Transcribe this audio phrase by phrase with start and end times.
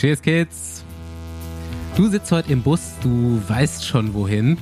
[0.00, 0.82] Cheers, Kids.
[1.94, 4.56] Du sitzt heute im Bus, du weißt schon wohin.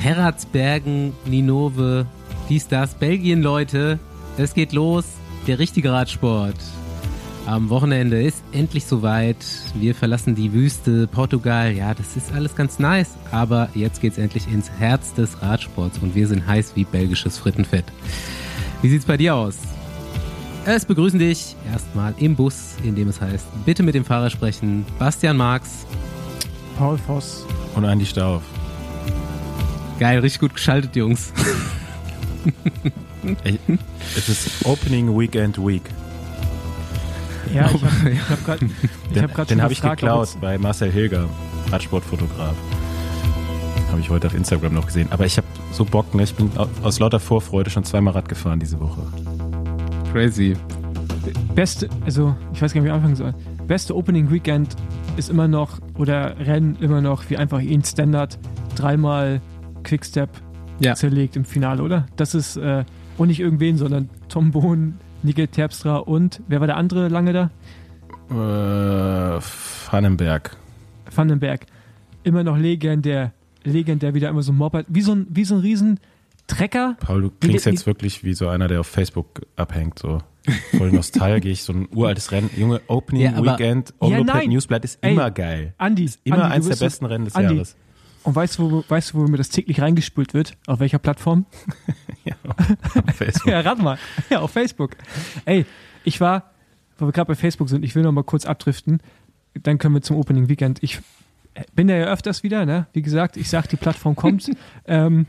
[0.00, 2.06] Herratsbergen, Ninove,
[2.48, 4.00] dies, das, Belgien, Leute.
[4.36, 5.04] Es geht los,
[5.46, 6.56] der richtige Radsport.
[7.46, 9.36] Am Wochenende ist endlich soweit.
[9.74, 11.70] Wir verlassen die Wüste, Portugal.
[11.70, 13.10] Ja, das ist alles ganz nice.
[13.30, 17.84] Aber jetzt geht's endlich ins Herz des Radsports und wir sind heiß wie belgisches Frittenfett.
[18.82, 19.67] Wie sieht's bei dir aus?
[20.70, 24.84] Es begrüßen dich erstmal im Bus, in dem es heißt, bitte mit dem Fahrer sprechen.
[24.98, 25.86] Bastian Marx.
[26.76, 27.46] Paul Voss.
[27.74, 28.42] Und Andi Stauf.
[29.98, 31.32] Geil, richtig gut geschaltet, Jungs.
[34.14, 35.80] es ist Opening Weekend Week.
[37.54, 38.66] Ja, ich habe ich hab gerade
[39.38, 41.30] hab Den habe ich geklaut bei Marcel Hilger,
[41.72, 42.54] Radsportfotograf.
[43.90, 45.08] Habe ich heute auf Instagram noch gesehen.
[45.12, 46.24] Aber ich habe so Bock, ne?
[46.24, 46.50] Ich bin
[46.82, 49.00] aus lauter Vorfreude schon zweimal Rad gefahren diese Woche.
[50.12, 50.56] Crazy.
[51.54, 53.34] Beste, also ich weiß gar nicht, wie ich anfangen soll.
[53.66, 54.74] Beste Opening Weekend
[55.16, 58.38] ist immer noch, oder Rennen immer noch, wie einfach ihn Standard
[58.74, 59.40] dreimal
[59.82, 60.30] Quickstep
[60.80, 60.94] ja.
[60.94, 62.06] zerlegt im Finale, oder?
[62.16, 62.84] Das ist, äh,
[63.18, 67.50] und nicht irgendwen, sondern Tom Bohn, Nigel Terpstra und, wer war der andere lange da?
[68.30, 69.40] Äh,
[69.90, 70.56] Vandenberg.
[71.14, 71.66] Vandenberg.
[72.22, 73.32] Immer noch legendär,
[73.64, 76.00] legendär wieder immer so mobbert, wie so ein, wie so ein riesen
[76.48, 76.96] Trecker.
[76.98, 80.22] Paul, du klingst jetzt wirklich wie so einer, der auf Facebook abhängt, so
[80.76, 82.50] voll nostalgisch, so ein uraltes Rennen.
[82.56, 85.74] Junge, Opening ja, Weekend, Overload ja, Newsblatt ist Ey, immer geil.
[85.78, 87.54] Andi, ist immer Andi, eins der besten Rennen des Andi.
[87.54, 87.76] Jahres.
[88.24, 90.56] Und weißt du, wo, weißt du, wo mir das täglich reingespült wird?
[90.66, 91.46] Auf welcher Plattform?
[92.24, 92.34] ja,
[93.06, 93.46] auf Facebook.
[93.52, 93.98] ja, rat mal.
[94.30, 94.96] Ja, auf Facebook.
[95.44, 95.66] Ey,
[96.04, 96.50] ich war,
[96.98, 99.00] wo wir gerade bei Facebook sind, ich will noch mal kurz abdriften.
[99.54, 100.82] Dann können wir zum Opening Weekend.
[100.82, 101.00] Ich
[101.74, 102.86] bin da ja öfters wieder, ne?
[102.92, 104.50] Wie gesagt, ich sag, die Plattform kommt.
[104.86, 105.26] ähm,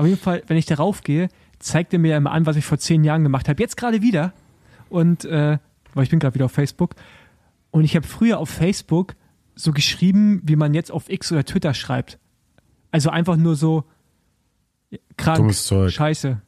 [0.00, 2.64] auf jeden Fall, wenn ich darauf gehe, zeigt er mir ja immer an, was ich
[2.64, 3.62] vor zehn Jahren gemacht habe.
[3.62, 4.32] Jetzt gerade wieder.
[4.88, 5.58] Und, äh,
[5.92, 6.94] weil ich bin gerade wieder auf Facebook.
[7.70, 9.14] Und ich habe früher auf Facebook
[9.54, 12.18] so geschrieben, wie man jetzt auf X oder Twitter schreibt.
[12.90, 13.84] Also einfach nur so
[15.18, 16.40] krank, scheiße.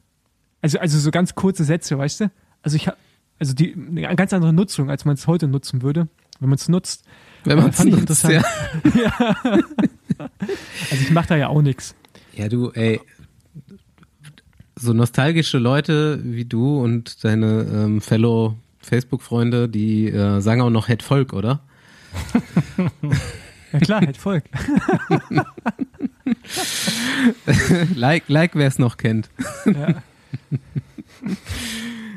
[0.61, 2.31] Also, also so ganz kurze Sätze, weißt du?
[2.63, 2.97] Also ich habe,
[3.37, 6.07] also die, eine ganz andere Nutzung, als man es heute nutzen würde,
[6.39, 7.05] wenn man es nutzt.
[7.43, 8.33] Wenn man es nutzt, interessant.
[8.33, 8.43] Ja.
[8.95, 10.29] ja.
[10.89, 11.93] also ich mache da ja auch nichts.
[12.35, 12.99] Ja, du, ey,
[14.75, 20.87] so nostalgische Leute wie du und deine ähm, Fellow Facebook-Freunde, die äh, sagen auch noch
[20.87, 21.61] Head Volk, oder?
[23.71, 24.43] ja klar, Head Volk.
[27.95, 29.29] like, like wer es noch kennt.
[29.65, 30.03] Ja.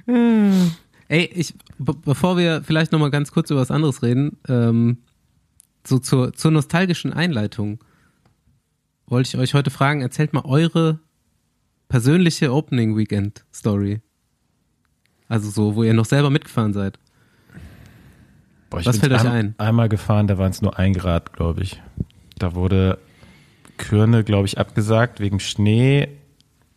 [1.08, 4.98] Ey, ich, bevor wir vielleicht noch mal ganz kurz über was anderes reden, ähm,
[5.84, 7.78] so zur, zur nostalgischen Einleitung
[9.06, 10.98] wollte ich euch heute fragen, erzählt mal eure
[11.88, 14.00] persönliche Opening Weekend Story.
[15.28, 16.98] Also so, wo ihr noch selber mitgefahren seid.
[18.70, 19.54] Boah, Was fällt euch ein?
[19.58, 21.80] Einmal gefahren, da waren es nur ein Grad, glaube ich.
[22.38, 22.98] Da wurde
[23.76, 26.08] Kürne, glaube ich, abgesagt wegen Schnee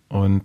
[0.08, 0.44] und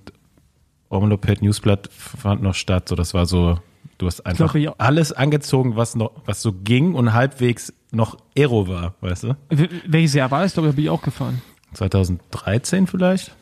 [0.89, 2.89] Omloped Newsblatt fand noch statt.
[2.89, 3.59] So, das war so,
[3.99, 8.69] du hast einfach glaube, alles angezogen, was noch, was so ging und halbwegs noch Aero
[8.69, 9.37] war, weißt du?
[9.87, 10.55] Welches Jahr war das?
[10.55, 11.43] Glaube ich, bin ich auch gefahren.
[11.75, 13.35] 2013 vielleicht?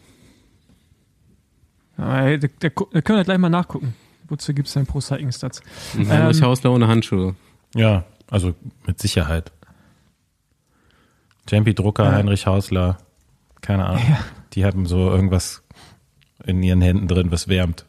[1.97, 3.95] Da, da, da können wir gleich mal nachgucken.
[4.29, 5.61] Wozu gibt es denn Pro Cycling Stats?
[5.95, 7.35] Heinrich ähm, Hausler ohne Handschuhe.
[7.75, 8.55] Ja, also
[8.87, 9.53] mit Sicherheit.
[11.49, 12.13] Jampi Drucker, ja.
[12.13, 12.99] Heinrich Hausler,
[13.61, 14.03] keine Ahnung.
[14.09, 14.19] Ja.
[14.55, 15.63] Die haben so irgendwas
[16.47, 17.85] in ihren Händen drin, was wärmt.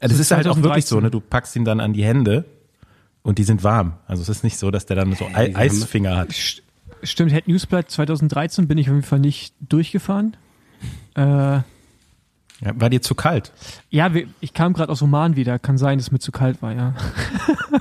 [0.00, 1.10] Das, das ist halt auch wirklich so, ne?
[1.10, 2.44] Du packst ihn dann an die Hände
[3.22, 3.94] und die sind warm.
[4.06, 6.34] Also es ist nicht so, dass der dann so ja, Eisfinger hat.
[7.02, 10.36] Stimmt, Head Newsblatt 2013 bin ich auf jeden Fall nicht durchgefahren.
[11.14, 11.60] Äh,
[12.60, 13.52] ja, war dir zu kalt?
[13.90, 15.58] Ja, ich kam gerade aus Oman wieder.
[15.58, 16.94] Kann sein, dass mir zu kalt war, ja.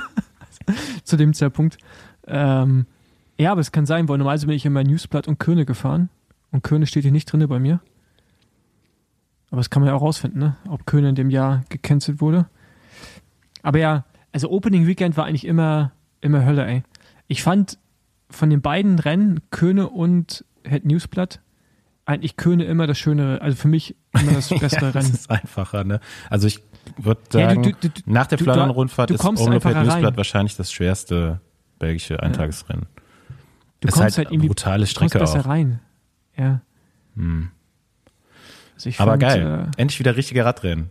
[1.03, 1.77] zu dem Zeitpunkt.
[2.27, 2.85] Ähm,
[3.37, 6.09] ja, aber es kann sein, weil normalerweise bin ich immer Newsblatt und Köne gefahren.
[6.51, 7.79] Und Köne steht hier nicht drin bei mir.
[9.51, 10.57] Aber das kann man ja auch rausfinden, ne?
[10.67, 12.47] ob Köne in dem Jahr gecancelt wurde.
[13.61, 16.83] Aber ja, also Opening Weekend war eigentlich immer, immer Hölle, ey.
[17.27, 17.77] Ich fand
[18.29, 21.41] von den beiden Rennen, Köne und Head Newsblatt,
[22.05, 24.93] eigentlich Köne immer das schönere, also für mich immer das bessere ja, Rennen.
[24.93, 25.99] Das ist einfacher, ne?
[26.29, 26.61] Also ich
[26.97, 31.41] würde sagen, ja, du, du, du, nach der Flandern-Rundfahrt ist Omloped Newsblatt wahrscheinlich das schwerste
[31.79, 32.85] belgische Eintagesrennen.
[33.81, 35.47] Du ist kommst halt, halt irgendwie brutale Strecke besser auch.
[35.47, 35.79] rein.
[36.37, 36.61] Ja.
[37.16, 37.49] Hm.
[38.75, 39.69] Also Aber fand, geil.
[39.78, 40.90] Äh, Endlich wieder richtige Radrennen.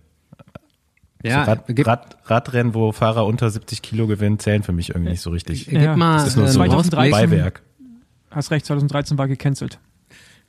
[1.22, 5.12] Ja, so Rad, Rad, Radrennen, wo Fahrer unter 70 Kilo gewinnen, zählen für mich irgendwie
[5.12, 5.66] nicht so richtig.
[5.66, 5.80] Ja.
[5.80, 7.62] Gib mal, das ist nur so 2013, Beiwerk.
[8.30, 9.78] Hast recht, 2013 war gecancelt.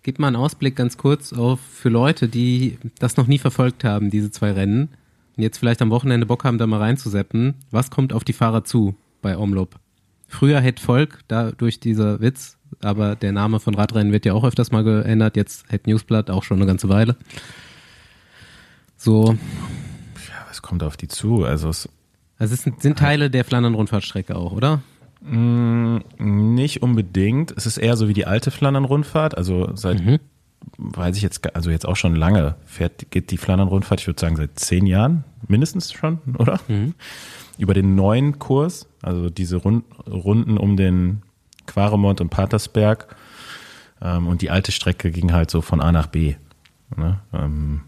[0.06, 4.12] Gib mal einen Ausblick ganz kurz auf für Leute, die das noch nie verfolgt haben,
[4.12, 4.90] diese zwei Rennen,
[5.36, 7.56] und jetzt vielleicht am Wochenende Bock haben, da mal reinzuseppen.
[7.72, 8.94] Was kommt auf die Fahrer zu
[9.24, 9.80] bei Omloop?
[10.28, 14.44] Früher Het Volk, da durch dieser Witz, aber der Name von Radrennen wird ja auch
[14.44, 15.36] öfters mal geändert.
[15.36, 17.16] Jetzt Het Newsblatt auch schon eine ganze Weile.
[18.98, 19.32] So.
[19.34, 21.46] Ja, was kommt auf die zu?
[21.46, 21.90] Also es,
[22.38, 24.84] also es sind, sind Teile der Flandern-Rundfahrtstrecke auch, oder?
[25.28, 27.52] Mm, nicht unbedingt.
[27.58, 29.38] Es ist eher so wie die alte Flandern-Rundfahrt.
[29.38, 30.20] Also seit, mhm.
[30.78, 34.36] weiß ich jetzt, also jetzt auch schon lange fährt, geht die Flandern-Rundfahrt, ich würde sagen
[34.36, 36.60] seit zehn Jahren mindestens schon, oder?
[36.68, 36.94] Mhm.
[37.58, 41.22] Über den neuen Kurs, also diese Rund, Runden um den
[41.66, 43.16] Quaremont und Patersberg.
[44.02, 46.36] Ähm, und die alte Strecke ging halt so von A nach B.
[46.96, 47.20] Ne?
[47.34, 47.82] Ähm,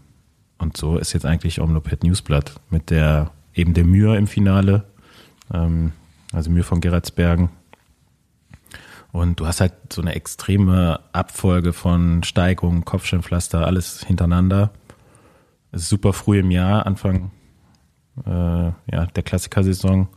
[0.58, 4.84] und so ist jetzt eigentlich Omloped Newsblatt mit der eben der Mühe im Finale.
[6.32, 7.50] Also Mühe von Gerardsbergen.
[9.12, 14.70] Und du hast halt so eine extreme Abfolge von Steigungen, Kopfsteinpflaster, alles hintereinander.
[15.72, 17.30] Es ist super früh im Jahr, Anfang
[18.26, 20.08] äh, ja, der Klassikersaison.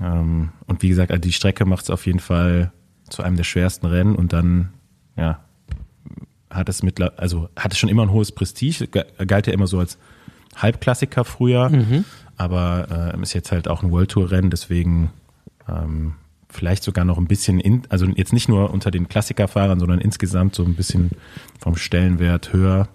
[0.00, 2.72] Ähm, und wie gesagt, also die Strecke macht es auf jeden Fall
[3.10, 4.72] zu einem der schwersten Rennen und dann,
[5.16, 5.40] ja,
[6.48, 9.78] hat es mittler, also hat es schon immer ein hohes Prestige, galt ja immer so
[9.78, 9.98] als
[10.56, 11.68] Halbklassiker früher.
[11.68, 12.04] Mhm
[12.42, 15.10] aber äh, ist jetzt halt auch ein World Tour Rennen, deswegen
[15.68, 16.14] ähm,
[16.50, 20.54] vielleicht sogar noch ein bisschen, in, also jetzt nicht nur unter den Klassikerfahrern, sondern insgesamt
[20.56, 21.12] so ein bisschen
[21.60, 22.88] vom Stellenwert höher.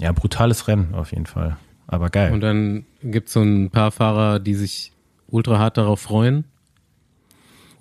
[0.00, 2.32] Ja, brutales Rennen auf jeden Fall, aber geil.
[2.32, 4.92] Und dann gibt es so ein paar Fahrer, die sich
[5.26, 6.44] ultra hart darauf freuen.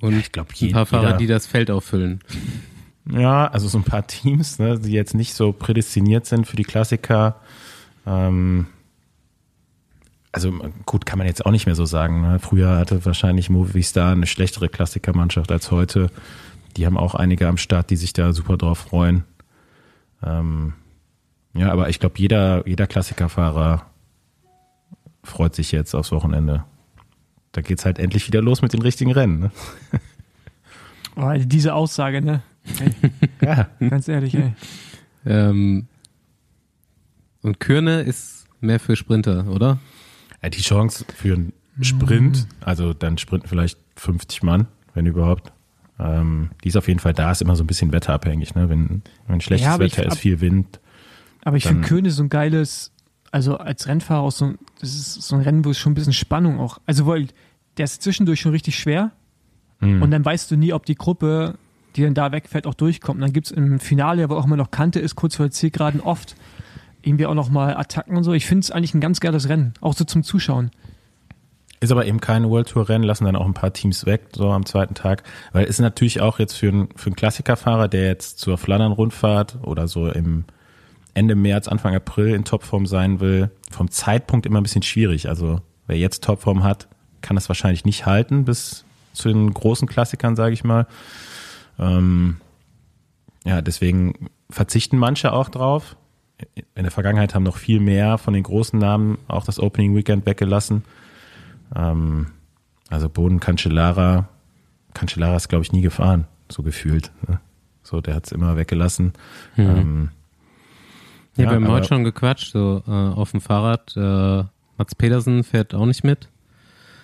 [0.02, 2.20] Und ja, ich glaube, ein paar Fahrer, die das Feld auffüllen.
[3.10, 6.66] Ja, also so ein paar Teams, ne, die jetzt nicht so prädestiniert sind für die
[6.66, 7.40] Klassiker.
[8.06, 8.68] Ähm,
[10.46, 12.22] also gut, kann man jetzt auch nicht mehr so sagen.
[12.22, 12.40] Ne?
[12.40, 16.10] Früher hatte wahrscheinlich Movistar eine schlechtere Klassikermannschaft als heute.
[16.76, 19.24] Die haben auch einige am Start, die sich da super drauf freuen.
[20.24, 20.74] Ähm,
[21.54, 23.86] ja, aber ich glaube, jeder, jeder Klassikerfahrer
[25.24, 26.64] freut sich jetzt aufs Wochenende.
[27.52, 29.40] Da geht es halt endlich wieder los mit den richtigen Rennen.
[29.40, 29.52] Ne?
[31.20, 32.44] Oh, diese Aussage, ne?
[32.80, 32.92] Ey,
[33.42, 33.68] ja.
[33.80, 34.54] Ganz ehrlich, ey.
[35.26, 35.88] Ähm,
[37.42, 39.80] und Kürne ist mehr für Sprinter, oder?
[40.42, 42.46] Ja, die Chance für einen Sprint, mhm.
[42.62, 45.52] also dann sprinten vielleicht 50 Mann, wenn überhaupt.
[46.00, 48.70] Ähm, die ist auf jeden Fall da, ist immer so ein bisschen wetterabhängig, ne?
[48.70, 50.80] Wenn, wenn schlechtes ja, Wetter ich, ist, viel Wind.
[51.44, 52.92] Aber ich finde Köhne so ein geiles,
[53.32, 56.14] also als Rennfahrer auch so, das ist so ein Rennen, wo es schon ein bisschen
[56.14, 57.28] Spannung auch, also weil
[57.78, 59.12] der ist zwischendurch schon richtig schwer
[59.80, 60.02] mhm.
[60.02, 61.56] und dann weißt du nie, ob die Gruppe,
[61.96, 63.18] die dann da wegfällt, auch durchkommt.
[63.18, 65.52] Und dann gibt es im Finale, wo auch immer noch Kante ist, kurz vor der
[65.52, 66.36] Zielgeraden oft
[67.08, 68.34] irgendwie auch nochmal Attacken und so.
[68.34, 70.72] Ich finde es eigentlich ein ganz geiles Rennen, auch so zum Zuschauen.
[71.80, 74.52] Ist aber eben kein World Tour Rennen, lassen dann auch ein paar Teams weg, so
[74.52, 75.24] am zweiten Tag.
[75.52, 79.60] Weil es ist natürlich auch jetzt für, einen, für einen Klassikerfahrer, der jetzt zur Flandern-Rundfahrt
[79.62, 80.46] oder so im
[81.14, 85.30] Ende März, Anfang April in Topform sein will, vom Zeitpunkt immer ein bisschen schwierig.
[85.30, 86.88] Also wer jetzt Topform hat,
[87.22, 88.84] kann das wahrscheinlich nicht halten bis
[89.14, 90.88] zu den großen Klassikern, sage ich mal.
[91.80, 92.38] Ähm,
[93.46, 95.96] ja, deswegen verzichten manche auch drauf
[96.76, 100.26] in der Vergangenheit haben noch viel mehr von den großen Namen auch das Opening Weekend
[100.26, 100.84] weggelassen.
[101.76, 102.28] Ähm,
[102.90, 104.30] also Boden Cancellara,
[104.94, 107.12] Cancellara ist glaube ich nie gefahren, so gefühlt.
[107.28, 107.40] Ne?
[107.84, 109.14] So, der hat es immer weggelassen.
[109.56, 109.66] Mhm.
[109.66, 110.10] Ähm,
[111.38, 113.96] ja, ja, wir haben heute schon gequatscht, so äh, auf dem Fahrrad.
[113.96, 114.44] Äh,
[114.78, 116.30] Mats Pedersen fährt auch nicht mit.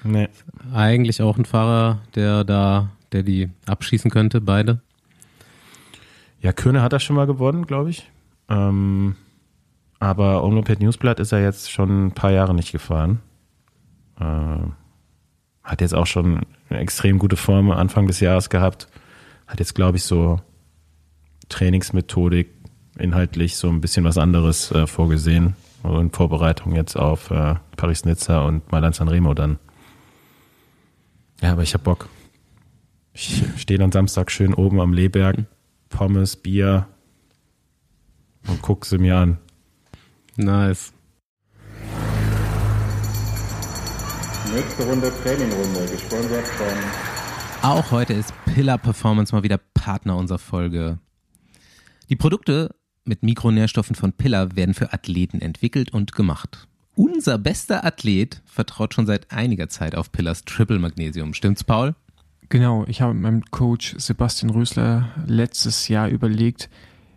[0.03, 0.27] Nee.
[0.73, 4.81] Eigentlich auch ein Fahrer, der da, der die abschießen könnte, beide.
[6.41, 8.09] Ja, Köhne hat das schon mal gewonnen, glaube ich.
[8.49, 9.15] Ähm,
[10.03, 13.21] aber Omloped Newsblatt ist er jetzt schon ein paar Jahre nicht gefahren.
[14.19, 14.57] Äh,
[15.63, 18.89] hat jetzt auch schon eine extrem gute Form Anfang des Jahres gehabt.
[19.47, 20.41] Hat jetzt, glaube ich, so
[21.47, 22.49] Trainingsmethodik
[22.99, 25.55] inhaltlich so ein bisschen was anderes äh, vorgesehen.
[25.83, 29.57] Also in Vorbereitung jetzt auf äh, Paris-Nizza und Mailand Sanremo dann.
[31.41, 32.09] Ja, aber ich hab Bock.
[33.13, 35.45] Ich stehe dann Samstag schön oben am Leberg,
[35.87, 36.87] Pommes, Bier,
[38.49, 39.37] und guck sie mir an.
[40.37, 40.91] Nice.
[44.51, 46.67] Nächste Runde Trainingrunde, gesponsert von.
[47.61, 50.97] Auch heute ist Pillar Performance mal wieder Partner unserer Folge.
[52.09, 52.75] Die Produkte
[53.05, 56.67] mit Mikronährstoffen von Pillar werden für Athleten entwickelt und gemacht.
[56.95, 61.33] Unser bester Athlet vertraut schon seit einiger Zeit auf Pillars Triple Magnesium.
[61.33, 61.95] Stimmt's, Paul?
[62.49, 66.69] Genau, ich habe mit meinem Coach Sebastian Rösler letztes Jahr überlegt,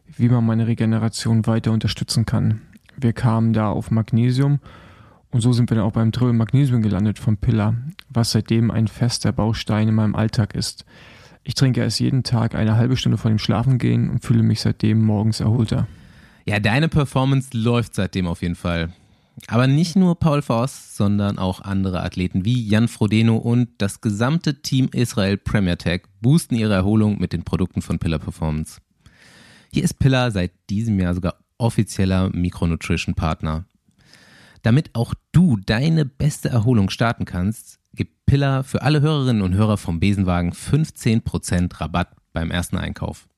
[0.06, 2.62] wie man meine Regeneration weiter unterstützen kann.
[2.98, 4.60] Wir kamen da auf Magnesium
[5.30, 7.74] und so sind wir dann auch beim Triple Magnesium gelandet von Pillar,
[8.08, 10.84] was seitdem ein fester Baustein in meinem Alltag ist.
[11.44, 15.04] Ich trinke es jeden Tag eine halbe Stunde vor dem Schlafengehen und fühle mich seitdem
[15.04, 15.86] morgens erholter.
[16.46, 18.92] Ja, deine Performance läuft seitdem auf jeden Fall.
[19.48, 24.62] Aber nicht nur Paul Voss, sondern auch andere Athleten wie Jan Frodeno und das gesamte
[24.62, 28.80] Team Israel Premier Tech boosten ihre Erholung mit den Produkten von Pillar Performance.
[29.70, 33.64] Hier ist Pillar seit diesem Jahr sogar offizieller Micronutrition Partner.
[34.62, 39.76] Damit auch du deine beste Erholung starten kannst, gibt Pillar für alle Hörerinnen und Hörer
[39.76, 43.28] vom Besenwagen 15% Rabatt beim ersten Einkauf.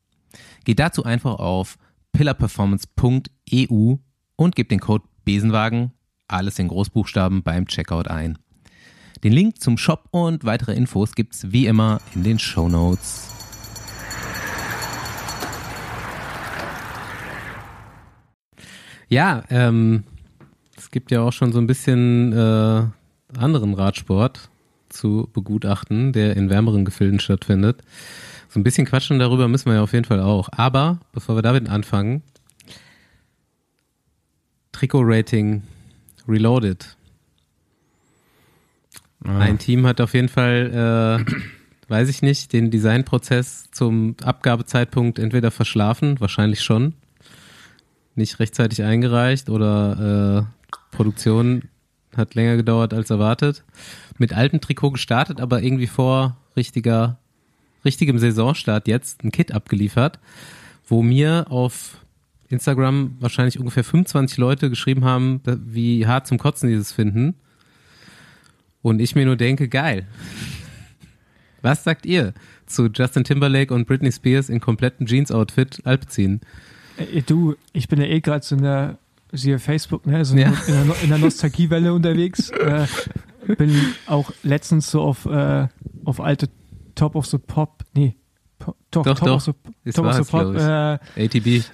[0.64, 1.78] Geh dazu einfach auf
[2.12, 3.96] pillarperformance.eu
[4.36, 5.92] und gib den Code Besenwagen,
[6.26, 8.38] alles in Großbuchstaben beim Checkout ein.
[9.24, 13.37] Den Link zum Shop und weitere Infos gibt's wie immer in den Show Notes.
[19.08, 20.04] Ja, ähm,
[20.76, 22.82] es gibt ja auch schon so ein bisschen äh,
[23.38, 24.50] anderen Radsport
[24.88, 27.82] zu begutachten, der in wärmeren Gefilden stattfindet.
[28.48, 30.48] So ein bisschen quatschen darüber müssen wir ja auf jeden Fall auch.
[30.52, 32.22] Aber bevor wir damit anfangen,
[34.72, 35.62] Trikot-Rating
[36.26, 36.96] Reloaded.
[39.24, 39.38] Ah.
[39.38, 45.50] Ein Team hat auf jeden Fall, äh, weiß ich nicht, den Designprozess zum Abgabezeitpunkt entweder
[45.50, 46.94] verschlafen, wahrscheinlich schon,
[48.18, 51.62] nicht rechtzeitig eingereicht oder äh, Produktion
[52.16, 53.64] hat länger gedauert als erwartet.
[54.18, 57.18] Mit altem Trikot gestartet, aber irgendwie vor richtiger,
[57.84, 60.18] richtigem Saisonstart jetzt ein Kit abgeliefert,
[60.86, 61.98] wo mir auf
[62.48, 67.34] Instagram wahrscheinlich ungefähr 25 Leute geschrieben haben, wie hart zum Kotzen dieses finden.
[68.82, 70.06] Und ich mir nur denke, geil.
[71.62, 72.34] Was sagt ihr
[72.66, 76.40] zu Justin Timberlake und Britney Spears in kompletten Jeans-Outfit Alpziehen?
[76.98, 78.98] Äh, du, ich bin ja eh gerade so in der,
[79.32, 80.48] siehe Facebook, ne, so ja.
[80.66, 82.50] in, der, in der Nostalgiewelle unterwegs.
[83.48, 83.74] Äh, bin
[84.06, 85.68] auch letztens so auf, äh,
[86.04, 86.50] auf alte
[86.94, 88.14] Top of the Pop, nee,
[88.58, 89.36] doch, doch, Top doch.
[89.36, 91.64] of the, Top of the Pop, äh, ATB.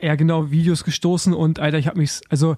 [0.00, 2.56] Ja, genau, Videos gestoßen und Alter, ich habe mich, also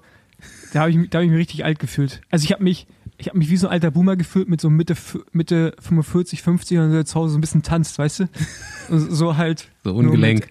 [0.73, 2.21] da habe ich, da hab ich mich richtig alt gefühlt.
[2.29, 4.69] Also ich habe mich, ich habe mich wie so ein alter Boomer gefühlt mit so
[4.69, 4.95] Mitte,
[5.31, 8.29] Mitte 45, 50 und zu Hause so ein bisschen tanzt, weißt du?
[8.89, 9.69] So halt.
[9.83, 10.49] So ungelenk.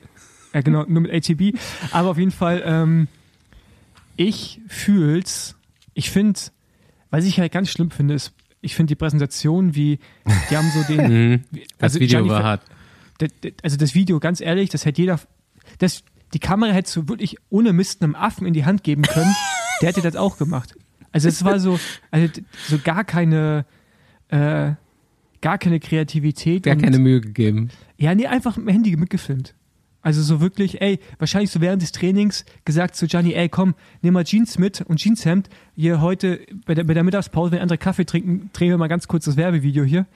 [0.56, 1.54] Ja, genau, nur mit ATB.
[1.90, 3.08] Aber auf jeden Fall, ähm,
[4.16, 5.54] ich fühl's.
[5.92, 6.40] Ich finde,
[7.10, 8.32] was ich halt ganz schlimm finde, ist,
[8.62, 9.98] ich finde die Präsentation, wie,
[10.48, 10.96] die haben so den.
[11.10, 11.44] Mhm.
[11.76, 12.62] das also Video Gianni, war hart.
[13.62, 15.20] Also das Video, ganz ehrlich, das hätte jeder.
[15.76, 19.34] Das, die Kamera hättest du wirklich ohne Mist einem Affen in die Hand geben können.
[19.82, 20.74] Der hätte das auch gemacht.
[21.12, 21.78] Also es war so,
[22.10, 22.32] also
[22.66, 23.66] so gar keine,
[24.28, 24.72] äh,
[25.42, 26.62] gar keine Kreativität.
[26.62, 27.68] Gar keine Mühe gegeben.
[27.98, 29.54] Ja, nee, einfach mit dem Handy mitgefilmt.
[30.06, 34.14] Also so wirklich, ey, wahrscheinlich so während des Trainings gesagt zu Gianni, ey, komm, nimm
[34.14, 35.48] mal Jeans mit und Jeanshemd.
[35.74, 39.08] Hier heute bei der, bei der Mittagspause, wenn andere Kaffee trinken, drehen wir mal ganz
[39.08, 40.06] kurz das Werbevideo hier.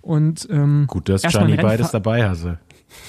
[0.00, 2.58] Und, ähm, Gut, dass Gianni beides dabei hatte.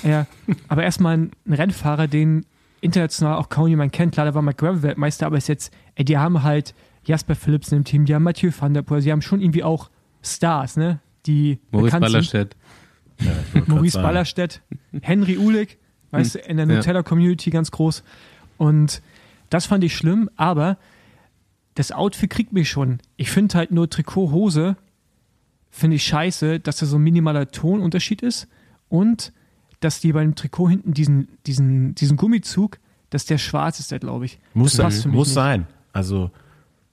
[0.03, 0.27] Ja,
[0.67, 2.45] aber erstmal ein Rennfahrer, den
[2.81, 4.13] international auch kaum jemand kennt.
[4.13, 6.75] Klar, da war mal Gravel-Weltmeister, aber ist jetzt, ey, die haben halt
[7.05, 9.89] Jasper Philipsen im Team, die haben Mathieu van der Poel, sie haben schon irgendwie auch
[10.21, 10.99] Stars, ne?
[11.27, 12.57] Die Maurice Ballerstedt.
[13.21, 13.31] Ja,
[13.67, 14.61] Maurice Ballerstedt,
[15.01, 15.77] Henry Uhlig,
[16.11, 18.03] weißt du, in der Nutella-Community ganz groß.
[18.57, 19.01] Und
[19.49, 20.77] das fand ich schlimm, aber
[21.75, 22.99] das Outfit kriegt mich schon.
[23.17, 24.77] Ich finde halt nur Trikot, Hose,
[25.69, 28.47] finde ich scheiße, dass da so ein minimaler Tonunterschied ist
[28.87, 29.33] und
[29.81, 34.25] dass die beim Trikot hinten diesen, diesen, diesen Gummizug, dass der schwarz ist, der glaube
[34.25, 34.39] ich.
[34.53, 35.67] Muss, sein, muss sein.
[35.91, 36.31] Also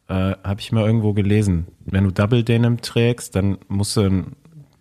[0.09, 1.69] äh, habe ich mal irgendwo gelesen.
[1.85, 4.25] Wenn du Double Denim trägst, dann musst du,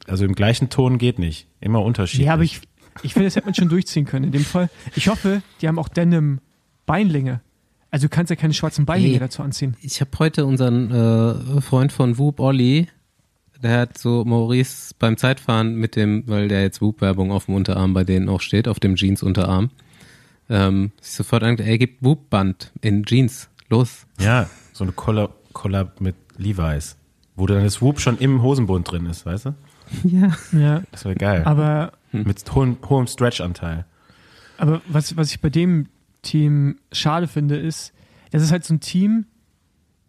[0.07, 1.47] also im gleichen Ton geht nicht.
[1.59, 2.27] Immer unterschiedlich.
[2.27, 2.61] Ja, aber ich,
[3.03, 4.70] ich finde, das hätte man schon durchziehen können in dem Fall.
[4.96, 6.39] Ich hoffe, die haben auch Denim
[6.86, 7.41] Beinlänge.
[7.89, 9.75] Also du kannst ja keine schwarzen Beinlänge hey, dazu anziehen.
[9.81, 12.88] Ich habe heute unseren äh, Freund von Whoop, Olli,
[13.62, 17.93] der hat so Maurice beim Zeitfahren mit dem, weil der jetzt Whoop-Werbung auf dem Unterarm
[17.93, 19.70] bei denen auch steht, auf dem Jeans-Unterarm,
[20.50, 24.08] ähm, sich sofort angedacht, ey, gibt Whoop-Band in Jeans, los.
[24.20, 26.96] Ja, so eine Collab, Collab mit Levi's,
[27.36, 29.55] wo dann das Whoop schon im Hosenbund drin ist, weißt du?
[30.03, 30.31] Ja.
[30.53, 30.84] ja.
[30.91, 31.43] Das wäre geil.
[31.43, 32.24] Aber hm.
[32.24, 33.86] mit hohem, hohem Stretch-Anteil.
[34.58, 35.88] Aber was, was ich bei dem
[36.22, 37.94] Team schade finde, ist,
[38.32, 39.25] das ist halt so ein Team,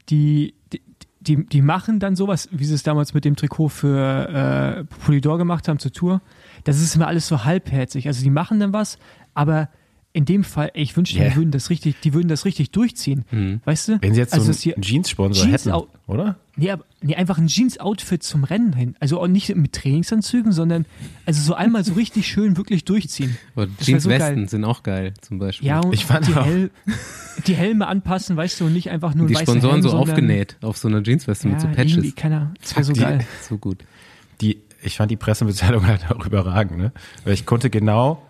[0.09, 0.82] die, die,
[1.21, 5.38] die, die machen dann sowas, wie sie es damals mit dem Trikot für äh, Polydor
[5.38, 6.21] gemacht haben zur Tour.
[6.64, 8.06] Das ist immer alles so halbherzig.
[8.06, 8.99] Also die machen dann was,
[9.35, 9.68] aber
[10.12, 11.30] in dem Fall, ey, ich wünschte, yeah.
[11.30, 13.25] die würden das richtig, die würden das richtig durchziehen.
[13.30, 13.61] Mhm.
[13.64, 13.99] Weißt du?
[14.02, 16.37] Wenn sie jetzt also so einen Jeans-Sponsor Jeans hätten, oder?
[16.54, 18.94] Nee, aber, nee, einfach ein Jeans-Outfit zum Rennen hin.
[19.00, 20.85] Also auch nicht mit Trainingsanzügen, sondern
[21.25, 23.38] also so einmal so richtig schön wirklich durchziehen.
[23.80, 25.68] Jeans-Westen so sind auch geil, zum Beispiel.
[25.68, 26.71] Ja, und ich fand die, Hel
[27.47, 30.76] die Helme anpassen, weißt du, und nicht einfach nur Die Sponsoren Helm, so aufgenäht auf
[30.76, 32.14] so einer Jeans-Weste ja, mit so Patches.
[32.16, 33.26] Keiner, das wäre so geil.
[33.49, 33.78] So gut.
[34.42, 36.92] Die, ich fand die Pressemitteilung halt auch überragend, ne?
[37.25, 38.26] Weil ich konnte genau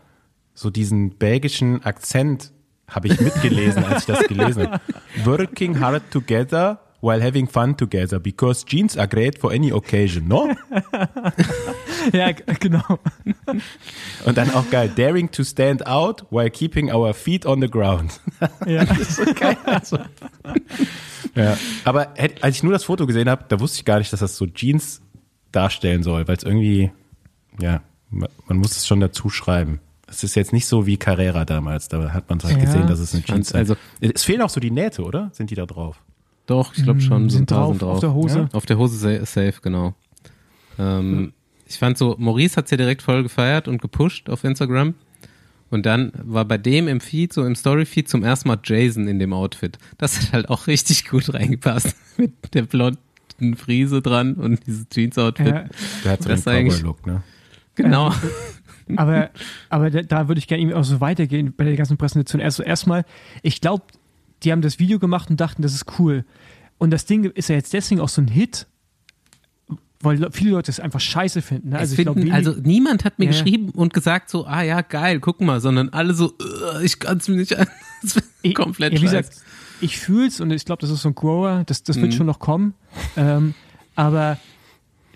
[0.54, 2.52] so diesen belgischen Akzent
[2.86, 4.80] Habe ich mitgelesen, als ich das gelesen habe.
[5.24, 10.54] Working hard together while having fun together because jeans are great for any occasion, no?
[12.12, 13.00] ja, genau.
[14.24, 18.20] Und dann auch geil, daring to stand out while keeping our feet on the ground.
[18.66, 18.84] Ja.
[18.84, 19.56] das ist so geil.
[19.64, 19.98] Also.
[21.34, 24.20] Ja, aber als ich nur das Foto gesehen habe, da wusste ich gar nicht, dass
[24.20, 25.00] das so Jeans
[25.50, 26.92] darstellen soll, weil es irgendwie,
[27.60, 29.80] ja, man muss es schon dazu schreiben.
[30.06, 33.00] Es ist jetzt nicht so wie Carrera damals, da hat man halt ja, gesehen, dass
[33.00, 33.54] es eine Jeans ist.
[33.54, 35.30] Also, es fehlen auch so die Nähte, oder?
[35.32, 36.02] Sind die da drauf?
[36.52, 37.94] Doch, ich glaube schon, sind, drauf, sind drauf.
[37.94, 38.38] Auf der Hose?
[38.40, 38.48] Ja?
[38.52, 39.94] Auf der Hose safe, genau.
[40.78, 41.32] Ähm,
[41.66, 44.92] ich fand so, Maurice hat es ja direkt voll gefeiert und gepusht auf Instagram.
[45.70, 49.18] Und dann war bei dem im Feed, so im Story-Feed, zum ersten Mal Jason in
[49.18, 49.78] dem Outfit.
[49.96, 51.96] Das hat halt auch richtig gut reingepasst.
[52.18, 55.46] Mit der blonden Friese dran und dieses Jeans-Outfit.
[55.46, 55.64] Ja.
[56.04, 57.22] Der hat so das einen Cowboy-Look, ne?
[57.76, 58.12] Genau.
[58.96, 59.30] Aber,
[59.70, 62.42] aber da, würde ich gerne auch so weitergehen bei der ganzen Präsentation.
[62.42, 63.06] Also erstmal,
[63.40, 63.84] ich glaube,
[64.42, 66.26] die haben das Video gemacht und dachten, das ist cool.
[66.82, 68.66] Und das Ding ist ja jetzt deswegen auch so ein Hit,
[70.00, 71.68] weil viele Leute es einfach scheiße finden.
[71.68, 71.78] Ne?
[71.78, 73.30] Also, finden glaub, also, niemand hat mir ja.
[73.30, 76.32] geschrieben und gesagt so, ah ja, geil, guck mal, sondern alle so,
[76.82, 77.68] ich kann es mir nicht an.
[78.54, 79.30] komplett ja, wie gesagt,
[79.80, 82.16] ich fühl's und ich glaube, das ist so ein Grower, das, das wird mhm.
[82.16, 82.74] schon noch kommen.
[83.16, 83.54] Ähm,
[83.94, 84.38] aber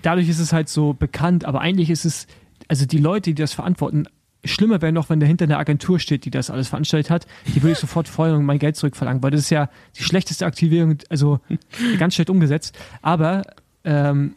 [0.02, 2.28] dadurch ist es halt so bekannt, aber eigentlich ist es,
[2.68, 4.06] also die Leute, die das verantworten,
[4.46, 7.72] schlimmer wäre noch, wenn dahinter eine Agentur steht, die das alles veranstaltet hat, die würde
[7.72, 11.40] ich sofort feuern und mein Geld zurückverlangen, weil das ist ja die schlechteste Aktivierung, also
[11.98, 12.76] ganz schlecht umgesetzt.
[13.02, 13.42] Aber
[13.84, 14.34] ähm,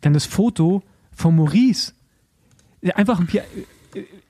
[0.00, 1.92] dann das Foto von Maurice.
[2.94, 3.20] Einfach,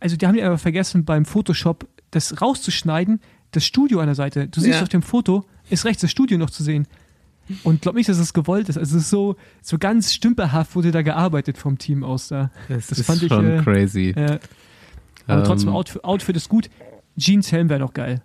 [0.00, 3.20] also die haben ja aber vergessen, beim Photoshop das rauszuschneiden,
[3.50, 4.48] das Studio an der Seite.
[4.48, 4.82] Du siehst ja.
[4.82, 6.86] auf dem Foto, ist rechts das Studio noch zu sehen.
[7.62, 8.76] Und glaub nicht, dass es gewollt ist.
[8.76, 12.50] Also es ist so, so ganz stümperhaft wurde da gearbeitet vom Team aus da.
[12.68, 14.08] Das, das fand ist schon ich, äh, crazy.
[14.10, 14.38] Äh,
[15.28, 16.70] aber ähm, trotzdem, Outfit, Outfit ist gut.
[17.16, 18.22] Jeans Helm wäre noch geil.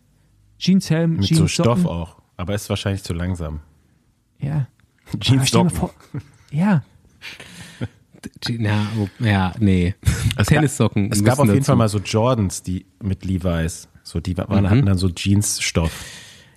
[0.58, 1.86] Jeans Helm, Mit Jeans so Stoff Socken.
[1.88, 2.22] auch.
[2.38, 3.60] Aber ist wahrscheinlich zu langsam.
[4.40, 4.68] Ja.
[5.20, 5.90] Jeans Socken.
[6.52, 6.84] Ja.
[8.48, 8.88] Ja,
[9.20, 9.96] ja, nee.
[10.38, 11.10] Es Tennissocken.
[11.10, 11.66] Gab, es gab auf jeden dazu.
[11.66, 14.70] Fall mal so Jordans, die mit Levi's, so die waren, mhm.
[14.70, 15.92] hatten dann so Jeansstoff.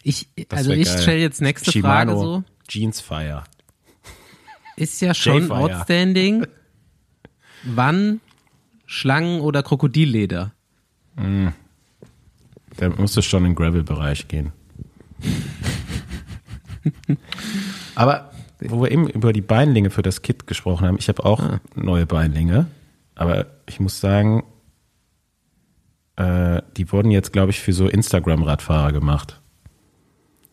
[0.05, 2.44] Ich, also ich stelle jetzt nächste Shimano Frage so.
[2.68, 3.42] Jeans Fire.
[4.77, 6.47] Ist ja schon outstanding.
[7.64, 8.20] Wann
[8.87, 10.53] Schlangen oder Krokodilleder?
[11.16, 11.53] Mhm.
[12.77, 14.53] Da muss es schon in den Gravel-Bereich gehen.
[17.94, 21.40] Aber wo wir eben über die Beinlinge für das Kit gesprochen haben, ich habe auch
[21.40, 21.61] ah.
[21.75, 22.66] neue Beinlinge,
[23.14, 24.44] aber ich muss sagen,
[26.16, 29.40] äh, die wurden jetzt, glaube ich, für so Instagram-Radfahrer gemacht.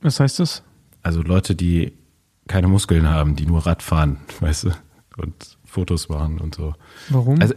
[0.01, 0.63] Was heißt das?
[1.01, 1.93] Also Leute, die
[2.47, 4.71] keine Muskeln haben, die nur Rad fahren, weißt du,
[5.17, 6.75] und Fotos machen und so.
[7.09, 7.41] Warum?
[7.41, 7.55] Also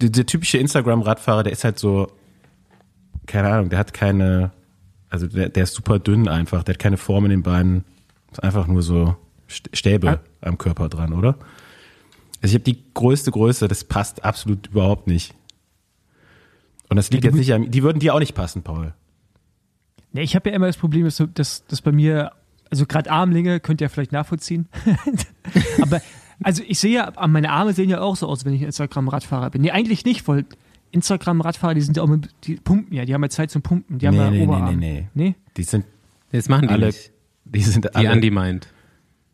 [0.00, 2.10] der, der typische Instagram-Radfahrer, der ist halt so,
[3.26, 4.52] keine Ahnung, der hat keine,
[5.08, 7.84] also der, der ist super dünn einfach, der hat keine Form in den Beinen,
[8.30, 10.20] ist einfach nur so Stäbe ah.
[10.40, 11.36] am Körper dran, oder?
[12.40, 15.34] Also ich habe die größte Größe, das passt absolut überhaupt nicht.
[16.88, 18.92] Und das liegt ja, jetzt nicht an, die würden dir auch nicht passen, Paul.
[20.12, 22.32] Nee, ich habe ja immer das Problem, dass, dass, dass bei mir,
[22.70, 24.68] also gerade Armlinge könnt ihr ja vielleicht nachvollziehen.
[25.80, 26.02] Aber
[26.44, 29.62] also ich sehe ja, meine Arme sehen ja auch so aus, wenn ich Instagram-Radfahrer bin.
[29.62, 30.44] Nee, eigentlich nicht, weil
[30.90, 33.98] Instagram-Radfahrer, die sind ja auch mit, die pumpen ja, die haben ja Zeit zum Pumpen,
[33.98, 34.78] die haben nee, ja nee, Oberarm.
[34.78, 35.34] Nee, nee, nee.
[35.56, 35.84] Die sind,
[36.30, 37.12] das machen die alle, nicht.
[37.44, 38.68] die sind die alle, Andi meint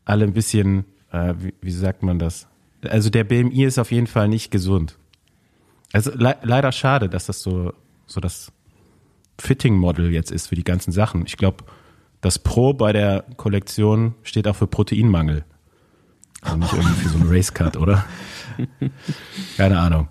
[0.08, 2.48] alle ein bisschen, äh, wie, wie sagt man das?
[2.82, 4.98] Also der BMI ist auf jeden Fall nicht gesund.
[5.92, 7.72] Also le leider schade, dass das so,
[8.06, 8.52] so das
[9.38, 11.24] Fitting-Model jetzt ist für die ganzen Sachen.
[11.26, 11.64] Ich glaube,
[12.20, 15.44] das Pro bei der Kollektion steht auch für Proteinmangel.
[16.42, 18.04] Also nicht irgendwie für so einen Racecut, oder?
[19.56, 20.08] Keine Ahnung.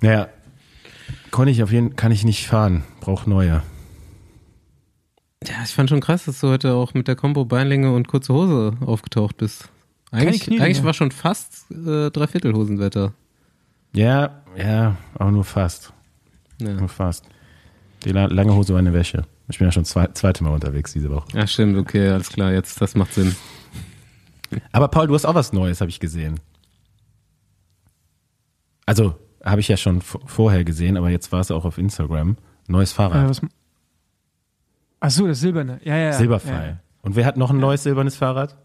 [0.00, 0.28] Naja,
[1.30, 2.84] kann ich auf jeden kann ich nicht fahren.
[3.00, 3.62] Brauch neue.
[5.46, 8.32] Ja, ich fand schon krass, dass du heute auch mit der Combo Beinlinge und kurze
[8.32, 9.68] Hose aufgetaucht bist.
[10.10, 13.12] Eigentlich, eigentlich war schon fast äh, Dreiviertelhosenwetter.
[13.94, 15.92] Ja, ja, aber nur fast.
[16.60, 16.72] Ja.
[16.72, 17.26] Nur fast.
[18.04, 19.26] Die lange Hose war eine Wäsche.
[19.48, 21.26] Ich bin ja schon zwei, zweite Mal unterwegs diese Woche.
[21.36, 23.34] Ja, stimmt, okay, alles klar, jetzt, das macht Sinn.
[24.72, 26.40] Aber Paul, du hast auch was Neues, habe ich gesehen.
[28.86, 29.14] Also,
[29.44, 32.36] habe ich ja schon vorher gesehen, aber jetzt war es auch auf Instagram.
[32.68, 33.26] Neues Fahrrad.
[33.26, 33.40] Äh, was,
[35.00, 35.80] Ach so, das silberne.
[35.84, 36.12] Ja, ja.
[36.12, 36.66] Silberfrei.
[36.66, 36.76] Ja.
[37.02, 38.56] Und wer hat noch ein neues silbernes Fahrrad?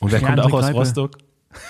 [0.00, 0.78] Und wer ja, kommt André auch aus Greipel.
[0.78, 1.18] Rostock?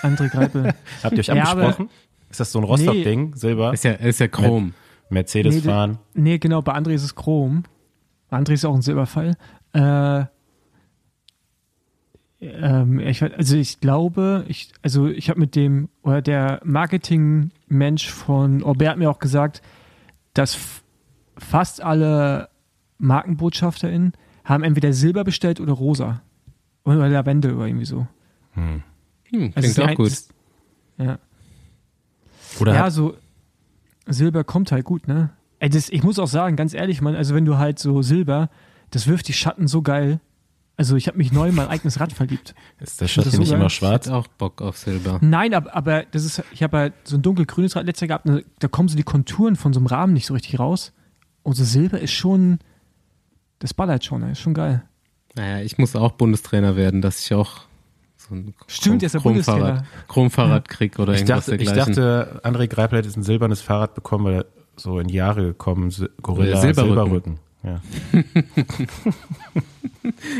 [0.01, 0.73] André Greipel.
[1.03, 1.89] Habt ihr euch abgesprochen?
[2.29, 3.37] Ist das so ein Rostock-Ding, nee.
[3.37, 3.73] Silber?
[3.73, 4.73] Ist ja, ist ja Chrom.
[5.09, 5.99] Mercedes nee, fahren.
[6.13, 7.63] Nee, genau, bei André ist es Chrom.
[8.29, 9.35] Bei André ist auch ein Silberfall.
[9.73, 10.25] Äh,
[12.41, 18.63] ähm, ich, also ich glaube, ich, also ich habe mit dem, oder der Marketing-Mensch von
[18.63, 19.61] Orbert mir auch gesagt,
[20.33, 20.57] dass
[21.37, 22.49] fast alle
[22.97, 26.21] MarkenbotschafterInnen haben entweder Silber bestellt oder Rosa.
[26.83, 28.07] Oder Lavendel oder irgendwie so.
[28.53, 28.81] Hm.
[29.29, 30.13] Hm, also klingt auch gut.
[30.97, 31.19] ja.
[32.59, 33.15] Oder ja, so
[34.07, 35.29] Silber kommt halt gut, ne?
[35.59, 38.49] Ey, das, ich muss auch sagen, ganz ehrlich, man, also wenn du halt so Silber,
[38.89, 40.19] das wirft die Schatten so geil.
[40.81, 42.55] Also ich habe mich neu in mein eigenes Rad verliebt.
[42.79, 43.59] Ist der Schatten nicht geil?
[43.59, 44.07] immer schwarz?
[44.07, 45.19] Ich auch Bock auf Silber.
[45.21, 48.25] Nein, aber, aber das ist, ich habe halt so ein dunkelgrünes Rad letztes Jahr gehabt,
[48.25, 50.91] ne, da kommen so die Konturen von so einem Rahmen nicht so richtig raus.
[51.43, 52.57] Und so Silber ist schon,
[53.59, 54.81] das ballert schon, ist schon geil.
[55.35, 57.61] Naja, ich muss auch Bundestrainer werden, dass ich auch
[58.17, 59.85] so ein Stimmt, Bundestrainer.
[60.07, 60.75] Chromfahrrad ja.
[60.75, 61.91] krieg oder ich irgendwas dachte, dergleichen.
[61.91, 64.45] Ich dachte, André Greipel hätte ein silbernes Fahrrad bekommen, weil er
[64.77, 66.95] so in Jahre gekommen, Gorilla Silberrücken.
[66.95, 67.39] Silberrücken.
[67.63, 67.81] Ja.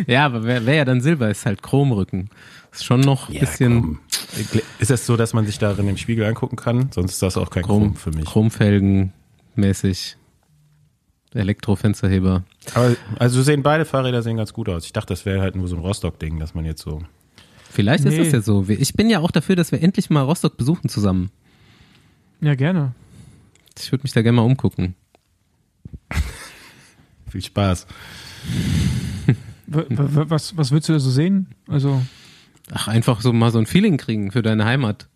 [0.07, 2.29] ja, aber wäre wär ja dann Silber, ist halt Chromrücken.
[2.71, 3.81] Ist schon noch ein ja, bisschen.
[3.81, 3.99] Komm.
[4.79, 6.89] Ist es so, dass man sich darin im Spiegel angucken kann?
[6.91, 8.25] Sonst ist das auch kein Chrom, Chrom für mich.
[8.25, 9.13] Chromfelgen
[9.55, 10.17] mäßig.
[11.34, 12.43] Elektrofensterheber.
[12.73, 14.86] Aber also sehen beide Fahrräder sehen ganz gut aus.
[14.86, 17.03] Ich dachte, das wäre halt nur so ein Rostock-Ding, dass man jetzt so.
[17.69, 18.10] Vielleicht nee.
[18.10, 18.65] ist das ja so.
[18.67, 21.31] Ich bin ja auch dafür, dass wir endlich mal Rostock besuchen zusammen.
[22.41, 22.93] Ja, gerne.
[23.79, 24.95] Ich würde mich da gerne mal umgucken.
[27.32, 27.88] Viel Spaß.
[29.67, 31.48] was, was würdest du da so sehen?
[31.67, 32.02] Also.
[32.74, 35.08] Ach, einfach so mal so ein Feeling kriegen für deine Heimat.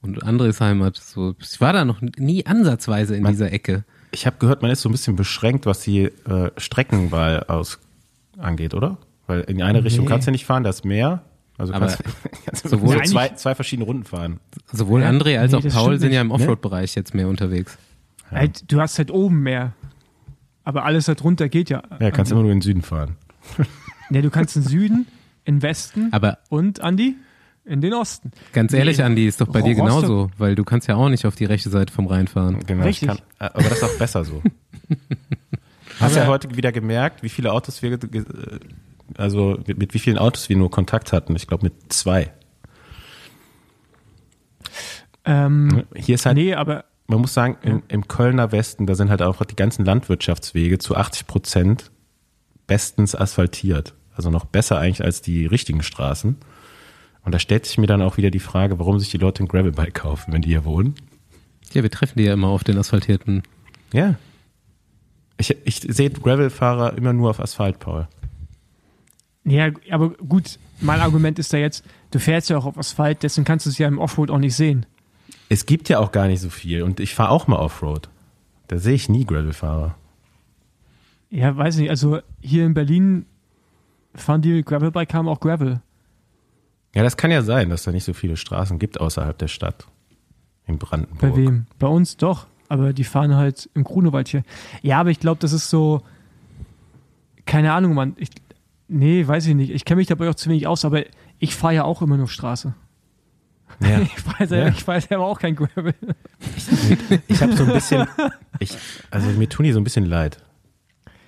[0.00, 0.96] Und Andres Heimat.
[0.96, 3.84] So, ich war da noch nie ansatzweise in man, dieser Ecke.
[4.12, 7.80] Ich habe gehört, man ist so ein bisschen beschränkt, was die äh, Streckenwahl aus
[8.36, 8.98] angeht, oder?
[9.26, 9.84] Weil in eine nee.
[9.84, 11.24] Richtung kannst du ja nicht fahren, das Meer.
[11.58, 12.04] Also Aber kannst,
[12.46, 14.38] kannst sowohl zwei, zwei verschiedene Runden fahren.
[14.72, 16.34] Sowohl André als nee, auch Paul sind ja im ne?
[16.34, 17.76] Offroad-Bereich jetzt mehr unterwegs.
[18.30, 18.38] Ja.
[18.38, 19.72] Halt, du hast halt oben mehr.
[20.68, 21.82] Aber alles da drunter geht ja.
[21.98, 22.34] Ja, kannst also.
[22.34, 23.16] immer nur in den Süden fahren.
[24.10, 25.06] Ne, du kannst in den Süden,
[25.44, 27.14] in den Westen Aber und, Andi,
[27.66, 28.30] in den Osten.
[28.54, 31.36] Ganz ehrlich, Andi, ist doch bei dir genauso, weil du kannst ja auch nicht auf
[31.36, 32.60] die rechte Seite vom Rhein fahren.
[32.66, 33.08] Genau, Richtig.
[33.08, 34.42] Kann, aber das ist auch besser so.
[36.00, 37.98] Hast ja heute wieder gemerkt, wie viele Autos wir,
[39.18, 41.36] also mit, mit wie vielen Autos wir nur Kontakt hatten.
[41.36, 42.32] Ich glaube mit zwei.
[45.26, 49.10] Ähm, Hier ist halt, nee, aber man muss sagen, im, im Kölner Westen, da sind
[49.10, 51.90] halt auch die ganzen Landwirtschaftswege zu 80 Prozent
[52.66, 53.94] bestens asphaltiert.
[54.14, 56.36] Also noch besser eigentlich als die richtigen Straßen.
[57.24, 59.48] Und da stellt sich mir dann auch wieder die Frage, warum sich die Leute ein
[59.48, 60.94] Gravelbike kaufen, wenn die hier wohnen.
[61.72, 63.42] Ja, wir treffen die ja immer auf den asphaltierten.
[63.92, 64.16] Ja.
[65.38, 68.06] Ich, ich sehe Gravelfahrer immer nur auf Asphalt, Paul.
[69.44, 73.46] Ja, aber gut, mein Argument ist da jetzt, du fährst ja auch auf Asphalt, deswegen
[73.46, 74.84] kannst du es ja im Offroad auch nicht sehen.
[75.48, 78.08] Es gibt ja auch gar nicht so viel und ich fahre auch mal Offroad.
[78.68, 79.94] Da sehe ich nie Gravelfahrer.
[81.30, 81.90] Ja, weiß nicht.
[81.90, 83.26] Also hier in Berlin
[84.14, 85.80] fahren die Gravelbike haben auch Gravel.
[86.94, 89.86] Ja, das kann ja sein, dass da nicht so viele Straßen gibt außerhalb der Stadt.
[90.66, 91.20] In Brandenburg.
[91.20, 91.66] Bei wem?
[91.78, 92.46] Bei uns doch.
[92.68, 94.42] Aber die fahren halt im Grunewald hier.
[94.82, 96.02] Ja, aber ich glaube, das ist so.
[97.46, 98.14] Keine Ahnung, Mann.
[98.18, 98.28] Ich,
[98.88, 99.70] nee, weiß ich nicht.
[99.70, 101.04] Ich kenne mich dabei auch zu wenig aus, aber
[101.38, 102.74] ich fahre ja auch immer nur Straße.
[103.80, 104.00] Ja.
[104.00, 104.68] Ich weiß ja, ja.
[104.68, 105.94] ich weiß aber auch kein Gravel.
[106.56, 108.08] Ich, ich habe so ein bisschen,
[108.58, 108.76] ich,
[109.10, 110.38] also mir tun die so ein bisschen leid.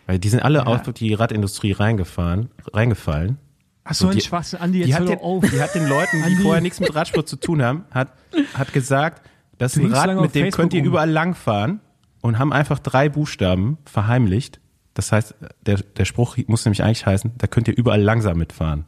[0.06, 0.66] Weil die sind alle ja.
[0.66, 3.38] auf die Radindustrie reingefahren, reingefallen.
[3.84, 5.44] Ach so, ein Schwachsinn, Andi, jetzt die hat, den, auf.
[5.48, 8.12] die hat den Leuten, die vorher nichts mit Radsport zu tun haben, hat,
[8.54, 9.22] hat gesagt,
[9.58, 11.80] das ist ein Rad, mit dem Facebook könnt ihr überall langfahren
[12.20, 14.60] und haben einfach drei Buchstaben verheimlicht.
[14.94, 15.34] Das heißt,
[15.66, 18.84] der, der Spruch muss nämlich eigentlich heißen, da könnt ihr überall langsam mitfahren.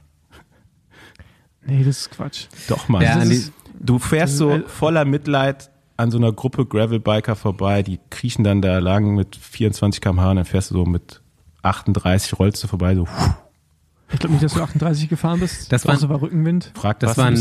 [1.65, 2.47] Nee, das ist Quatsch.
[2.69, 3.03] Doch, Mann.
[3.03, 8.45] Ja, ist, du fährst so voller Mitleid an so einer Gruppe Gravelbiker vorbei, die kriechen
[8.45, 11.23] dann da lang mit 24 km/h und dann fährst du so mit
[11.63, 13.07] 38, rollst du vorbei, so.
[14.13, 15.73] Ich glaube nicht, dass du 38 gefahren bist.
[15.73, 16.73] Das war, war Rückenwind.
[16.75, 17.35] Frag das, waren,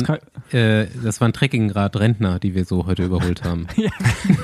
[0.52, 3.68] äh, das waren Trekkingrad-Rentner, die wir so heute überholt haben.
[3.76, 3.90] ja.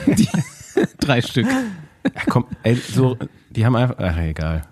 [0.07, 0.27] die,
[0.99, 1.47] drei Stück.
[1.47, 3.17] Ja, komm, ey, so,
[3.49, 4.63] die haben einfach, ach, egal.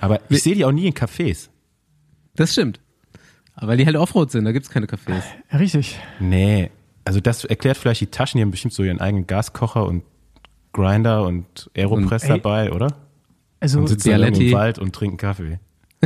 [0.00, 1.48] Aber ich sehe die auch nie in Cafés.
[2.36, 2.80] Das stimmt.
[3.60, 5.22] Aber weil die halt Offroad sind, da gibt's keine Cafés.
[5.52, 5.98] Ja, richtig.
[6.18, 6.70] Nee,
[7.04, 10.02] also das erklärt vielleicht die Taschen, die haben bestimmt so ihren eigenen Gaskocher und
[10.72, 12.88] Grinder und Aeropress und, ey, dabei, oder?
[13.60, 15.60] Also und sitzen im Wald und trinken Kaffee.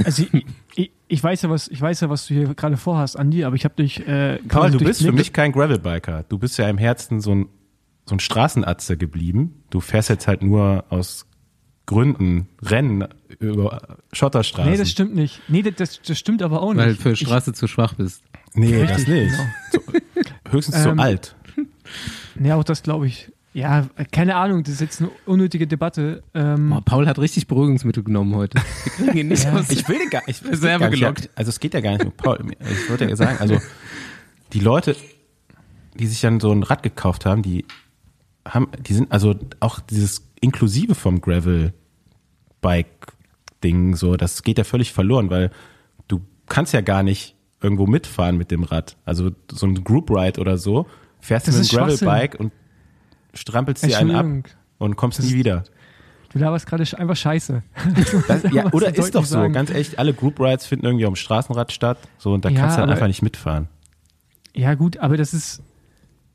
[0.05, 3.17] Also ich, ich, ich, weiß ja, was ich weiß ja, was du hier gerade vorhast,
[3.17, 4.05] Andi, aber ich habe dich.
[4.09, 6.25] Äh, Paul, du bist für mich kein Gravelbiker.
[6.29, 7.49] Du bist ja im Herzen so ein
[8.05, 9.63] so ein Straßenatze geblieben.
[9.71, 11.27] Du fährst jetzt halt nur aus
[11.87, 13.07] Gründen Rennen
[13.39, 14.71] über Schotterstraßen.
[14.71, 15.41] Nee, das stimmt nicht.
[15.49, 16.85] Nee, das, das stimmt aber auch nicht.
[16.85, 18.23] Weil du für Straße ich, zu schwach bist.
[18.55, 19.33] Nee, Richtig, das nicht.
[19.33, 19.45] Genau.
[19.73, 21.37] So, höchstens ähm, zu alt.
[22.37, 23.31] Nee, auch das glaube ich.
[23.53, 26.25] Ja, keine Ahnung, das ist jetzt eine unnötige Debatte.
[26.35, 28.59] Ähm, oh, Paul hat richtig Beruhigungsmittel genommen heute.
[28.59, 29.53] Wir kriegen ihn nicht ja.
[29.53, 29.71] aus.
[29.71, 31.31] Ich will den gar ich will selber gelockt.
[31.37, 32.41] Also es geht ja gar nicht mit Paul.
[32.59, 33.61] Ich würde ja sagen, also
[34.53, 34.97] die Leute,
[35.95, 37.65] die sich dann so ein Rad gekauft haben, die
[38.45, 41.73] haben, die sind also auch dieses Inklusive vom Gravel
[42.61, 44.17] Bike-Ding so.
[44.17, 45.51] Das geht ja völlig verloren, weil
[46.07, 48.97] du kannst ja gar nicht irgendwo mitfahren mit dem Rad.
[49.05, 50.87] Also so ein Group Ride oder so,
[51.21, 52.53] fährst du mit einem Gravel-Bike und
[53.33, 55.65] strampelst dir einen ab und kommst nie wieder.
[56.31, 57.63] Du laberst gerade einfach scheiße.
[58.29, 59.53] Das, ja, oder ist doch so, sagen.
[59.53, 62.77] ganz echt, alle Group Rides finden irgendwie dem Straßenrad statt, so und da ja, kannst
[62.77, 63.69] du dann einfach nicht mitfahren.
[64.55, 65.63] Ja, gut, aber das ist,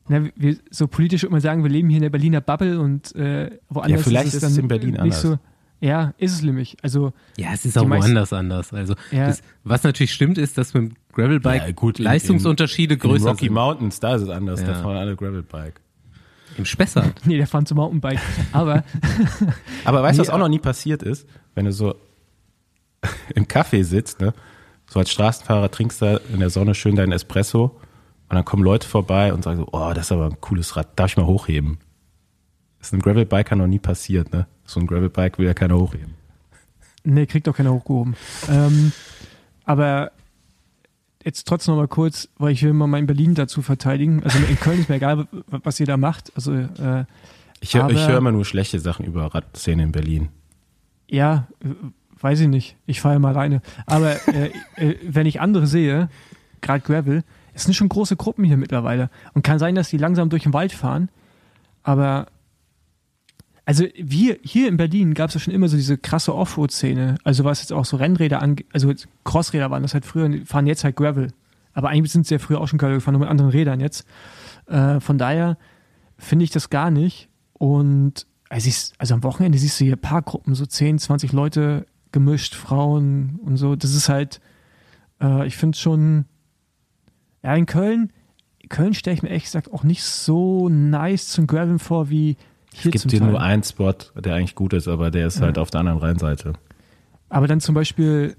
[0.09, 3.51] na, wir, so politisch immer sagen, wir leben hier in der Berliner Bubble und äh,
[3.69, 5.21] woanders ja, vielleicht ist es, ist es in Berlin nicht anders.
[5.21, 5.39] so.
[5.81, 6.75] Ja, ist es nämlich.
[6.81, 8.73] Also ja, es ist auch woanders anders.
[8.73, 9.27] Also ja.
[9.27, 13.25] das, was natürlich stimmt, ist, dass mit dem Gravelbike ja, gut, Leistungsunterschiede in, in, größer
[13.25, 13.53] in Rocky sind.
[13.53, 14.61] Mountains, da ist es anders.
[14.61, 14.67] Ja.
[14.67, 15.79] Da fahren alle Gravelbike.
[16.57, 17.21] Im Spessart?
[17.25, 18.19] nee, der fahren zum Mountainbike.
[18.51, 18.83] Aber,
[19.85, 21.27] aber weißt du, nee, was auch noch nie passiert ist?
[21.55, 21.95] Wenn du so
[23.35, 24.33] im Café sitzt, ne?
[24.87, 27.79] so als Straßenfahrer trinkst du in der Sonne schön deinen Espresso
[28.29, 30.87] und dann kommen Leute vorbei und sagen so, oh, das ist aber ein cooles Rad,
[30.95, 31.79] darf ich mal hochheben?
[32.77, 34.47] Das ist ein Gravelbiker noch nie passiert, ne?
[34.65, 36.13] So ein Gravelbike will ja keiner hochheben.
[37.03, 38.15] Nee, kriegt doch keiner hochgehoben.
[38.49, 38.91] Ähm,
[39.65, 40.11] aber
[41.23, 44.23] jetzt trotzdem noch mal kurz, weil ich will mal in Berlin dazu verteidigen.
[44.23, 46.31] Also in Köln ist mir egal, was ihr da macht.
[46.35, 47.05] Also äh,
[47.61, 50.29] ich höre hör immer nur schlechte Sachen über Radszene in Berlin.
[51.09, 51.47] Ja,
[52.21, 52.77] weiß ich nicht.
[52.85, 53.61] Ich fahre mal alleine.
[53.85, 56.09] Aber äh, äh, wenn ich andere sehe,
[56.61, 57.23] gerade Gravel,
[57.59, 59.09] es sind schon große Gruppen hier mittlerweile.
[59.33, 61.09] Und kann sein, dass die langsam durch den Wald fahren.
[61.83, 62.27] Aber
[63.65, 67.17] also wir hier in Berlin gab es ja schon immer so diese krasse Offroad-Szene.
[67.23, 68.91] Also was jetzt auch so Rennräder angeht, also
[69.25, 71.33] Crossräder waren das halt früher, die fahren jetzt halt Gravel.
[71.73, 74.07] Aber eigentlich sind sie ja früher auch schon Gravel gefahren, nur mit anderen Rädern jetzt.
[74.67, 75.57] Äh, von daher
[76.17, 77.29] finde ich das gar nicht.
[77.53, 83.39] Und also, also am Wochenende siehst du hier Paargruppen, so 10, 20 Leute gemischt, Frauen
[83.43, 83.75] und so.
[83.75, 84.39] Das ist halt,
[85.21, 86.25] äh, ich finde es schon,
[87.43, 88.11] ja, in Köln,
[88.69, 92.37] Köln stelle ich mir ehrlich gesagt auch nicht so nice zum Graveln vor wie
[92.73, 93.29] hier es gibt hier Teil.
[93.29, 95.45] nur einen Spot, der eigentlich gut ist, aber der ist ja.
[95.45, 96.53] halt auf der anderen Rheinseite.
[97.29, 98.35] Aber dann zum Beispiel,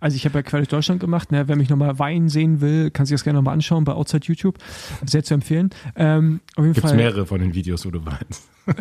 [0.00, 2.90] also ich habe ja Quer durch Deutschland gemacht, ne, wer mich nochmal weinen sehen will,
[2.90, 4.58] kann sich das gerne nochmal anschauen bei Outside YouTube.
[5.04, 5.70] Sehr zu empfehlen.
[5.94, 8.48] Ähm, gibt es mehrere von den Videos, wo du weinst?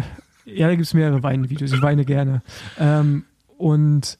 [0.45, 1.73] ja, da gibt es mehrere Weinen-Videos.
[1.73, 2.41] Ich weine gerne.
[2.79, 3.25] Ähm,
[3.57, 4.17] und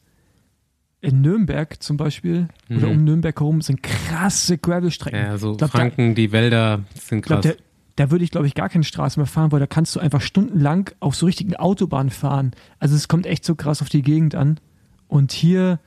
[1.06, 2.78] in Nürnberg zum Beispiel mhm.
[2.78, 5.20] oder um Nürnberg herum sind krasse Gravelstrecken.
[5.20, 7.42] Ja, so glaub, Franken, da, die Wälder sind krass.
[7.42, 7.58] Glaub,
[7.96, 10.22] da würde ich, glaube ich, gar keine Straße mehr fahren, weil da kannst du einfach
[10.22, 12.52] stundenlang auf so richtigen Autobahnen fahren.
[12.80, 14.60] Also es kommt echt so krass auf die Gegend an.
[15.08, 15.80] Und hier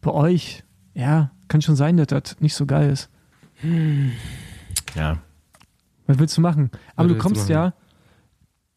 [0.00, 0.62] bei euch,
[0.94, 3.10] ja, kann schon sein, dass das nicht so geil ist.
[4.94, 5.18] Ja.
[6.06, 6.70] Was willst du machen?
[6.94, 7.74] Aber du kommst ja,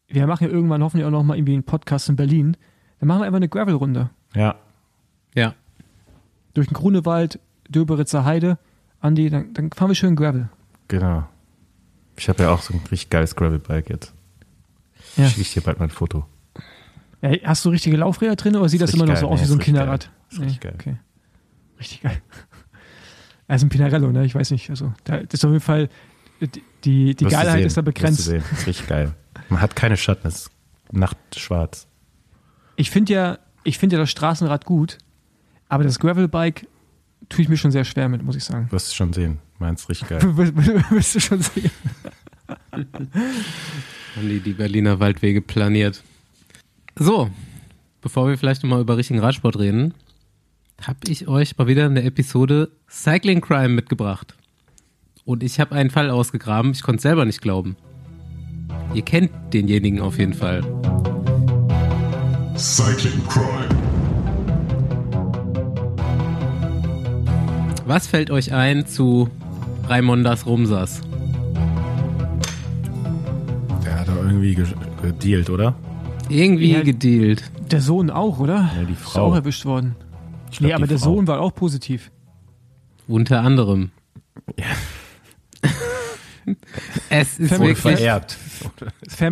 [0.08, 2.56] wir machen ja irgendwann hoffentlich auch noch mal irgendwie einen Podcast in Berlin.
[2.98, 4.10] Dann machen wir einfach eine Gravel-Runde.
[4.34, 4.56] Ja.
[5.34, 5.54] Ja.
[6.56, 7.38] Durch den Grunewald,
[7.68, 8.56] Döberitzer Heide.
[9.00, 10.48] Andi, dann, dann fahren wir schön Gravel.
[10.88, 11.28] Genau.
[12.16, 14.14] Ich habe ja auch so ein richtig geiles Gravelbike jetzt.
[15.16, 15.28] Ja.
[15.28, 16.24] Schicke ich dir bald mal ein Foto.
[17.20, 19.44] Ja, hast du richtige Laufräder drin oder sieht das, das immer noch so aus wie
[19.44, 20.10] so ein Kinderrad?
[20.30, 20.40] Geil.
[20.44, 20.74] richtig geil.
[20.76, 20.96] Okay.
[21.78, 22.22] Richtig geil.
[23.48, 24.24] Also ein Pinarello, ne?
[24.24, 24.70] Ich weiß nicht.
[24.70, 25.88] Also, da ist auf jeden Fall,
[26.82, 28.26] die, die Geilheit ist da begrenzt.
[28.26, 29.14] Das ist richtig geil.
[29.50, 30.50] Man hat keine Schatten, es ist
[30.90, 31.86] nachtschwarz.
[32.74, 34.98] Ich finde ja, ich finde ja das Straßenrad gut,
[35.68, 36.66] aber das Gravelbike
[37.28, 38.70] tue ich mir schon sehr schwer mit, muss ich sagen.
[38.70, 39.38] Wirst du schon sehen.
[39.58, 40.20] Meinst richtig geil.
[40.90, 41.70] Wirst du schon sehen.
[42.72, 46.02] Haben die die Berliner Waldwege planiert.
[46.96, 47.30] So,
[48.00, 49.94] bevor wir vielleicht nochmal über richtigen Radsport reden,
[50.80, 54.34] habe ich euch mal wieder eine Episode Cycling Crime mitgebracht.
[55.24, 57.76] Und ich habe einen Fall ausgegraben, ich konnte es selber nicht glauben.
[58.94, 60.62] Ihr kennt denjenigen auf jeden Fall.
[62.56, 63.75] Cycling Crime.
[67.86, 69.30] Was fällt euch ein zu
[69.84, 71.02] Raimondas Rumsas?
[73.84, 74.58] Der hat doch irgendwie
[75.02, 75.76] gedealt, oder?
[76.28, 77.48] Irgendwie ja, gedealt.
[77.70, 78.72] Der Sohn auch, oder?
[78.76, 79.10] Ja, die Frau.
[79.10, 79.94] Ist auch erwischt worden.
[80.50, 81.14] Ich glaub, nee, aber der Frau.
[81.14, 82.10] Sohn war auch positiv.
[83.06, 83.92] Unter anderem.
[84.58, 85.70] Ja.
[87.08, 88.36] es ist Family wirklich vererbt.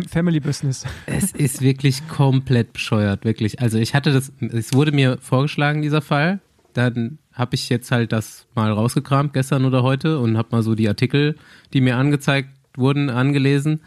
[0.09, 0.85] Family Business.
[1.07, 3.59] Es ist wirklich komplett bescheuert, wirklich.
[3.59, 6.39] Also ich hatte das, es wurde mir vorgeschlagen, dieser Fall.
[6.71, 10.73] Dann habe ich jetzt halt das mal rausgekramt, gestern oder heute, und habe mal so
[10.73, 11.35] die Artikel,
[11.73, 13.81] die mir angezeigt wurden, angelesen.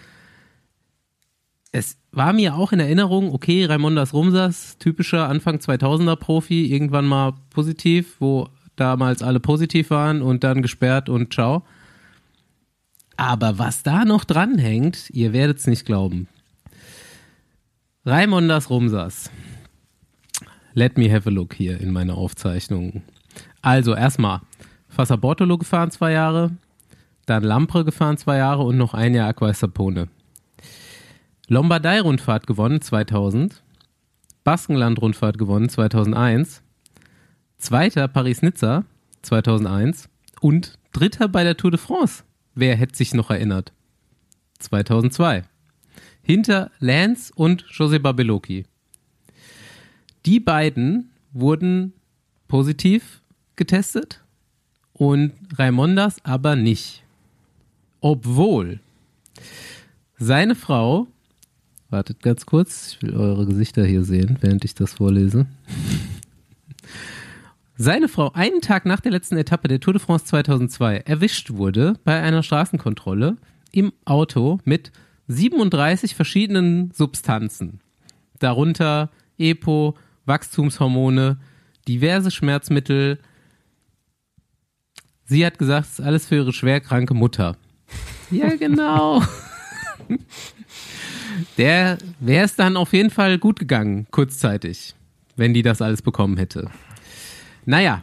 [1.72, 7.32] Es war mir auch in Erinnerung, okay, Raimondas Rumsas, typischer Anfang 2000er Profi, irgendwann mal
[7.50, 11.64] positiv, wo damals alle positiv waren und dann gesperrt und ciao.
[13.16, 16.28] Aber was da noch dranhängt, ihr werdet es nicht glauben.
[18.04, 19.30] Raimondas Rumsas.
[20.74, 23.02] Let me have a look hier in meine Aufzeichnungen.
[23.62, 24.40] Also erstmal
[24.88, 26.52] Fassa Bortolo gefahren zwei Jahre,
[27.26, 30.08] dann Lampre gefahren zwei Jahre und noch ein Jahr Aqua Sapone.
[31.48, 33.62] Lombardei-Rundfahrt gewonnen 2000,
[34.44, 36.62] Baskenland-Rundfahrt gewonnen 2001,
[37.58, 38.84] Zweiter Paris-Nizza
[39.22, 40.08] 2001
[40.40, 42.22] und Dritter bei der Tour de France.
[42.54, 43.72] Wer hätte sich noch erinnert?
[44.60, 45.44] 2002.
[46.22, 48.66] Hinter Lance und José Babelocchi.
[50.26, 51.92] Die beiden wurden
[52.46, 53.17] positiv
[53.58, 54.22] getestet
[54.94, 57.04] und Raimondas aber nicht.
[58.00, 58.80] Obwohl
[60.16, 61.06] seine Frau,
[61.90, 65.46] wartet ganz kurz, ich will eure Gesichter hier sehen, während ich das vorlese.
[67.80, 71.94] Seine Frau einen Tag nach der letzten Etappe der Tour de France 2002 erwischt wurde
[72.02, 73.36] bei einer Straßenkontrolle
[73.70, 74.90] im Auto mit
[75.28, 77.78] 37 verschiedenen Substanzen.
[78.40, 79.94] Darunter EPO,
[80.26, 81.38] Wachstumshormone,
[81.86, 83.20] diverse Schmerzmittel.
[85.28, 87.56] Sie hat gesagt, es ist alles für ihre schwerkranke Mutter.
[88.30, 89.22] Ja, genau.
[91.58, 94.94] Der wäre es dann auf jeden Fall gut gegangen, kurzzeitig,
[95.36, 96.70] wenn die das alles bekommen hätte.
[97.66, 98.02] Naja,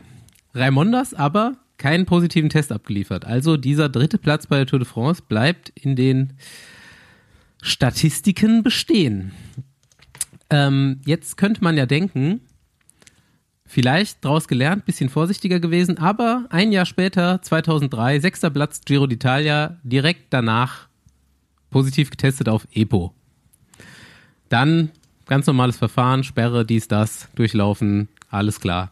[0.53, 3.25] Raimondas aber keinen positiven Test abgeliefert.
[3.25, 6.33] Also dieser dritte Platz bei der Tour de France bleibt in den
[7.63, 9.31] Statistiken bestehen.
[10.51, 12.41] Ähm, jetzt könnte man ja denken,
[13.65, 19.75] vielleicht daraus gelernt, bisschen vorsichtiger gewesen, aber ein Jahr später, 2003, sechster Platz Giro d'Italia,
[19.83, 20.87] direkt danach
[21.71, 23.13] positiv getestet auf EPO.
[24.49, 24.91] Dann
[25.25, 28.91] ganz normales Verfahren, Sperre, dies, das, durchlaufen, alles klar.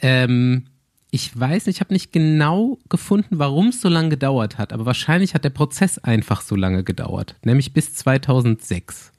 [0.00, 0.64] Ähm,
[1.10, 4.86] ich weiß nicht, ich habe nicht genau gefunden, warum es so lange gedauert hat, aber
[4.86, 9.12] wahrscheinlich hat der Prozess einfach so lange gedauert, nämlich bis 2006.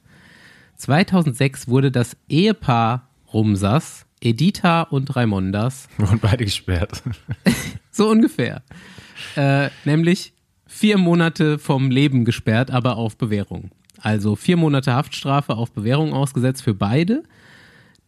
[0.77, 5.87] 2006 wurde das Ehepaar Rumsas, Editha und Raimondas.
[5.97, 7.03] Und beide gesperrt.
[7.91, 8.63] so ungefähr.
[9.35, 10.33] Äh, nämlich
[10.65, 13.71] vier Monate vom Leben gesperrt, aber auf Bewährung.
[14.01, 17.23] Also vier Monate Haftstrafe auf Bewährung ausgesetzt für beide.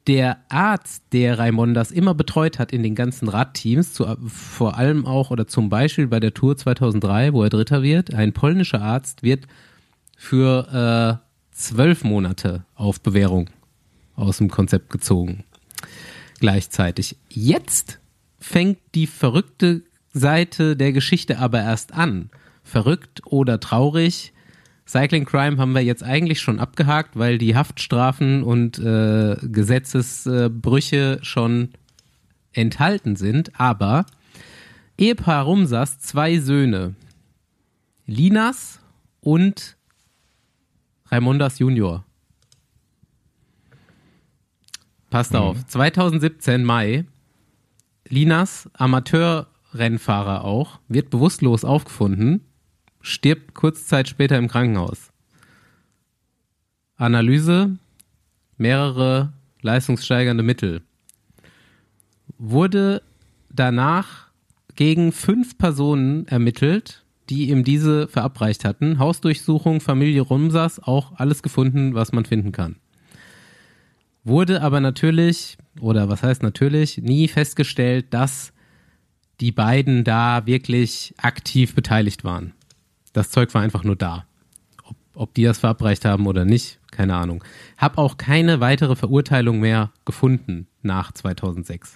[0.07, 5.31] Der Arzt, der Raimondas immer betreut hat in den ganzen Radteams, zu, vor allem auch
[5.31, 9.47] oder zum Beispiel bei der Tour 2003, wo er Dritter wird, ein polnischer Arzt wird
[10.15, 13.49] für äh, zwölf Monate auf Bewährung
[14.15, 15.43] aus dem Konzept gezogen.
[16.39, 17.17] Gleichzeitig.
[17.29, 17.99] Jetzt
[18.39, 22.29] fängt die verrückte Seite der Geschichte aber erst an.
[22.63, 24.33] Verrückt oder traurig.
[24.87, 31.25] Cycling Crime haben wir jetzt eigentlich schon abgehakt, weil die Haftstrafen und äh, Gesetzesbrüche äh,
[31.25, 31.69] schon
[32.53, 33.59] enthalten sind.
[33.59, 34.05] Aber
[34.97, 36.95] Ehepaar Rumsas, zwei Söhne,
[38.05, 38.79] Linas
[39.21, 39.75] und
[41.07, 42.04] Raimondas Junior.
[45.15, 45.39] Passt mhm.
[45.39, 45.65] auf.
[45.67, 47.05] 2017 Mai.
[48.09, 52.41] Linas, Amateurrennfahrer auch, wird bewusstlos aufgefunden,
[52.99, 55.13] stirbt kurze Zeit später im Krankenhaus.
[56.97, 57.77] Analyse,
[58.57, 60.81] mehrere leistungssteigernde Mittel.
[62.37, 63.01] Wurde
[63.49, 64.27] danach
[64.75, 68.99] gegen fünf Personen ermittelt, die ihm diese verabreicht hatten.
[68.99, 72.75] Hausdurchsuchung, Familie Rumsas, auch alles gefunden, was man finden kann.
[74.25, 78.51] Wurde aber natürlich, oder was heißt natürlich, nie festgestellt, dass
[79.39, 82.53] die beiden da wirklich aktiv beteiligt waren.
[83.13, 84.25] Das Zeug war einfach nur da.
[84.83, 87.43] Ob, ob die das verabreicht haben oder nicht, keine Ahnung.
[87.77, 91.95] Hab auch keine weitere Verurteilung mehr gefunden nach 2006.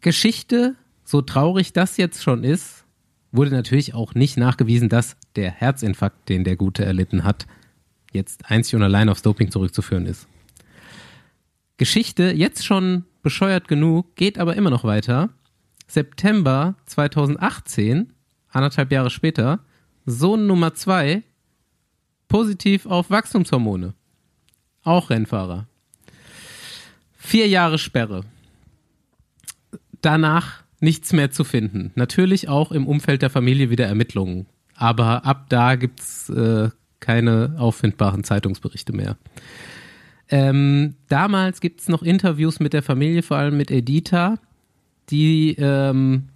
[0.00, 2.84] Geschichte so traurig das jetzt schon ist,
[3.32, 7.46] wurde natürlich auch nicht nachgewiesen, dass der Herzinfarkt, den der Gute erlitten hat,
[8.14, 10.26] jetzt einzig und allein aufs Doping zurückzuführen ist.
[11.76, 15.30] Geschichte, jetzt schon bescheuert genug, geht aber immer noch weiter.
[15.88, 18.12] September 2018,
[18.48, 19.60] anderthalb Jahre später,
[20.06, 21.22] Sohn Nummer zwei,
[22.28, 23.94] positiv auf Wachstumshormone.
[24.82, 25.66] Auch Rennfahrer.
[27.16, 28.24] Vier Jahre Sperre.
[30.02, 31.90] Danach nichts mehr zu finden.
[31.94, 34.46] Natürlich auch im Umfeld der Familie wieder Ermittlungen.
[34.76, 36.70] Aber ab da gibt's äh,
[37.04, 39.16] keine auffindbaren Zeitungsberichte mehr.
[40.30, 44.38] Ähm, damals gibt's noch Interviews mit der Familie, vor allem mit Editha,
[45.10, 46.30] die ähm,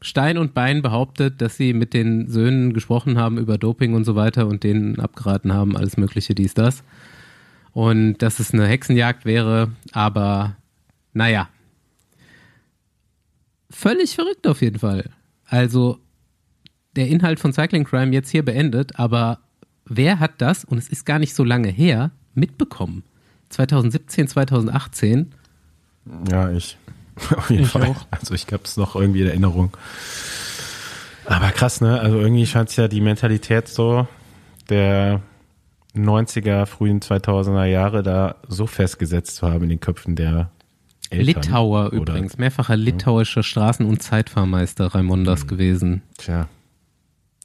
[0.00, 4.14] Stein und Bein behauptet, dass sie mit den Söhnen gesprochen haben über Doping und so
[4.14, 6.84] weiter und denen abgeraten haben, alles Mögliche, dies, das.
[7.72, 10.56] Und dass es eine Hexenjagd wäre, aber
[11.12, 11.48] naja,
[13.70, 15.10] völlig verrückt auf jeden Fall.
[15.44, 15.98] Also
[16.96, 19.40] der Inhalt von Cycling Crime jetzt hier beendet, aber
[19.88, 23.02] wer hat das, und es ist gar nicht so lange her, mitbekommen?
[23.50, 25.32] 2017, 2018?
[26.30, 26.76] Ja, ich.
[27.36, 27.86] Auf jeden ich Fall.
[27.86, 28.06] Auch.
[28.10, 29.76] Also ich habe es noch irgendwie in Erinnerung.
[31.24, 32.00] Aber krass, ne?
[32.00, 34.06] Also irgendwie scheint es ja die Mentalität so
[34.70, 35.20] der
[35.94, 40.50] 90er, frühen 2000er Jahre da so festgesetzt zu haben in den Köpfen der
[41.10, 41.42] Eltern.
[41.42, 41.96] Litauer oder?
[41.96, 45.48] übrigens, mehrfacher litauischer Straßen- und Zeitfahrmeister Raimondas mhm.
[45.48, 46.02] gewesen.
[46.18, 46.48] Tja,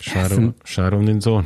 [0.01, 1.45] schade, schade um den Sohn.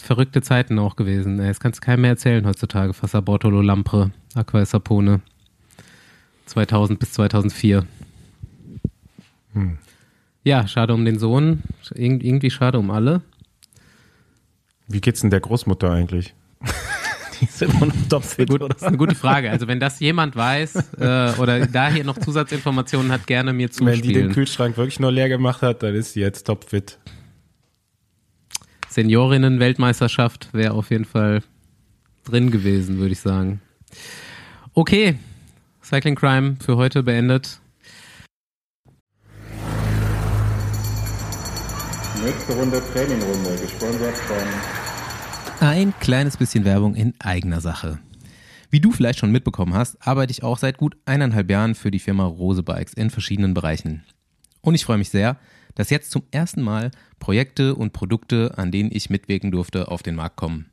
[0.00, 1.38] Verrückte Zeiten auch gewesen.
[1.38, 2.94] Das kannst du keinem mehr erzählen heutzutage.
[2.94, 5.20] Fassa Bortolo Lampre, Aqua Sapone.
[6.46, 7.86] 2000 bis 2004.
[9.52, 9.78] Hm.
[10.44, 11.62] Ja, schade um den Sohn.
[11.94, 13.22] Ir irgendwie schade um alle.
[14.86, 16.34] Wie geht's denn der Großmutter eigentlich?
[17.40, 18.48] die ist immer noch topfit.
[18.48, 19.50] Gut, das ist eine gute Frage.
[19.50, 23.96] Also wenn das jemand weiß äh, oder da hier noch Zusatzinformationen hat, gerne mir zuspielen.
[23.96, 26.98] Wenn die den Kühlschrank wirklich nur leer gemacht hat, dann ist sie jetzt topfit.
[28.90, 31.42] Seniorinnen-Weltmeisterschaft wäre auf jeden Fall
[32.24, 33.60] drin gewesen, würde ich sagen.
[34.74, 35.16] Okay,
[35.82, 37.60] Cycling Crime für heute beendet.
[42.24, 45.66] Nächste Runde Trainingrunde, gesponsert von.
[45.66, 47.98] Ein kleines bisschen Werbung in eigener Sache.
[48.70, 51.98] Wie du vielleicht schon mitbekommen hast, arbeite ich auch seit gut eineinhalb Jahren für die
[51.98, 54.04] Firma Rose Bikes in verschiedenen Bereichen.
[54.60, 55.36] Und ich freue mich sehr,
[55.78, 60.16] dass jetzt zum ersten Mal Projekte und Produkte, an denen ich mitwirken durfte, auf den
[60.16, 60.66] Markt kommen.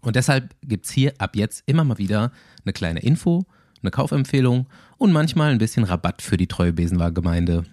[0.00, 2.32] Und deshalb gibt es hier ab jetzt immer mal wieder
[2.64, 3.44] eine kleine Info,
[3.82, 7.64] eine Kaufempfehlung und manchmal ein bisschen Rabatt für die treue Besenwahr-Gemeinde.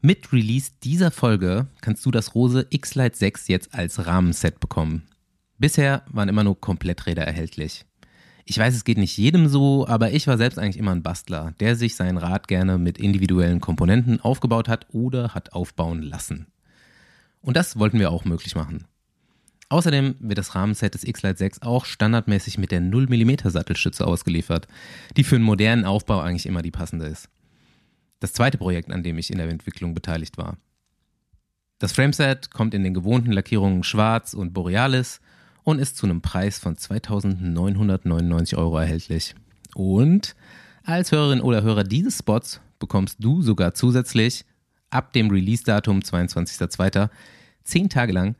[0.00, 5.06] Mit Release dieser Folge kannst du das Rose X-Lite 6 jetzt als Rahmenset bekommen.
[5.56, 7.84] Bisher waren immer nur Kompletträder erhältlich.
[8.44, 11.54] Ich weiß, es geht nicht jedem so, aber ich war selbst eigentlich immer ein Bastler,
[11.60, 16.46] der sich sein Rad gerne mit individuellen Komponenten aufgebaut hat oder hat aufbauen lassen.
[17.40, 18.86] Und das wollten wir auch möglich machen.
[19.68, 24.68] Außerdem wird das Rahmenset des X-Lite 6 auch standardmäßig mit der 0 mm Sattelstütze ausgeliefert,
[25.16, 27.28] die für einen modernen Aufbau eigentlich immer die passende ist
[28.22, 30.56] das zweite Projekt, an dem ich in der Entwicklung beteiligt war.
[31.78, 35.20] Das Frameset kommt in den gewohnten Lackierungen Schwarz und Borealis
[35.64, 39.34] und ist zu einem Preis von 2.999 Euro erhältlich.
[39.74, 40.34] Und
[40.84, 44.44] als Hörerin oder Hörer dieses Spots bekommst du sogar zusätzlich
[44.90, 47.08] ab dem Release-Datum 22.02.
[47.64, 48.34] 10 Tage lang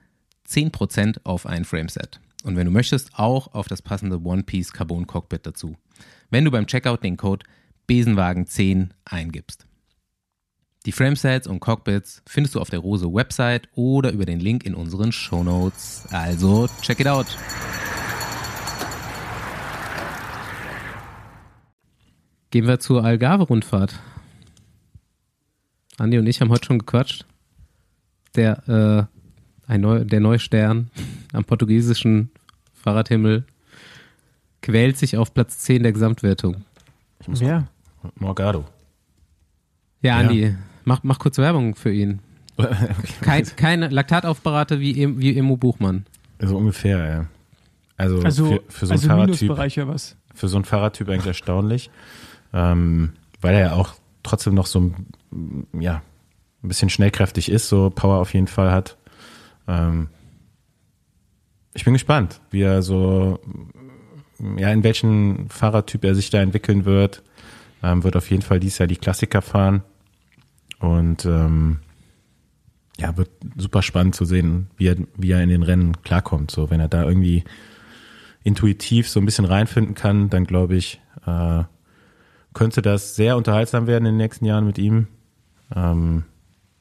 [0.48, 2.20] 10% auf ein Frameset.
[2.42, 5.76] Und wenn du möchtest, auch auf das passende One-Piece Carbon Cockpit dazu.
[6.30, 7.46] Wenn du beim Checkout den Code
[7.88, 9.66] Besenwagen10 eingibst.
[10.84, 14.74] Die Framesets und Cockpits findest du auf der Rose Website oder über den Link in
[14.74, 16.06] unseren Show Notes.
[16.10, 17.26] Also check it out.
[22.50, 24.00] Gehen wir zur Algarve-Rundfahrt.
[25.98, 27.26] Andi und ich haben heute schon gequatscht.
[28.34, 29.08] Der,
[29.68, 30.90] äh, ein Neu der Neustern
[31.32, 32.30] am portugiesischen
[32.74, 33.44] Fahrradhimmel
[34.62, 36.64] quält sich auf Platz 10 der Gesamtwertung.
[37.34, 37.68] Ja.
[38.16, 38.64] Morgado.
[40.00, 40.54] Ja, Andi, ja.
[40.84, 42.20] Mach, mach kurz Werbung für ihn.
[43.22, 46.04] Kein, keine Laktataufbereiter wie, wie Emo Buchmann.
[46.38, 47.26] So ungefähr, ja.
[47.96, 49.86] Also, also für, für so einen also Fahrradtyp.
[49.88, 50.16] was?
[50.34, 51.90] Für so einen Fahrradtyp eigentlich erstaunlich.
[52.52, 54.92] Ähm, weil er ja auch trotzdem noch so
[55.78, 56.02] ja,
[56.62, 58.96] ein bisschen schnellkräftig ist, so Power auf jeden Fall hat.
[59.66, 60.08] Ähm,
[61.74, 63.40] ich bin gespannt, wie er so,
[64.56, 67.22] ja, in welchen Fahrradtyp er sich da entwickeln wird.
[67.82, 69.82] Ähm, wird auf jeden Fall dieses Jahr die Klassiker fahren.
[70.82, 71.78] Und ähm,
[72.98, 76.50] ja, wird super spannend zu sehen, wie er, wie er in den Rennen klarkommt.
[76.50, 77.44] So, wenn er da irgendwie
[78.42, 81.62] intuitiv so ein bisschen reinfinden kann, dann glaube ich, äh,
[82.52, 85.06] könnte das sehr unterhaltsam werden in den nächsten Jahren mit ihm.
[85.74, 86.24] Ähm,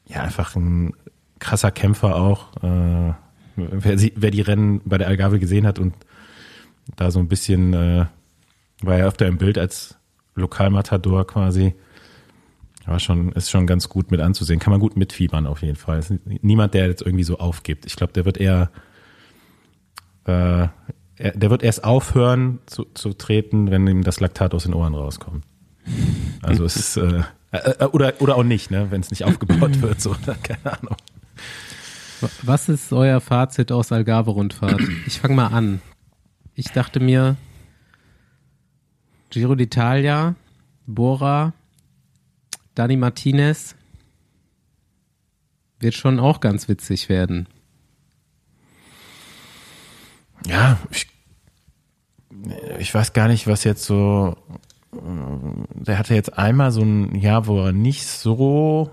[0.08, 0.94] ja, einfach ein
[1.38, 2.56] krasser Kämpfer auch.
[2.64, 3.14] Äh,
[3.56, 5.94] wer, sie, wer die Rennen bei der Algarve gesehen hat und
[6.96, 8.06] da so ein bisschen äh,
[8.82, 9.96] war er öfter im Bild als
[10.34, 11.76] Lokalmatador quasi.
[12.86, 14.60] Aber schon, ist schon ganz gut mit anzusehen.
[14.60, 16.04] Kann man gut mitfiebern auf jeden Fall.
[16.26, 17.86] Niemand, der jetzt irgendwie so aufgibt.
[17.86, 18.72] Ich glaube, der wird eher,
[20.26, 20.68] äh,
[21.16, 24.96] er, der wird erst aufhören zu, zu treten, wenn ihm das Laktat aus den Ohren
[24.96, 25.46] rauskommt.
[26.42, 27.22] Also es ist, äh,
[27.52, 30.96] äh, oder, oder auch nicht, ne, wenn es nicht aufgebaut wird, so, keine Ahnung.
[32.44, 34.82] Was ist euer Fazit aus Algarve-Rundfahrt?
[35.08, 35.82] Ich fange mal an.
[36.54, 37.36] Ich dachte mir,
[39.32, 40.36] Giro d'Italia,
[40.86, 41.54] Bora,
[42.82, 43.76] Dani Martinez
[45.80, 47.48] wird schon auch ganz witzig werden.
[50.48, 51.06] Ja, ich,
[52.80, 54.36] ich weiß gar nicht, was jetzt so.
[54.92, 58.90] Der hatte jetzt einmal so ein Jahr, wo er nicht so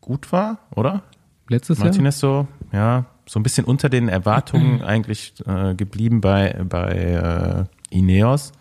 [0.00, 1.02] gut war, oder?
[1.50, 2.48] Letztes Martinez Jahr?
[2.70, 8.52] so, ja, so ein bisschen unter den Erwartungen eigentlich äh, geblieben bei, bei äh, Ineos.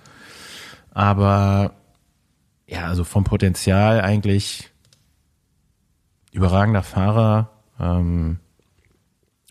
[0.92, 1.79] Aber
[2.70, 4.70] ja, also vom Potenzial eigentlich
[6.32, 7.50] überragender Fahrer.
[7.80, 8.40] Ähm,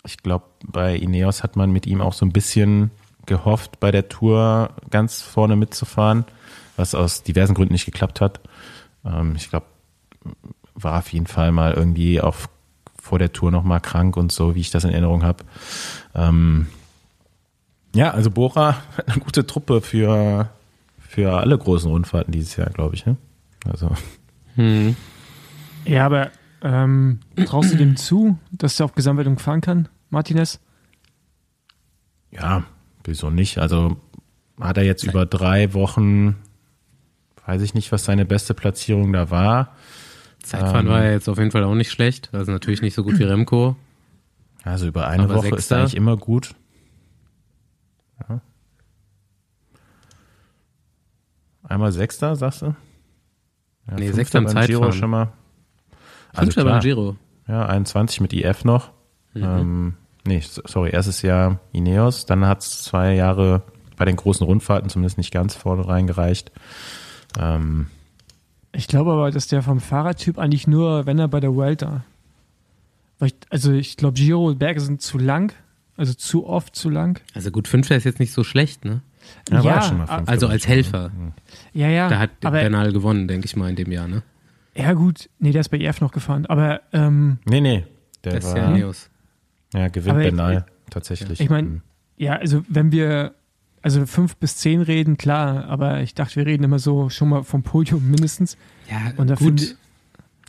[0.05, 2.91] ich glaube, bei Ineos hat man mit ihm auch so ein bisschen
[3.27, 6.25] gehofft, bei der Tour ganz vorne mitzufahren,
[6.77, 8.41] was aus diversen Gründen nicht geklappt hat.
[9.05, 9.67] Ähm, ich glaube,
[10.75, 12.49] war auf jeden Fall mal irgendwie auf
[13.01, 15.45] vor der Tour nochmal krank und so, wie ich das in Erinnerung habe.
[16.15, 16.69] Ähm,
[17.95, 20.51] ja, also Bora hat eine gute Truppe für,
[21.09, 23.07] für alle großen Rundfahrten dieses Jahr, glaube ich.
[23.07, 23.17] Ne?
[23.65, 23.91] Also.
[24.57, 24.95] Hm.
[25.87, 26.31] Ja, aber
[26.63, 30.61] ähm, traust du dem zu, dass er auf Gesamtwertung fahren kann, Martinez?
[32.31, 32.65] Ja,
[33.05, 33.57] wieso nicht?
[33.57, 33.97] Also
[34.61, 36.37] hat er jetzt über drei Wochen,
[37.47, 39.75] weiß ich nicht, was seine beste Platzierung da war.
[40.43, 42.29] Zeitfahren ähm, war ja jetzt auf jeden Fall auch nicht schlecht.
[42.33, 43.77] Also natürlich nicht so gut wie Remco.
[44.63, 45.57] Also über eine Woche Sechster.
[45.57, 46.55] ist er eigentlich immer gut.
[48.29, 48.43] Ja.
[51.69, 52.75] Einmal Sechster, sagst du?
[53.89, 54.67] Ja, nee, Sechster im Zeitfahren.
[54.67, 55.33] Giro schon mal.
[56.31, 57.17] Also Fünfter beim Giro.
[57.47, 58.91] Ja, 21 mit IF noch.
[59.35, 59.43] Mhm.
[59.43, 59.95] Ähm,
[60.27, 62.27] nee, sorry, erstes Jahr Ineos.
[62.27, 63.63] Dann hat es zwei Jahre
[63.97, 66.53] bei den großen Rundfahrten zumindest nicht ganz vorne reingereicht.
[67.39, 67.89] Ähm,
[68.73, 72.05] ich glaube aber, dass der vom Fahrradtyp eigentlich nur, wenn er bei der Welter.
[73.51, 75.53] Also ich glaube, Giro Berge sind zu lang,
[75.97, 77.21] also zu oft zu lang.
[77.35, 79.01] Also gut, Fünfter ist jetzt nicht so schlecht, ne?
[79.51, 81.11] Ja, ja schon mal fünfter, also als Helfer.
[81.73, 82.09] Ja, ja.
[82.09, 84.23] Da hat aber, Bernal gewonnen, denke ich mal, in dem Jahr, ne?
[84.75, 85.29] Ja, gut.
[85.39, 86.47] Nee, der ist bei EF noch gefahren.
[86.47, 86.81] Aber.
[86.93, 87.85] Ähm, nee, nee.
[88.25, 89.11] Der das war, ja Neos.
[89.75, 91.41] Ja, gewinnt aber Bernal ich, tatsächlich.
[91.41, 91.83] Ich meine,
[92.17, 93.35] ja, also wenn wir
[93.83, 97.45] also fünf bis zehn reden, klar, aber ich dachte, wir reden immer so schon mal
[97.45, 98.57] vom Podium mindestens.
[98.91, 99.77] Ja, und gut.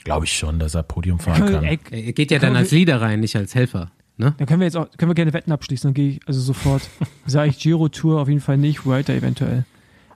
[0.04, 1.64] Glaube ich schon, dass er Podium fahren kann.
[1.64, 3.92] Er, er geht ja dann als Leader rein, nicht als Helfer.
[4.20, 4.36] Ne?
[4.38, 6.90] Dann können wir jetzt auch, können wir gerne Wetten abschließen, dann gehe ich also sofort.
[7.26, 9.64] Sage ich Giro Tour auf jeden Fall nicht, Welter eventuell.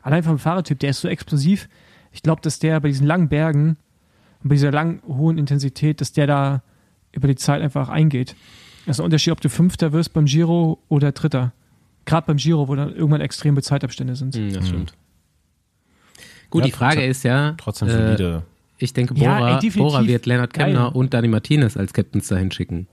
[0.02, 1.70] Allein vom Fahrertyp, der ist so explosiv.
[2.12, 3.78] Ich glaube, dass der bei diesen langen Bergen
[4.44, 6.64] und bei dieser langen, hohen Intensität, dass der da
[7.14, 8.36] über die Zeit einfach eingeht.
[8.86, 11.54] Das ist ein Unterschied, ob du Fünfter wirst beim Giro oder Dritter.
[12.04, 14.36] Gerade beim Giro, wo dann irgendwann extreme Zeitabstände sind.
[14.36, 14.94] Mhm, das stimmt.
[16.50, 17.56] Gut, ja, die Frage ist ja.
[17.58, 18.44] Trotzdem solide.
[18.46, 20.92] Äh, ich denke, Bora, ja, ey, Bora wird Leonard Kemner Geil.
[20.94, 22.88] und Dani Martinez als Captains dahin schicken.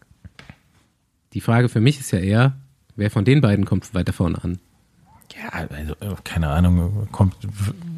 [1.32, 2.56] Die Frage für mich ist ja eher,
[2.96, 4.58] wer von den beiden kommt weiter vorne an?
[5.36, 7.36] Ja, also, äh, keine Ahnung, kommt,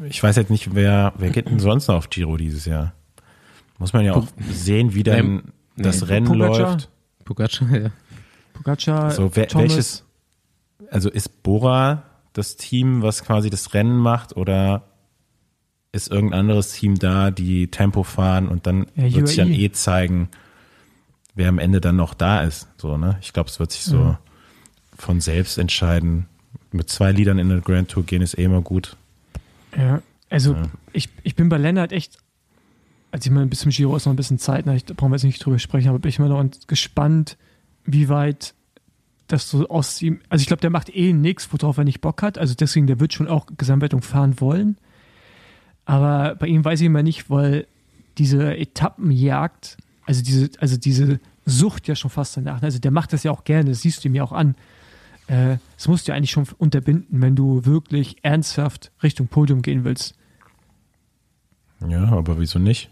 [0.07, 2.93] ich weiß jetzt nicht, wer, wer geht denn sonst noch auf Giro dieses Jahr?
[3.79, 5.35] Muss man ja auch sehen, wie dann
[5.75, 6.89] nee, das nee, Rennen Pogacar, läuft.
[7.25, 7.89] Pogacar, ja.
[8.53, 10.05] Pogacar, so, wer, welches,
[10.91, 12.03] also ist Bora
[12.33, 14.83] das Team, was quasi das Rennen macht oder
[15.91, 19.71] ist irgendein anderes Team da, die Tempo fahren und dann ja, wird sich dann eh
[19.71, 20.29] zeigen,
[21.35, 22.67] wer am Ende dann noch da ist.
[22.77, 23.17] So, ne?
[23.21, 24.19] Ich glaube, es wird sich so ja.
[24.97, 26.27] von selbst entscheiden.
[26.71, 28.95] Mit zwei Liedern in der Grand Tour gehen ist eh immer gut.
[29.77, 30.63] Ja, also ja.
[30.91, 32.17] Ich, ich bin bei Lennart echt,
[33.11, 35.23] als ich mal bis zum Giro ist noch ein bisschen Zeit, da brauchen wir jetzt
[35.23, 37.37] nicht drüber sprechen, aber bin ich immer noch gespannt,
[37.85, 38.53] wie weit
[39.27, 42.21] dass du aus ihm, also ich glaube, der macht eh nichts, worauf er nicht Bock
[42.21, 42.37] hat.
[42.37, 44.77] Also deswegen, der wird schon auch Gesamtwertung fahren wollen.
[45.85, 47.67] Aber bei ihm weiß ich immer nicht, weil
[48.17, 52.61] diese Etappenjagd, also diese, also diese Sucht ja schon fast danach.
[52.61, 54.55] Also der macht das ja auch gerne, das siehst du ihm ja auch an.
[55.27, 59.83] Äh, das musst du ja eigentlich schon unterbinden, wenn du wirklich ernsthaft Richtung Podium gehen
[59.83, 60.15] willst.
[61.87, 62.91] Ja, aber wieso nicht?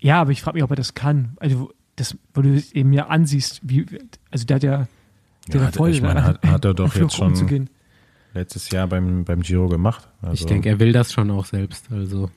[0.00, 1.36] Ja, aber ich frage mich, ob er das kann.
[1.40, 3.86] Also das, wo du es eben ja ansiehst, wie,
[4.30, 4.88] also der hat ja,
[5.48, 7.70] der ja, voll ich meine, hat, hat er doch jetzt schon umzugehen.
[8.34, 10.08] letztes Jahr beim, beim Giro gemacht.
[10.22, 10.34] Also.
[10.34, 12.30] Ich denke, er will das schon auch selbst, also.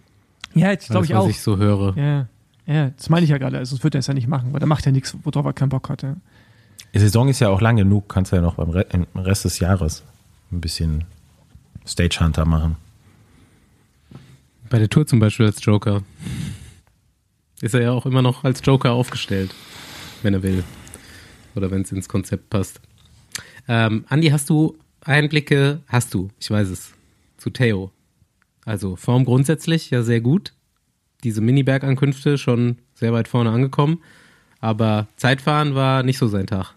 [0.53, 1.25] Ja, jetzt glaube ich auch.
[1.25, 1.95] Was ich so höre.
[1.97, 2.27] Ja,
[2.73, 4.61] ja das meine ich ja gerade, also sonst wird er es ja nicht machen, weil
[4.61, 6.15] er macht ja nichts, worauf er keinen Bock hat, ja.
[6.93, 10.03] Die Saison ist ja auch lang genug, kannst du ja noch beim Rest des Jahres
[10.51, 11.05] ein bisschen
[11.87, 12.75] Stage Hunter machen.
[14.69, 16.03] Bei der Tour zum Beispiel als Joker.
[17.61, 19.53] Ist er ja auch immer noch als Joker aufgestellt,
[20.23, 20.63] wenn er will.
[21.55, 22.81] Oder wenn es ins Konzept passt.
[23.67, 25.81] Ähm, Andi, hast du Einblicke?
[25.87, 26.93] Hast du, ich weiß es,
[27.37, 27.91] zu Theo.
[28.65, 30.53] Also Form grundsätzlich ja sehr gut.
[31.23, 33.99] Diese Mini-Bergankünfte schon sehr weit vorne angekommen.
[34.59, 36.73] Aber Zeitfahren war nicht so sein Tag.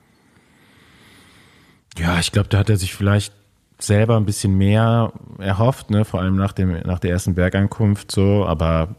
[1.98, 3.32] Ja, ich glaube, da hat er sich vielleicht
[3.78, 6.04] selber ein bisschen mehr erhofft, ne?
[6.04, 8.46] vor allem nach, dem, nach der ersten Bergankunft so.
[8.46, 8.96] Aber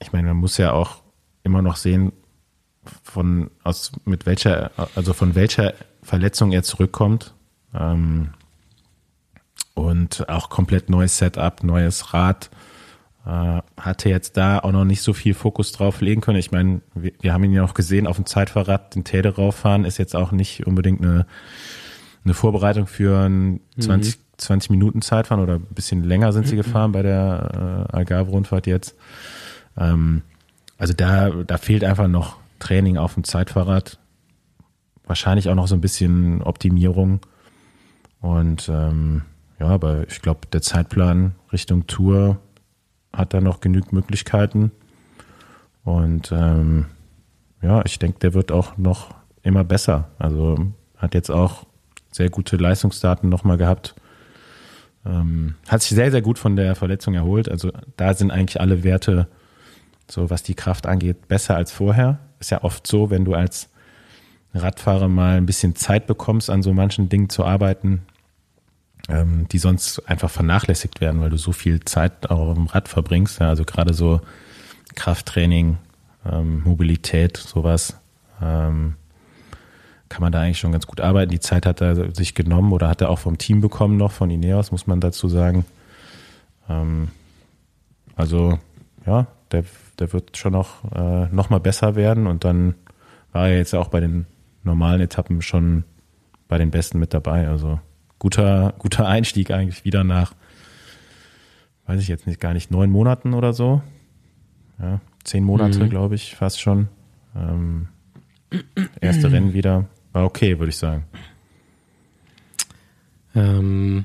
[0.00, 1.02] ich meine, man muss ja auch
[1.42, 2.12] immer noch sehen,
[3.02, 7.34] von aus mit welcher, also von welcher Verletzung er zurückkommt.
[7.74, 8.30] Ähm,
[9.74, 12.50] und auch komplett neues Setup, neues Rad.
[13.26, 16.38] Äh, hatte jetzt da auch noch nicht so viel Fokus drauf legen können.
[16.38, 19.84] Ich meine, wir, wir haben ihn ja auch gesehen, auf dem Zeitfahrrad den Täler rauffahren,
[19.84, 21.26] ist jetzt auch nicht unbedingt eine,
[22.24, 24.20] eine Vorbereitung für ein 20, mhm.
[24.36, 26.58] 20 Minuten Zeitfahren oder ein bisschen länger sind sie mhm.
[26.58, 28.94] gefahren bei der äh, Algarve-Rundfahrt jetzt.
[29.76, 30.22] Ähm,
[30.78, 33.98] also da, da fehlt einfach noch Training auf dem Zeitfahrrad.
[35.04, 37.18] wahrscheinlich auch noch so ein bisschen Optimierung.
[38.20, 39.22] Und ähm,
[39.58, 42.38] ja, aber ich glaube, der Zeitplan Richtung Tour
[43.16, 44.70] hat da noch genügend Möglichkeiten.
[45.84, 46.86] Und ähm,
[47.62, 50.10] ja, ich denke, der wird auch noch immer besser.
[50.18, 50.58] Also
[50.96, 51.64] hat jetzt auch
[52.12, 53.94] sehr gute Leistungsdaten nochmal gehabt.
[55.04, 57.48] Ähm, hat sich sehr, sehr gut von der Verletzung erholt.
[57.48, 59.28] Also da sind eigentlich alle Werte,
[60.10, 62.18] so was die Kraft angeht, besser als vorher.
[62.40, 63.70] Ist ja oft so, wenn du als
[64.54, 68.02] Radfahrer mal ein bisschen Zeit bekommst, an so manchen Dingen zu arbeiten,
[69.08, 73.40] ähm, die sonst einfach vernachlässigt werden, weil du so viel Zeit auch im Rad verbringst.
[73.40, 74.20] Ja, also gerade so
[74.94, 75.78] Krafttraining,
[76.30, 77.98] ähm, Mobilität, sowas.
[78.42, 78.94] Ähm,
[80.08, 81.30] kann man da eigentlich schon ganz gut arbeiten.
[81.30, 84.30] Die Zeit hat er sich genommen oder hat er auch vom Team bekommen noch, von
[84.30, 85.64] Ineos, muss man dazu sagen.
[86.68, 87.08] Ähm,
[88.14, 88.58] also,
[89.04, 89.64] ja, der,
[89.98, 92.74] der wird schon noch, äh, noch mal besser werden und dann
[93.32, 94.26] war er jetzt auch bei den
[94.62, 95.84] normalen Etappen schon
[96.48, 97.48] bei den Besten mit dabei.
[97.48, 97.80] Also
[98.18, 100.34] guter, guter Einstieg eigentlich wieder nach,
[101.86, 103.82] weiß ich jetzt nicht, gar nicht, neun Monaten oder so.
[104.78, 105.90] Ja, zehn Monate, mhm.
[105.90, 106.88] glaube ich, fast schon.
[107.34, 107.88] Ähm,
[109.00, 109.86] erste Rennen wieder.
[110.12, 111.04] War okay, würde ich sagen.
[113.34, 114.04] Ähm,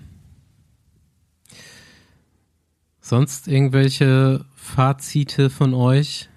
[2.99, 6.29] sonst irgendwelche Fazite von euch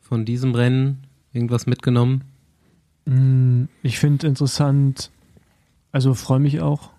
[0.00, 1.06] von diesem Rennen?
[1.32, 2.24] Irgendwas mitgenommen?
[3.04, 5.10] Mm, ich finde interessant,
[5.92, 6.90] also freue mich auch,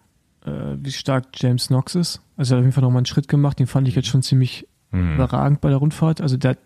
[0.81, 2.21] wie stark James Knox ist.
[2.35, 4.21] Also er hat auf jeden Fall nochmal einen Schritt gemacht, den fand ich jetzt schon
[4.21, 5.15] ziemlich mhm.
[5.15, 6.21] überragend bei der Rundfahrt.
[6.21, 6.59] Also der hat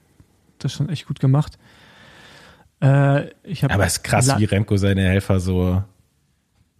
[0.59, 1.57] das schon echt gut gemacht.
[2.79, 3.29] Äh,
[3.69, 5.83] Aber es ist krass, wie Remco seine Helfer so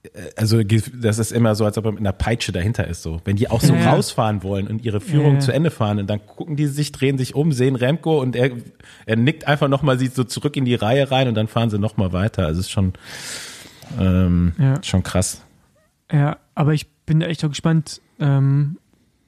[0.04, 3.04] äh, also das ist immer so, als ob er mit einer Peitsche dahinter ist.
[3.04, 3.91] So, wenn die auch so ja.
[3.91, 5.39] rausfahren wollen und ihre Führung ja.
[5.39, 8.52] zu Ende fahren, und dann gucken die sich, drehen sich um, sehen Remco und er,
[9.06, 11.80] er nickt einfach nochmal, sieht so zurück in die Reihe rein und dann fahren sie
[11.80, 12.47] nochmal weiter.
[12.47, 12.93] Also es ist schon
[13.99, 14.82] ähm, ja.
[14.84, 15.43] schon krass.
[16.12, 18.01] Ja, aber ich bin echt auch gespannt.
[18.20, 18.78] Ähm,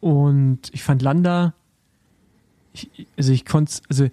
[0.02, 1.56] und ich fand Landa,
[2.74, 4.08] ich, also ich konnte, also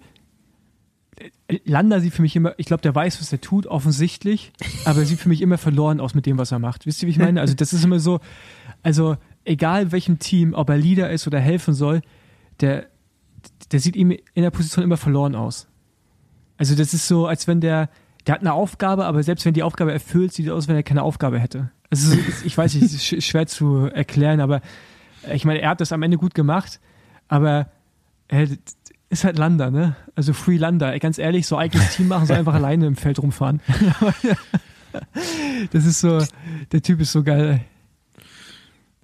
[1.65, 4.53] Landa sieht für mich immer, ich glaube, der weiß, was er tut, offensichtlich,
[4.85, 6.87] aber er sieht für mich immer verloren aus mit dem, was er macht.
[6.87, 7.41] Wisst ihr, wie ich meine?
[7.41, 8.21] Also, das ist immer so,
[8.81, 12.01] also, egal welchem Team, ob er Leader ist oder helfen soll,
[12.59, 12.87] der,
[13.71, 15.67] der sieht ihm in der Position immer verloren aus.
[16.57, 17.91] Also, das ist so, als wenn der,
[18.25, 20.81] der hat eine Aufgabe, aber selbst wenn die Aufgabe erfüllt, sieht es aus, wenn er
[20.81, 21.69] keine Aufgabe hätte.
[21.91, 24.61] Also, ich weiß nicht, es ist schwer zu erklären, aber
[25.31, 26.79] ich meine, er hat das am Ende gut gemacht,
[27.27, 27.69] aber
[28.27, 28.47] er,
[29.11, 29.95] ist halt Lander, ne?
[30.15, 30.97] Also Free Lander.
[30.99, 33.59] Ganz ehrlich, so eigenes Team machen, so einfach alleine im Feld rumfahren.
[35.71, 36.23] das ist so,
[36.71, 37.59] der Typ ist so geil.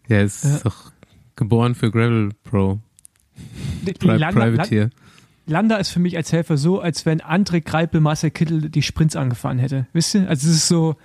[0.08, 0.60] Ja, ist ja.
[0.64, 0.94] doch
[1.36, 2.80] geboren für Gravel Pro.
[3.84, 4.90] Pri Landa, Privateer.
[5.46, 9.18] Lander ist für mich als Helfer so, als wenn André Greipel Marcel Kittel die Sprints
[9.18, 9.88] angefahren hätte.
[9.92, 10.28] Wisst ihr?
[10.30, 10.96] Also es ist so,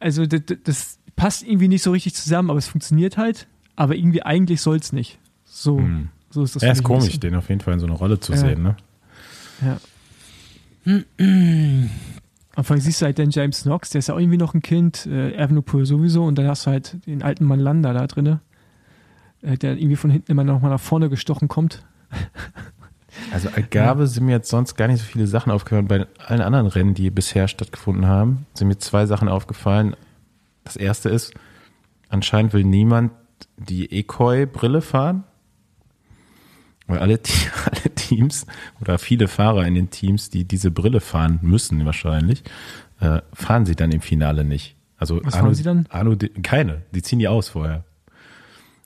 [0.00, 3.48] also das, das, passt irgendwie nicht so richtig zusammen, aber es funktioniert halt.
[3.74, 5.18] Aber irgendwie eigentlich soll es nicht.
[5.44, 5.78] So.
[5.78, 6.10] Hm.
[6.30, 6.62] So ist das.
[6.62, 8.38] Ja, ist komisch, den auf jeden Fall in so einer Rolle zu ja.
[8.38, 8.76] sehen, ne?
[9.60, 9.80] Ja.
[10.84, 11.90] Am
[12.54, 15.06] Anfang siehst du halt den James Knox, der ist ja auch irgendwie noch ein Kind,
[15.06, 18.40] äh, Evenepoel sowieso, und dann hast du halt den alten Mann Landa da drin,
[19.42, 21.84] äh, der irgendwie von hinten immer noch mal nach vorne gestochen kommt.
[23.32, 24.06] Also Algarve ja.
[24.06, 25.88] sind mir jetzt sonst gar nicht so viele Sachen aufgefallen.
[25.88, 29.96] Bei allen anderen Rennen, die bisher stattgefunden haben, sind mir zwei Sachen aufgefallen.
[30.64, 31.34] Das erste ist,
[32.08, 33.12] anscheinend will niemand
[33.56, 35.24] die Ekoi-Brille fahren.
[36.86, 37.20] Weil alle,
[37.64, 38.46] alle Teams
[38.80, 42.42] oder viele Fahrer in den Teams, die diese Brille fahren müssen wahrscheinlich,
[43.00, 44.74] äh, fahren sie dann im Finale nicht.
[44.96, 45.86] Also Was Arno, fahren sie dann?
[45.90, 47.84] Arno, keine, die ziehen die aus vorher.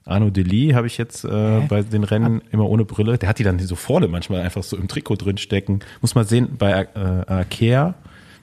[0.05, 3.17] Arno Deli habe ich jetzt äh, bei den Rennen immer ohne Brille.
[3.17, 5.79] Der hat die dann so vorne manchmal einfach so im Trikot drin stecken.
[6.01, 7.95] Muss man sehen, bei äh, Arkea,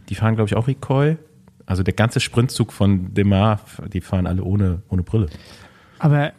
[0.08, 1.18] die fahren glaube ich auch Recoil.
[1.66, 3.60] Also der ganze Sprintzug von Demar,
[3.92, 5.28] die fahren alle ohne, ohne Brille.
[5.98, 6.32] Aber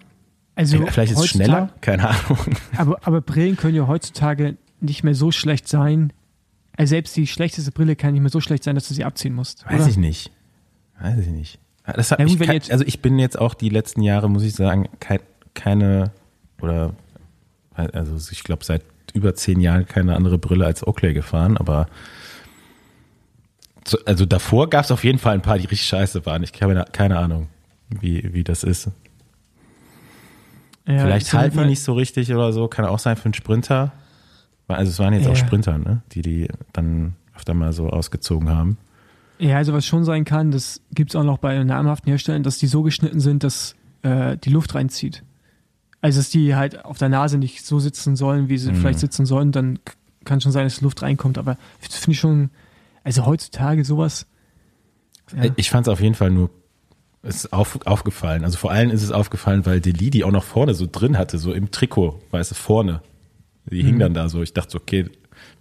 [0.56, 2.38] also Vielleicht ist es schneller, keine Ahnung.
[2.78, 6.12] Aber, aber Brillen können ja heutzutage nicht mehr so schlecht sein.
[6.76, 9.34] Also selbst die schlechteste Brille kann nicht mehr so schlecht sein, dass du sie abziehen
[9.34, 9.66] musst.
[9.66, 9.90] Weiß oder?
[9.90, 10.32] ich nicht.
[11.00, 11.60] Weiß ich nicht.
[11.86, 14.44] Das hat ja, gut, mich kein, also ich bin jetzt auch die letzten Jahre, muss
[14.44, 14.90] ich sagen,
[15.54, 16.12] keine
[16.62, 16.94] oder
[17.74, 21.88] also ich glaube seit über zehn Jahren keine andere Brille als Oakley gefahren, aber
[24.06, 26.44] also davor gab es auf jeden Fall ein paar, die richtig scheiße waren.
[26.44, 27.48] Ich habe keine Ahnung,
[27.90, 28.90] wie, wie das ist.
[30.88, 33.92] Ja, Vielleicht halten die nicht so richtig oder so, kann auch sein für einen Sprinter.
[34.68, 35.32] Also es waren jetzt ja.
[35.32, 36.02] auch Sprinter, ne?
[36.12, 38.78] die die dann öfter mal so ausgezogen haben.
[39.42, 42.60] Ja, also was schon sein kann, das gibt es auch noch bei namhaften Herstellern, dass
[42.60, 45.24] die so geschnitten sind, dass äh, die Luft reinzieht.
[46.00, 48.76] Also dass die halt auf der Nase nicht so sitzen sollen, wie sie mhm.
[48.76, 49.80] vielleicht sitzen sollen, dann
[50.26, 51.40] kann schon sein, dass Luft reinkommt.
[51.40, 52.52] Aber das finde ich schon,
[53.04, 54.28] also heutzutage sowas,
[55.36, 55.50] Ja.
[55.56, 56.52] Ich fand es auf jeden Fall nur
[57.24, 58.44] ist auf, aufgefallen.
[58.44, 61.38] Also vor allem ist es aufgefallen, weil Deli die auch noch vorne so drin hatte,
[61.38, 63.02] so im Trikot, weißt du, vorne.
[63.66, 63.88] Die mhm.
[63.88, 64.42] hing dann da so.
[64.42, 65.10] Ich dachte, okay,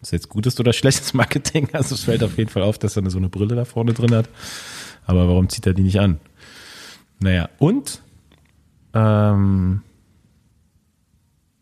[0.02, 1.68] ist jetzt gutes oder schlechtes Marketing?
[1.72, 4.14] Also es fällt auf jeden Fall auf, dass er so eine Brille da vorne drin
[4.14, 4.28] hat.
[5.06, 6.18] Aber warum zieht er die nicht an?
[7.20, 8.02] Naja, und
[8.94, 9.82] ähm,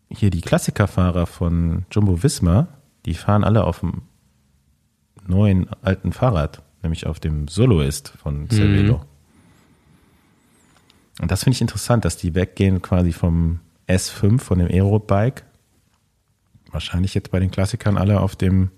[0.09, 2.67] hier die Klassikerfahrer von Jumbo Visma,
[3.05, 4.01] die fahren alle auf dem
[5.27, 8.97] neuen alten Fahrrad, nämlich auf dem Soloist von Cervelo.
[8.97, 9.03] Mhm.
[11.21, 15.43] Und das finde ich interessant, dass die weggehen quasi vom S5, von dem Aerobike.
[16.71, 18.69] Wahrscheinlich jetzt bei den Klassikern alle auf dem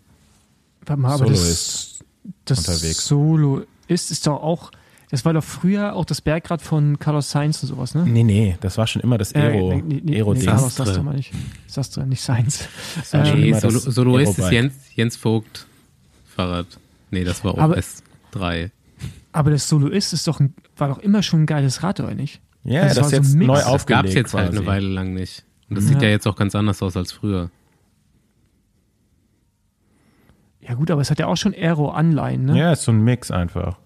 [0.85, 2.03] Warte mal, Soloist
[2.45, 3.05] das, das unterwegs.
[3.05, 4.71] Solo ist, ist doch auch,
[5.09, 8.05] das war doch früher auch das Bergrad von Carlos Sainz und sowas, ne?
[8.05, 10.95] Nee, nee, das war schon immer das Aero, äh, nee, nee, Aero nee, Carlos, sagst
[10.95, 11.33] du mal nicht.
[11.67, 12.67] Sagst du nicht Sainz.
[13.13, 15.67] Ähm, nee, Solo, Soloist ist Jens, Jens Vogt
[16.25, 16.67] Fahrrad.
[17.09, 18.71] Nee, das war auch aber, S3.
[19.33, 22.41] Aber das Soloist ist doch ein, war doch immer schon ein geiles Rad, oder nicht?
[22.63, 23.73] Ja, also das, das ist jetzt so neu aufgelegt.
[23.73, 24.45] Das gab es jetzt quasi.
[24.45, 25.43] halt eine Weile lang nicht.
[25.69, 25.91] Und das ja.
[25.91, 27.49] sieht ja jetzt auch ganz anders aus als früher.
[30.61, 32.57] Ja gut, aber es hat ja auch schon Aero-Anleihen, ne?
[32.57, 33.77] Ja, ist so ein Mix einfach.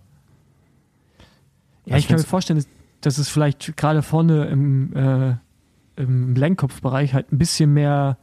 [1.85, 2.67] Ja, ich, ich kann mir vorstellen, dass,
[3.01, 5.35] dass es vielleicht gerade vorne im, äh,
[5.95, 8.17] im Lenkkopfbereich halt ein bisschen mehr,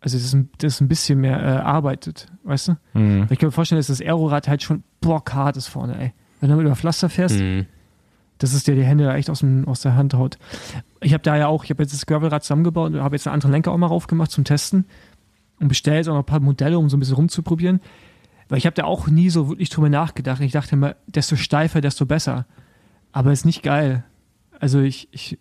[0.00, 2.76] also das ist ein, das ist ein bisschen mehr äh, arbeitet, weißt du?
[2.94, 3.28] Mhm.
[3.30, 6.12] Ich kann mir vorstellen, dass das Aerorad halt schon bockhart ist vorne, ey.
[6.40, 7.66] Wenn du damit über Pflaster fährst, mhm.
[8.38, 10.38] dass es dir die Hände echt aus, dem, aus der Hand haut.
[11.00, 13.34] Ich habe da ja auch, ich habe jetzt das Gravelrad zusammengebaut und habe jetzt einen
[13.34, 14.86] anderen Lenker auch mal raufgemacht zum Testen
[15.60, 17.80] und bestelle jetzt auch noch ein paar Modelle, um so ein bisschen rumzuprobieren.
[18.48, 20.40] Weil ich habe da auch nie so wirklich drüber nachgedacht.
[20.40, 22.46] Ich dachte immer, desto steifer, desto besser.
[23.12, 24.04] Aber ist nicht geil.
[24.58, 25.38] Also ich, ich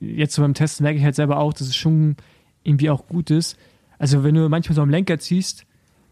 [0.00, 2.16] jetzt so beim Testen merke ich halt selber auch, dass es schon
[2.62, 3.56] irgendwie auch gut ist.
[3.98, 5.64] Also wenn du manchmal so am Lenker ziehst,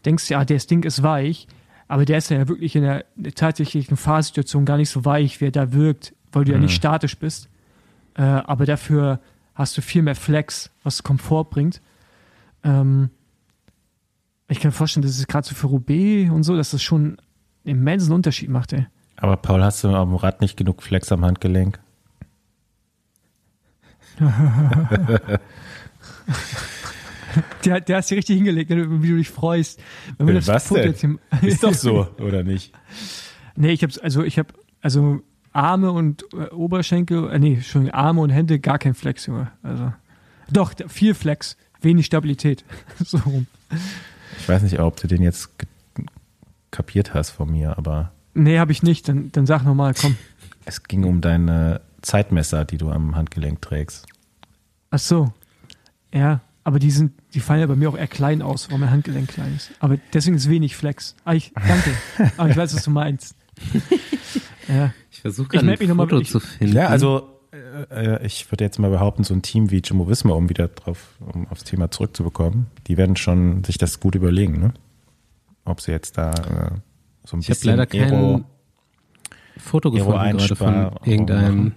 [0.05, 1.47] denkst du, ja, das Ding ist weich,
[1.87, 3.05] aber der ist ja wirklich in der
[3.35, 6.55] tatsächlichen Fahrsituation gar nicht so weich, wie er da wirkt, weil du mhm.
[6.55, 6.75] ja nicht mhm.
[6.75, 7.49] statisch bist.
[8.15, 9.19] Äh, aber dafür
[9.55, 11.81] hast du viel mehr Flex, was Komfort bringt.
[12.63, 13.09] Ähm,
[14.49, 17.01] ich kann mir vorstellen, dass es gerade so für Roubaix und so, dass das schon
[17.01, 17.17] einen
[17.63, 18.87] immensen Unterschied macht, ey.
[19.17, 21.79] Aber Paul, hast du am Rad nicht genug Flex am Handgelenk?
[27.65, 29.79] der, der hast du richtig hingelegt, wie du dich freust.
[30.17, 31.19] Wenn wir das Was Foto denn?
[31.41, 32.73] Jetzt Ist doch so, oder nicht?
[33.55, 35.21] Nee, ich habe also ich habe also
[35.51, 39.51] Arme und äh, Oberschenkel, äh, nee, schon Arme und Hände gar kein Flex, Junge.
[39.63, 39.93] Also
[40.51, 42.65] doch viel Flex, wenig Stabilität.
[43.05, 43.47] so rum.
[44.37, 45.49] Ich weiß nicht, ob du den jetzt
[46.71, 49.07] kapiert hast von mir, aber Nee, habe ich nicht.
[49.07, 50.15] Dann, dann sag nochmal, komm.
[50.65, 54.05] Es ging um deine Zeitmesser, die du am Handgelenk trägst.
[54.91, 55.33] Ach so.
[56.13, 58.91] Ja, aber die sind, die fallen ja bei mir auch eher klein aus, weil mein
[58.91, 59.71] Handgelenk klein ist.
[59.79, 61.15] Aber deswegen ist wenig Flex.
[61.25, 61.91] Ah, ich, danke.
[62.37, 63.35] aber ich weiß, was du meinst.
[64.67, 64.93] ja.
[65.11, 66.75] Ich versuche gerade ein Foto mal, zu finden.
[66.75, 67.38] Ja, also
[67.89, 70.67] äh, äh, ich würde jetzt mal behaupten, so ein Team wie Jimmo Wismar, um wieder
[70.67, 74.73] drauf, um aufs Thema zurückzubekommen, die werden schon sich das gut überlegen, ne?
[75.65, 76.71] Ob sie jetzt da äh,
[77.25, 78.41] so ein ich habe leider kein Aero,
[79.57, 81.73] Foto gefunden gerade von irgendeinem.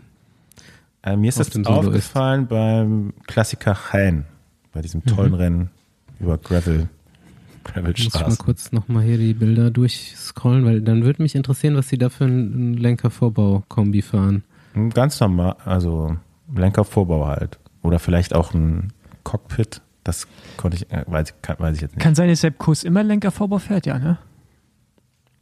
[1.03, 2.49] Äh, mir ist das aufgefallen ist.
[2.49, 4.25] beim Klassiker Hain,
[4.73, 5.39] bei diesem tollen mhm.
[5.39, 5.71] Rennen
[6.21, 6.89] über Gravel.
[7.65, 8.27] Gravelstraßen.
[8.27, 11.89] Muss ich mal kurz nochmal hier die Bilder durchscrollen, weil dann würde mich interessieren, was
[11.89, 14.45] sie da für einen Lenkervorbau-Kombi fahren.
[14.95, 16.17] Ganz normal, also
[16.55, 17.59] Lenkervorbau halt.
[17.83, 18.93] Oder vielleicht auch ein
[19.25, 19.83] Cockpit.
[20.05, 22.03] Das konnte ich, äh, weiß, weiß ich jetzt nicht.
[22.03, 24.19] Kann sein, dass Sepp Kurs immer Lenkervorbau fährt, ja, ne?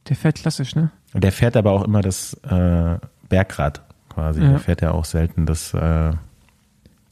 [0.09, 0.91] Der fährt klassisch, ne?
[1.15, 4.43] Und der fährt aber auch immer das äh, Bergrad quasi.
[4.43, 4.51] Ja.
[4.51, 6.13] Der fährt ja auch selten das äh,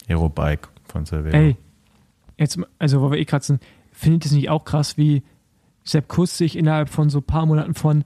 [0.07, 1.37] Aerobike von Cervelo.
[1.37, 1.57] Ey,
[2.37, 5.23] jetzt, also wo wir eh gerade sind, findet ihr es nicht auch krass, wie
[5.83, 8.03] Sepp Kuss sich innerhalb von so ein paar Monaten von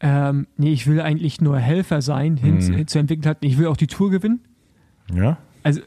[0.00, 2.86] ähm, nee, ich will eigentlich nur Helfer sein, hin mhm.
[2.86, 4.40] zu entwickeln hat, ich will auch die Tour gewinnen?
[5.12, 5.38] Ja.
[5.62, 5.80] Also,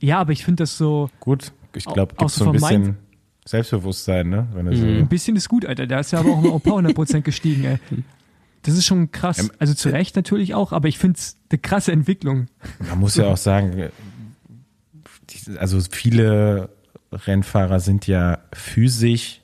[0.00, 1.10] ja, aber ich finde das so.
[1.20, 2.96] Gut, ich glaube, gibt so ein bisschen.
[3.46, 4.46] Selbstbewusstsein, ne?
[4.54, 4.76] Mhm.
[4.76, 5.86] so ein bisschen ist gut, Alter.
[5.86, 7.78] Der ist ja aber auch mal ein paar hundert Prozent gestiegen, ey.
[8.62, 9.50] Das ist schon krass.
[9.58, 12.48] Also zu Recht natürlich auch, aber ich finde es eine krasse Entwicklung.
[12.90, 13.88] Man muss ja auch sagen,
[15.56, 16.68] also viele
[17.10, 19.39] Rennfahrer sind ja physisch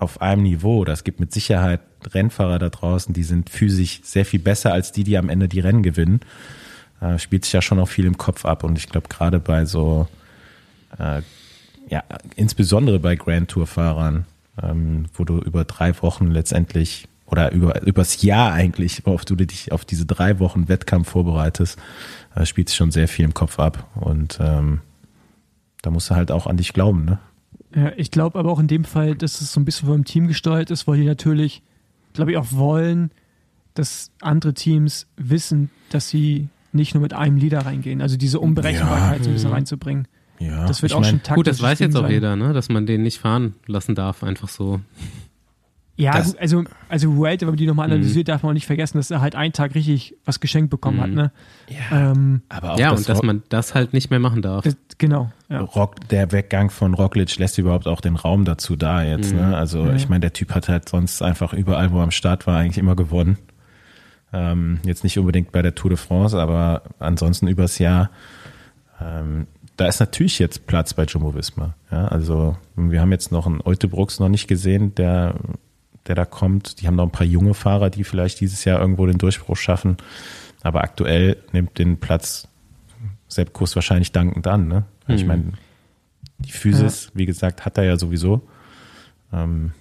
[0.00, 0.84] auf einem Niveau.
[0.84, 1.80] Das gibt mit Sicherheit
[2.12, 5.60] Rennfahrer da draußen, die sind physisch sehr viel besser als die, die am Ende die
[5.60, 6.20] Rennen gewinnen.
[7.00, 9.64] Äh, spielt sich ja schon auch viel im Kopf ab und ich glaube gerade bei
[9.64, 10.08] so
[10.98, 11.22] äh,
[11.88, 12.04] ja,
[12.36, 14.24] insbesondere bei Grand Tour-Fahrern,
[14.62, 19.72] ähm, wo du über drei Wochen letztendlich oder über übers Jahr eigentlich, auf du dich
[19.72, 21.78] auf diese drei Wochen Wettkampf vorbereitest,
[22.34, 23.88] äh, spielt sich schon sehr viel im Kopf ab.
[23.94, 24.80] Und ähm,
[25.82, 27.18] da musst du halt auch an dich glauben, ne?
[27.74, 30.26] Ja, ich glaube aber auch in dem Fall, dass es so ein bisschen vom Team
[30.26, 31.62] gesteuert ist, weil die natürlich,
[32.12, 33.10] glaube ich, auch wollen,
[33.74, 38.00] dass andere Teams wissen, dass sie nicht nur mit einem Leader reingehen.
[38.02, 39.24] Also diese Unberechenbarkeit ja.
[39.24, 40.08] so ein bisschen reinzubringen.
[40.38, 42.12] Ja, das wird auch mein, schon taktisch Gut, das weiß jetzt auch sein.
[42.12, 42.52] jeder, ne?
[42.52, 44.80] dass man den nicht fahren lassen darf, einfach so.
[46.00, 47.94] Ja, das, also, also Vuelta, wenn man die nochmal mhm.
[47.94, 50.96] analysiert, darf man auch nicht vergessen, dass er halt einen Tag richtig was geschenkt bekommen
[50.96, 51.02] mhm.
[51.02, 51.10] hat.
[51.10, 51.32] Ne?
[51.68, 54.64] Ja, ähm, aber auch ja das und dass man das halt nicht mehr machen darf.
[54.64, 55.30] Das, genau.
[55.48, 55.60] Ja.
[55.60, 59.32] Rock, der Weggang von Roglic lässt überhaupt auch den Raum dazu da jetzt.
[59.32, 59.40] Mhm.
[59.40, 59.56] Ne?
[59.56, 59.94] Also ja.
[59.94, 62.78] ich meine, der Typ hat halt sonst einfach überall, wo er am Start war, eigentlich
[62.78, 63.38] immer gewonnen.
[64.32, 68.10] Ähm, jetzt nicht unbedingt bei der Tour de France, aber ansonsten übers Jahr.
[69.00, 69.46] Ähm,
[69.76, 71.74] da ist natürlich jetzt Platz bei Jumbo Visma.
[71.90, 75.34] Ja, also wir haben jetzt noch einen Eutebrooks noch nicht gesehen, der,
[76.06, 76.80] der da kommt.
[76.80, 79.96] Die haben noch ein paar junge Fahrer, die vielleicht dieses Jahr irgendwo den Durchbruch schaffen.
[80.62, 82.48] Aber aktuell nimmt den Platz
[83.28, 84.68] Sepp Kuss wahrscheinlich dankend an.
[84.68, 84.84] Ne?
[85.06, 85.14] Mhm.
[85.14, 85.52] Ich meine,
[86.38, 87.10] die Physis, ja.
[87.14, 88.46] wie gesagt, hat er ja sowieso.
[89.32, 89.72] Ähm,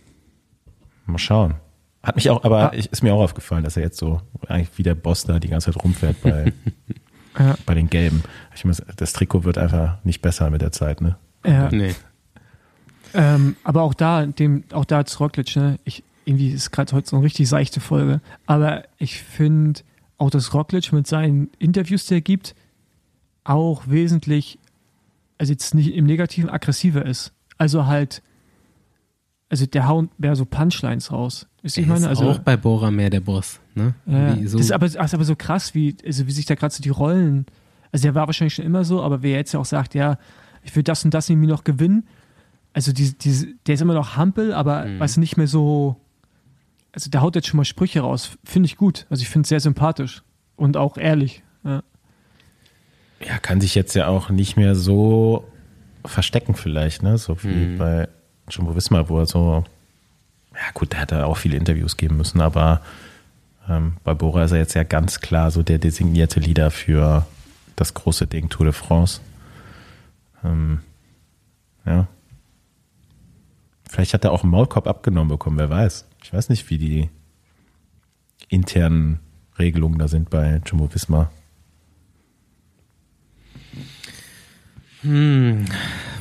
[1.06, 1.56] mal schauen.
[2.04, 2.84] Hat mich auch, aber ja.
[2.92, 5.72] ist mir auch aufgefallen, dass er jetzt so eigentlich wie der Boss da die ganze
[5.72, 6.54] Zeit rumfährt bei,
[7.40, 7.56] ja.
[7.66, 8.24] bei den Gelben.
[8.56, 11.18] Ich muss, das Trikot wird einfach nicht besser mit der Zeit, ne?
[11.46, 11.70] Ja.
[11.70, 11.96] Nee.
[13.14, 15.80] Ähm, aber auch da, dem, auch da zu Roglic, ne?
[15.84, 18.22] Ich, irgendwie ist gerade heute so eine richtig seichte Folge.
[18.46, 19.82] Aber ich finde
[20.20, 22.56] auch, dass Roglic mit seinen Interviews, die er gibt,
[23.44, 24.60] auch wesentlich,
[25.40, 27.34] also jetzt nicht im Negativen aggressiver ist.
[27.58, 28.22] Also halt,
[29.50, 31.48] also der haut mehr so Punchlines raus.
[31.64, 33.60] Ist, ich meine, also, auch bei Bora mehr der Boss.
[33.74, 33.96] Ne?
[34.06, 34.58] Ja, so.
[34.58, 36.84] Das, ist aber, das ist aber so krass, wie, also wie sich da gerade so
[36.84, 37.48] die Rollen.
[37.92, 40.20] Also der war wahrscheinlich schon immer so, aber wer jetzt ja auch sagt, ja,
[40.62, 42.08] ich will das und das irgendwie noch gewinnen.
[42.72, 45.00] Also die, die, der ist immer noch Hampel, aber mhm.
[45.00, 45.98] weiß nicht mehr so.
[46.92, 48.38] Also der haut jetzt schon mal Sprüche raus.
[48.44, 49.06] Finde ich gut.
[49.10, 50.24] Also ich finde es sehr sympathisch
[50.56, 51.44] und auch ehrlich.
[51.64, 51.84] Ja.
[53.26, 55.48] ja, kann sich jetzt ja auch nicht mehr so
[56.06, 57.18] verstecken vielleicht, ne?
[57.18, 57.78] So wie mhm.
[57.78, 58.08] bei
[58.50, 59.66] Jumbo Wismar, wo er so
[60.60, 62.82] ja gut, der hat da auch viele Interviews geben müssen, aber
[63.70, 67.26] ähm, bei Bora ist er jetzt ja ganz klar so der designierte Leader für
[67.76, 69.22] das große Ding Tour de France.
[70.44, 70.82] Ähm,
[71.86, 72.08] ja.
[73.88, 76.06] Vielleicht hat er auch einen Maulkorb abgenommen bekommen, wer weiß.
[76.24, 77.10] Ich weiß nicht, wie die
[78.50, 79.20] internen
[79.58, 81.32] Regelungen da sind bei Jumbo Visma.
[85.02, 85.66] Hm.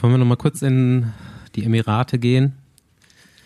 [0.00, 1.12] Wollen wir noch mal kurz in
[1.56, 2.54] die Emirate gehen?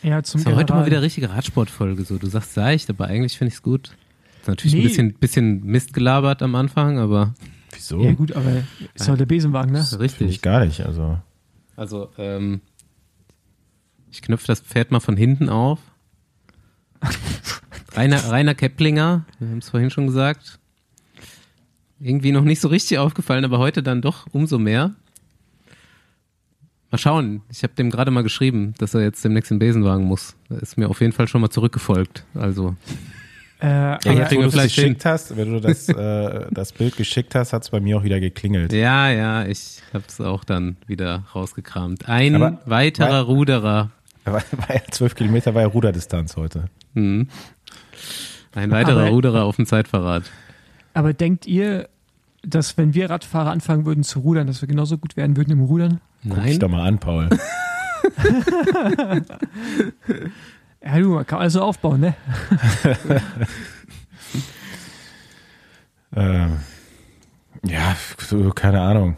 [0.02, 2.04] Ja, zum das war heute mal wieder richtige Radsportfolge.
[2.04, 3.96] So, du sagst seicht, aber eigentlich finde ich es gut.
[4.40, 4.80] Ist natürlich nee.
[4.80, 7.34] ein bisschen, bisschen Mist gelabert am Anfang, aber.
[7.72, 8.02] Wieso?
[8.02, 9.78] Ja, gut, aber ist halt der Besenwagen, ne?
[9.78, 10.18] Das ist richtig.
[10.18, 11.18] Find ich gar nicht, also.
[11.76, 12.60] Also, ähm,
[14.10, 15.78] ich knüpfe das Pferd mal von hinten auf.
[17.94, 20.58] Rainer, Rainer Keplinger, wir haben es vorhin schon gesagt.
[22.00, 24.92] Irgendwie noch nicht so richtig aufgefallen, aber heute dann doch umso mehr.
[26.90, 27.42] Mal schauen.
[27.50, 30.34] Ich habe dem gerade mal geschrieben, dass er jetzt demnächst den Besenwagen muss.
[30.50, 32.24] Er ist mir auf jeden Fall schon mal zurückgefolgt.
[32.34, 32.76] Also.
[33.62, 37.36] Äh, ja, ja, wenn du das geschickt hast, wenn du das, äh, das Bild geschickt
[37.36, 38.72] hast, hat es bei mir auch wieder geklingelt.
[38.72, 42.08] Ja, ja, ich habe es auch dann wieder rausgekramt.
[42.08, 43.90] Ein Aber weiterer Ruderer.
[44.24, 46.66] War, war ja zwölf Kilometer war ja Ruderdistanz heute.
[46.94, 47.28] Mhm.
[48.54, 50.24] Ein weiterer Aber, Ruderer auf dem Zeitverrat.
[50.94, 51.88] Aber denkt ihr,
[52.42, 55.62] dass wenn wir Radfahrer anfangen würden zu rudern, dass wir genauso gut werden würden im
[55.62, 56.00] Rudern?
[56.22, 56.36] Nein.
[56.36, 57.28] Guck dich doch mal an, Paul.
[60.84, 62.14] ja, du, man kann also aufbauen, ne?
[66.16, 66.58] ähm,
[67.64, 69.16] ja, so, keine Ahnung.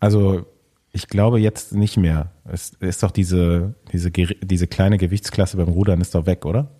[0.00, 0.46] Also,
[0.92, 2.32] ich glaube jetzt nicht mehr.
[2.44, 6.70] Es ist doch diese, diese, diese kleine Gewichtsklasse beim Rudern ist doch weg, oder?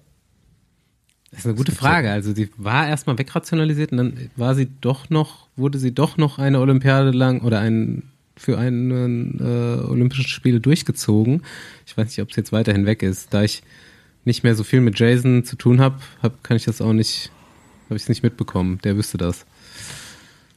[1.31, 2.11] Das ist eine gute Frage.
[2.11, 6.39] Also sie war erstmal wegrationalisiert und dann war sie doch noch, wurde sie doch noch
[6.39, 8.05] eine Olympiade lang oder ein
[8.39, 11.43] für einen äh, Olympischen Spiele durchgezogen.
[11.87, 13.35] Ich weiß nicht, ob es jetzt weiterhin weg ist.
[13.35, 13.63] Da ich
[14.25, 17.33] nicht mehr so viel mit Jason zu tun habe, hab, kann ich das auch nicht,
[17.87, 18.79] habe ich es nicht mitbekommen.
[18.85, 19.45] Der wüsste das.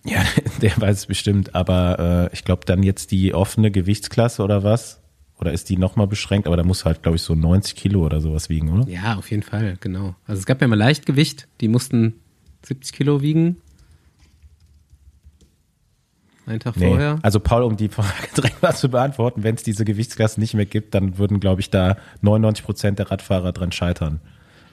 [0.04, 0.24] Ja,
[0.62, 5.00] der weiß es bestimmt, aber äh, ich glaube dann jetzt die offene Gewichtsklasse oder was?
[5.40, 6.46] Oder ist die nochmal beschränkt?
[6.46, 8.88] Aber da muss halt, glaube ich, so 90 Kilo oder sowas wiegen, oder?
[8.88, 10.16] Ja, auf jeden Fall, genau.
[10.28, 12.20] Also es gab ja mal Leichtgewicht, die mussten
[12.64, 13.58] 70 Kilo wiegen
[16.52, 16.88] einen Tag nee.
[16.88, 17.20] vorher?
[17.22, 20.66] Also Paul, um die Frage direkt mal zu beantworten, wenn es diese Gewichtsklasse nicht mehr
[20.66, 24.20] gibt, dann würden, glaube ich, da 99 Prozent der Radfahrer dran scheitern.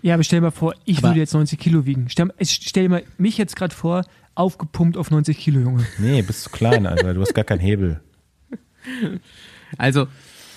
[0.02, 2.08] Ja, aber stell dir mal vor, ich aber würde jetzt 90 Kilo wiegen.
[2.08, 4.04] Stell, stell dir mal mich jetzt gerade vor,
[4.38, 5.84] aufgepumpt auf 90 Kilo, Junge.
[5.98, 7.14] Nee, bist zu klein, Alter.
[7.14, 8.00] Du hast gar keinen Hebel.
[9.76, 10.06] Also,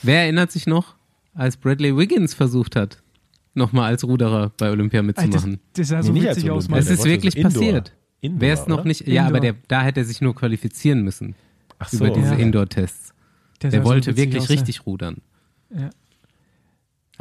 [0.03, 0.95] wer erinnert sich noch,
[1.33, 3.01] als Bradley Wiggins versucht hat,
[3.53, 5.59] nochmal als Ruderer bei Olympia mitzumachen?
[5.73, 6.67] Das, das sah so nee, witzig aus.
[6.67, 7.91] Das ist wirklich so passiert.
[8.21, 11.35] Wäre es noch nicht, ja, aber der, da hätte er sich nur qualifizieren müssen.
[11.79, 12.39] Ach so, über diese ja.
[12.39, 13.13] Indoor-Tests.
[13.61, 14.81] Der, der wollte so wirklich aus, richtig ja.
[14.83, 15.17] rudern.
[15.75, 15.89] Ja.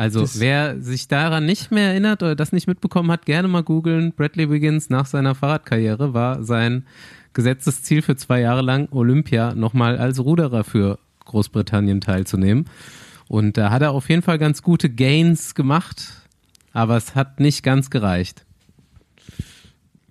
[0.00, 3.62] Also das wer sich daran nicht mehr erinnert oder das nicht mitbekommen hat, gerne mal
[3.62, 4.12] googeln.
[4.12, 6.86] Bradley Wiggins nach seiner Fahrradkarriere war sein
[7.34, 12.64] gesetztes Ziel für zwei Jahre lang Olympia nochmal als Ruderer für Großbritannien teilzunehmen.
[13.28, 16.02] Und da hat er auf jeden Fall ganz gute Gains gemacht,
[16.72, 18.46] aber es hat nicht ganz gereicht.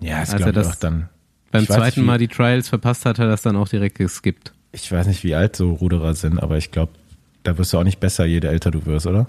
[0.01, 1.09] Ja, es glaube ich auch dann.
[1.49, 4.53] Beim zweiten nicht, Mal die Trials verpasst hat, hat er das dann auch direkt geskippt.
[4.71, 6.91] Ich weiß nicht, wie alt so Ruderer sind, aber ich glaube,
[7.41, 9.25] da wirst du auch nicht besser, je älter du wirst, oder?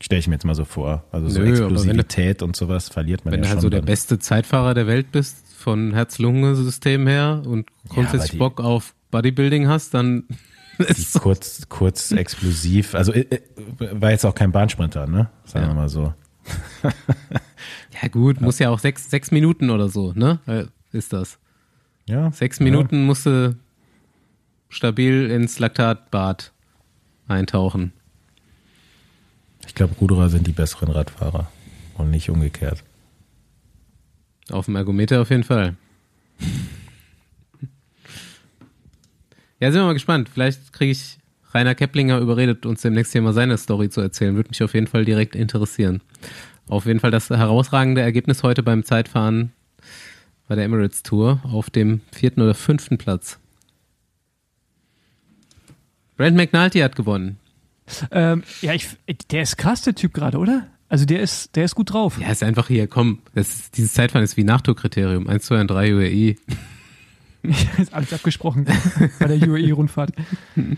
[0.00, 1.04] Stelle ich mir jetzt mal so vor.
[1.10, 3.56] Also so Nö, Explosivität und sowas verliert man wenn ja schon.
[3.56, 8.34] Wenn du halt so der beste Zeitfahrer der Welt bist, von Herz-Lungen-System her und grundsätzlich
[8.34, 10.24] ja, Bock auf Bodybuilding hast, dann
[10.78, 11.18] ist so.
[11.18, 12.94] kurz, kurz explosiv.
[12.94, 13.40] Also äh, äh,
[13.90, 15.28] war jetzt auch kein Bahnsprinter, ne?
[15.44, 15.70] Sagen ja.
[15.72, 16.14] wir mal so.
[18.02, 20.38] ja gut, muss ja auch sechs, sechs Minuten oder so, ne?
[20.46, 21.40] Äh, ist das.
[22.08, 22.30] Ja.
[22.30, 23.04] Sechs Minuten ja.
[23.04, 23.56] musste
[24.68, 26.52] stabil ins Laktatbad
[27.26, 27.92] eintauchen.
[29.76, 31.52] Ich glaube, Ruderer sind die besseren Radfahrer
[31.98, 32.82] und nicht umgekehrt.
[34.48, 35.76] Auf dem Ergometer auf jeden Fall.
[39.60, 40.30] Ja, sind wir mal gespannt.
[40.32, 41.18] Vielleicht kriege ich
[41.52, 44.34] Rainer Keplinger überredet, uns demnächst hier mal seine Story zu erzählen.
[44.34, 46.00] Würde mich auf jeden Fall direkt interessieren.
[46.68, 49.52] Auf jeden Fall das herausragende Ergebnis heute beim Zeitfahren
[50.48, 53.38] bei der Emirates Tour auf dem vierten oder fünften Platz.
[56.16, 57.38] Brent McNulty hat gewonnen.
[58.10, 58.88] Ähm, ja, ich,
[59.30, 60.66] der ist krass, der Typ gerade, oder?
[60.88, 62.18] Also der ist, der ist gut drauf.
[62.20, 65.28] Ja, ist einfach hier, komm, das, dieses Zeitfahren ist wie Nachtourkriterium.
[65.28, 66.36] 1, 2 und 3 UAE.
[67.78, 68.66] ist alles abgesprochen
[69.18, 70.12] bei der UAE-Rundfahrt.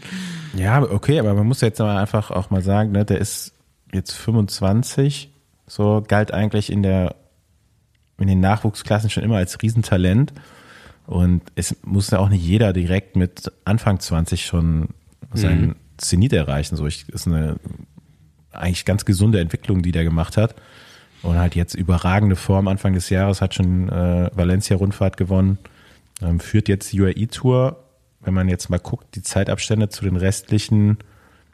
[0.54, 3.52] Ja, okay, aber man muss jetzt mal einfach auch mal sagen, ne, der ist
[3.92, 5.30] jetzt 25,
[5.66, 7.14] so galt eigentlich in der
[8.18, 10.32] in den Nachwuchsklassen schon immer als Riesentalent.
[11.06, 14.88] Und es muss ja auch nicht jeder direkt mit Anfang 20 schon
[15.32, 15.76] seinen mhm.
[15.98, 16.76] Zenit erreichen.
[16.76, 17.56] So, ich, ist eine
[18.52, 20.54] eigentlich ganz gesunde Entwicklung, die der gemacht hat.
[21.22, 25.58] Und halt jetzt überragende Form Anfang des Jahres, hat schon äh, Valencia-Rundfahrt gewonnen,
[26.22, 27.84] ähm, führt jetzt die UAE-Tour.
[28.20, 30.98] Wenn man jetzt mal guckt, die Zeitabstände zu den restlichen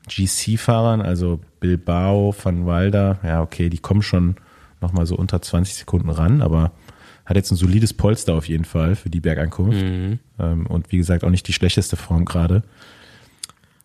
[0.08, 4.36] GC-Fahrern, also Bilbao, Van Walder, ja okay, die kommen schon
[4.80, 6.72] nochmal so unter 20 Sekunden ran, aber
[7.24, 9.82] hat jetzt ein solides Polster auf jeden Fall für die Bergankunft.
[9.82, 10.18] Mhm.
[10.38, 12.62] Ähm, und wie gesagt, auch nicht die schlechteste Form gerade.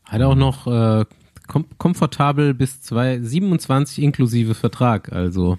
[0.10, 1.06] Hat auch noch äh,
[1.48, 5.58] kom komfortabel bis 227 inklusive Vertrag, also.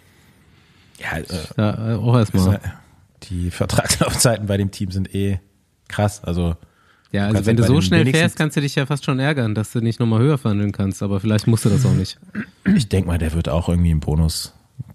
[0.99, 1.25] Ja, äh,
[1.57, 2.61] da, äh, auch erstmal.
[3.25, 5.41] Die Vertragslaufzeiten bei dem Team sind eh
[5.89, 6.57] krass, also.
[7.13, 9.73] Ja, also wenn du so schnell fährst, kannst du dich ja fast schon ärgern, dass
[9.73, 12.21] du nicht nochmal höher verhandeln kannst, aber vielleicht musst du das auch nicht.
[12.77, 14.55] Ich denke mal, der wird auch irgendwie einen Bonus,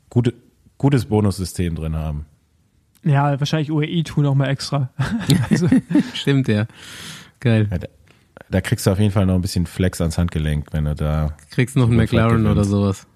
[0.09, 0.33] gute,
[0.77, 2.25] gutes Bonussystem drin haben.
[3.03, 4.89] Ja, wahrscheinlich UAE tun auch mal extra.
[5.49, 5.67] also.
[6.13, 6.67] Stimmt, ja.
[7.41, 7.67] Geil.
[7.69, 7.79] Ja,
[8.49, 11.35] da kriegst du auf jeden Fall noch ein bisschen Flex ans Handgelenk, wenn du da.
[11.51, 13.07] Kriegst noch einen McLaren oder sowas.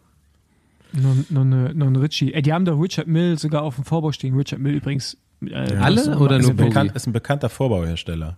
[0.91, 2.34] Noch, noch, eine, noch ein Ritchie.
[2.34, 4.36] Ey, die haben da Richard Mill sogar auf dem Vorbau stehen.
[4.36, 5.17] Richard Mill übrigens.
[5.41, 8.38] Äh, ja, Alle oder ist nur bekannt, Ist ein bekannter Vorbauhersteller.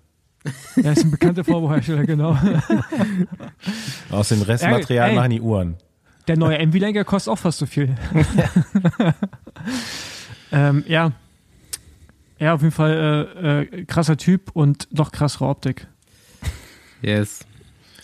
[0.75, 2.37] Ja, ist ein bekannter Vorbauhersteller, genau.
[4.09, 5.75] Aus dem Restmaterial ey, ey, machen die Uhren.
[6.27, 7.95] Der neue MV-Lenker kostet auch fast so viel.
[10.51, 11.11] ähm, ja.
[12.39, 15.87] Ja, auf jeden Fall äh, äh, krasser Typ und noch krassere Optik.
[17.01, 17.45] Yes.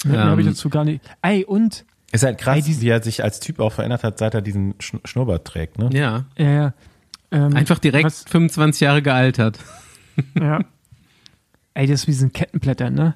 [0.05, 1.01] Mehr um, habe ich ähm, dazu gar nicht.
[1.21, 1.85] Ey, und.
[2.11, 4.75] Ist halt krass, ey, wie er sich als Typ auch verändert hat, seit er diesen
[4.79, 5.89] Sch Schnurrbart trägt, ne?
[5.91, 6.25] Ja.
[6.37, 6.73] Ja, ja.
[7.31, 9.59] Ähm, Einfach direkt was, 25 Jahre gealtert.
[10.33, 10.61] Ja.
[11.75, 13.13] Ey, das ist wie so ein Kettenblätter, ne?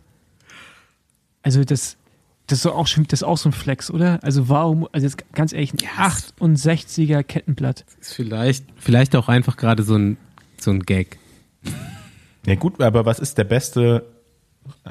[1.42, 1.98] Also das,
[2.46, 4.20] das ist auch schon, das ist auch so ein Flex, oder?
[4.22, 6.36] Also warum, also jetzt ganz ehrlich, ein yes.
[6.40, 7.86] 68er Kettenblatt.
[7.98, 10.18] Das ist vielleicht, vielleicht auch einfach gerade so ein,
[10.60, 11.18] so ein Gag.
[12.46, 14.06] Ja gut, aber was ist der beste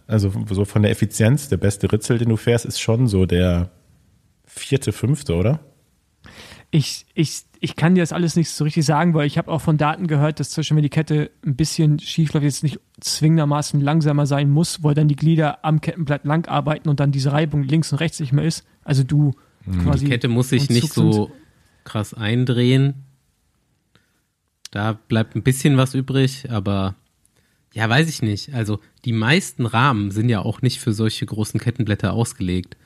[0.07, 3.71] also so von der Effizienz, der beste Ritzel, den du fährst, ist schon so der
[4.45, 5.61] vierte, fünfte, oder?
[6.71, 9.61] Ich, ich, ich kann dir das alles nicht so richtig sagen, weil ich habe auch
[9.61, 12.79] von Daten gehört, dass zum Beispiel, wenn die Kette ein bisschen schief läuft, jetzt nicht
[13.01, 17.33] zwingendermaßen langsamer sein muss, weil dann die Glieder am Kettenblatt lang arbeiten und dann diese
[17.33, 18.65] Reibung links und rechts nicht mehr ist.
[18.85, 19.33] Also du
[19.65, 19.83] mhm.
[19.83, 20.05] quasi.
[20.05, 21.31] Die Kette muss sich nicht so
[21.85, 23.05] krass eindrehen.
[24.71, 26.95] Da bleibt ein bisschen was übrig, aber
[27.73, 28.55] ja, weiß ich nicht.
[28.55, 32.77] Also die meisten Rahmen sind ja auch nicht für solche großen Kettenblätter ausgelegt.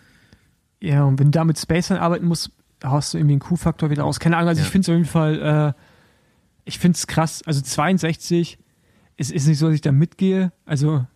[0.81, 2.51] Ja, und wenn du da mit Spacern arbeiten musst,
[2.83, 4.21] hast du irgendwie einen Q-Faktor wieder aus.
[4.21, 4.67] Keine Ahnung, also ja.
[4.67, 5.81] ich finde es auf jeden Fall, äh,
[6.67, 7.43] ich finde es krass.
[7.47, 8.59] Also 62,
[9.17, 11.07] es ist nicht so, dass ich da mitgehe, also,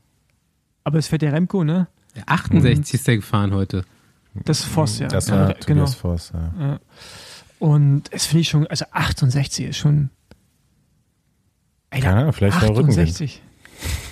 [0.85, 1.89] aber es fährt der Remco, ne?
[2.17, 3.85] Der 68 und, ist der gefahren heute.
[4.45, 5.09] Das ist Voss, ja.
[5.09, 5.87] Das war ja, genau.
[5.87, 6.53] Voss, ja.
[6.59, 6.81] ja.
[7.59, 10.11] Und es finde ich schon, also 68 ist schon.
[11.91, 13.43] Ey, Keine Ahnung, vielleicht 68.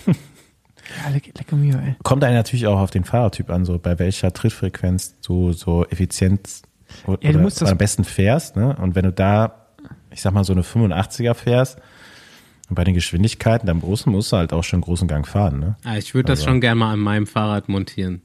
[1.05, 1.97] Ja, lecker, lecker mir, ey.
[2.05, 6.63] Kommt einem natürlich auch auf den Fahrertyp an, so bei welcher Trittfrequenz du so effizient
[7.07, 8.77] Oder, ja, du musst das am besten fährst, ne?
[8.81, 9.67] Und wenn du da,
[10.11, 11.79] ich sag mal, so eine 85er fährst,
[12.69, 15.77] und bei den Geschwindigkeiten am großen musst du halt auch schon großen Gang fahren, ne?
[15.85, 16.43] Ah, ich würde also.
[16.43, 18.23] das schon gerne mal an meinem Fahrrad montieren.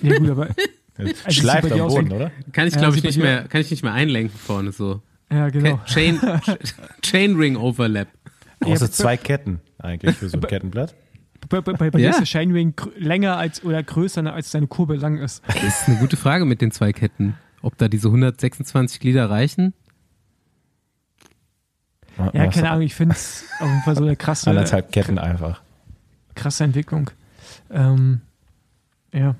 [0.00, 0.48] Ja, gut, aber.
[0.96, 2.30] also Schleift am Boden, oder?
[2.52, 5.00] Kann ich, glaube ja, ich, nicht mehr, kann ich nicht mehr einlenken vorne so.
[5.30, 5.80] Ja, genau.
[5.86, 6.20] Chain,
[7.02, 8.08] Chainring Overlap.
[8.64, 10.94] Außer zwei Ketten eigentlich für so ein Kettenblatt.
[11.48, 11.98] Bei, bei, bei ja.
[11.98, 15.42] dir ist der Chainring länger als oder größer als deine Kurbel lang ist.
[15.46, 17.34] Das ist eine gute Frage mit den zwei Ketten.
[17.62, 19.74] Ob da diese 126 Glieder reichen?
[22.32, 24.50] Ja, keine Ahnung, ich finde es auf jeden Fall so eine krasse.
[24.50, 25.62] Anderthalb Ketten einfach.
[26.34, 27.10] Krasse Entwicklung.
[27.70, 28.20] Ähm,
[29.12, 29.34] ja.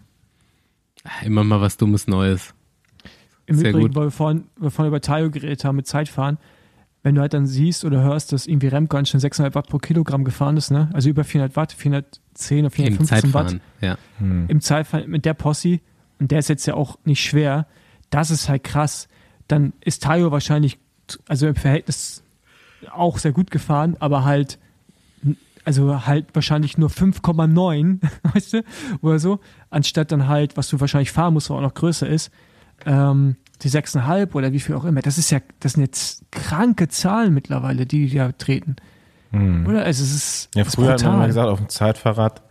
[1.24, 2.54] Immer mal was Dummes Neues.
[3.46, 3.96] Im Sehr Übrigen, gut.
[3.96, 6.38] weil wir vorhin, wir vorhin über Tayo geredet haben mit Zeitfahren,
[7.02, 10.24] wenn du halt dann siehst oder hörst, dass irgendwie Remco schon 600 Watt pro Kilogramm
[10.24, 10.88] gefahren ist, ne?
[10.92, 13.96] also über 400 Watt, 410 oder 415 Watt ja.
[14.18, 14.46] Hm.
[14.48, 15.80] im Zeitfahren mit der Posse,
[16.20, 17.66] und der ist jetzt ja auch nicht schwer,
[18.10, 19.08] das ist halt krass.
[19.48, 20.78] Dann ist Tayo wahrscheinlich,
[21.26, 22.22] also im Verhältnis
[22.92, 24.60] auch sehr gut gefahren, aber halt,
[25.64, 28.00] also halt wahrscheinlich nur 5,9,
[28.34, 28.64] weißt du,
[29.00, 29.40] oder so,
[29.70, 32.30] anstatt dann halt, was du wahrscheinlich fahren musst, was auch noch größer ist,
[32.86, 35.02] ähm, die 6,5 oder wie viel auch immer.
[35.02, 38.76] Das ist ja, das sind jetzt kranke Zahlen mittlerweile, die die da treten.
[39.30, 39.66] Hm.
[39.66, 39.84] Oder?
[39.84, 40.48] Also es ist.
[40.54, 42.42] Ja, früher hat man mal gesagt, auf dem Zeitfahrrad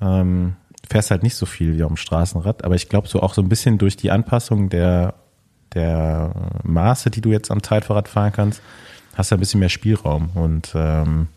[0.00, 0.56] ähm,
[0.88, 3.42] fährst halt nicht so viel wie auf dem Straßenrad, aber ich glaube so auch so
[3.42, 5.14] ein bisschen durch die Anpassung der,
[5.74, 8.62] der Maße, die du jetzt am Zeitfahrrad fahren kannst,
[9.14, 11.28] hast du ein bisschen mehr Spielraum und ähm,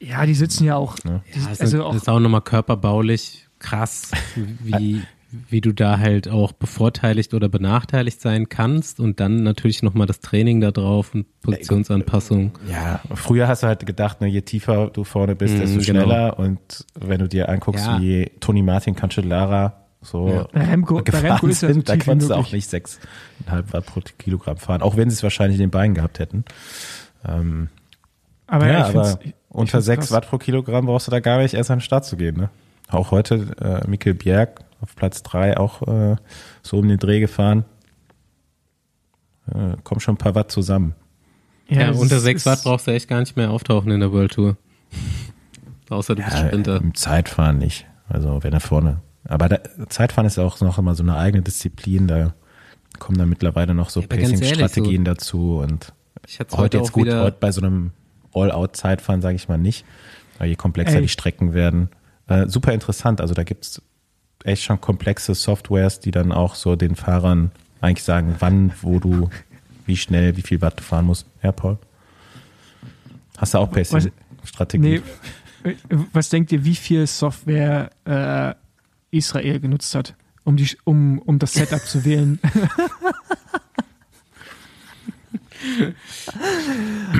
[0.00, 0.96] ja, die sitzen ja auch.
[1.04, 1.22] Ne?
[1.34, 6.28] Die, ja, also auch, das ist auch nochmal körperbaulich krass, wie, wie du da halt
[6.28, 11.26] auch bevorteiligt oder benachteiligt sein kannst und dann natürlich nochmal das Training da drauf und
[11.42, 12.52] Positionsanpassung.
[12.70, 16.04] Ja, früher hast du halt gedacht, ne, je tiefer du vorne bist, mm, desto genau.
[16.04, 18.00] schneller und wenn du dir anguckst, ja.
[18.00, 20.42] wie Toni Martin Cancellara so ja.
[20.54, 24.96] Remco, gefahren Remco sind, da kannst du auch nicht 6,5 Watt pro Kilogramm fahren, auch
[24.96, 26.44] wenn sie es wahrscheinlich in den Beinen gehabt hätten.
[27.26, 27.68] Ähm,
[28.46, 29.18] aber ja, aber
[29.50, 32.16] unter 6 Watt pro Kilogramm brauchst du da gar nicht erst an den Start zu
[32.16, 32.36] gehen.
[32.36, 32.48] Ne?
[32.88, 36.16] Auch heute äh, Mikkel Bjerg auf Platz 3 auch äh,
[36.62, 37.64] so um den Dreh gefahren.
[39.46, 40.94] Äh, kommen schon ein paar Watt zusammen.
[41.68, 44.32] Ja, ja unter 6 Watt brauchst du echt gar nicht mehr auftauchen in der World
[44.32, 44.56] Tour.
[45.90, 46.76] Außer du ja, bist Sprinter.
[46.76, 47.86] Im Zeitfahren nicht.
[48.08, 49.00] Also wenn er vorne.
[49.24, 52.06] Aber der, Zeitfahren ist auch noch immer so eine eigene Disziplin.
[52.06, 52.34] Da
[52.98, 55.58] kommen dann mittlerweile noch so ja, Pacing-Strategien so, dazu.
[55.58, 55.92] Und
[56.38, 57.92] heute, heute jetzt gut, heute bei so einem
[58.34, 59.84] All-Out-Zeitfahren sage ich mal nicht.
[60.38, 61.02] Weil je komplexer Ey.
[61.02, 61.90] die Strecken werden.
[62.26, 63.20] Äh, super interessant.
[63.20, 63.82] Also da gibt es
[64.44, 69.30] echt schon komplexe Softwares, die dann auch so den Fahrern eigentlich sagen, wann, wo du,
[69.86, 71.26] wie schnell, wie viel Watt du fahren musst.
[71.42, 71.78] Ja, Paul?
[73.36, 75.02] Hast du auch Pacing-Strategie?
[75.64, 75.76] Nee,
[76.12, 78.54] was denkt ihr, wie viel Software äh,
[79.16, 80.14] Israel genutzt hat,
[80.44, 82.38] um, die, um, um das Setup zu wählen?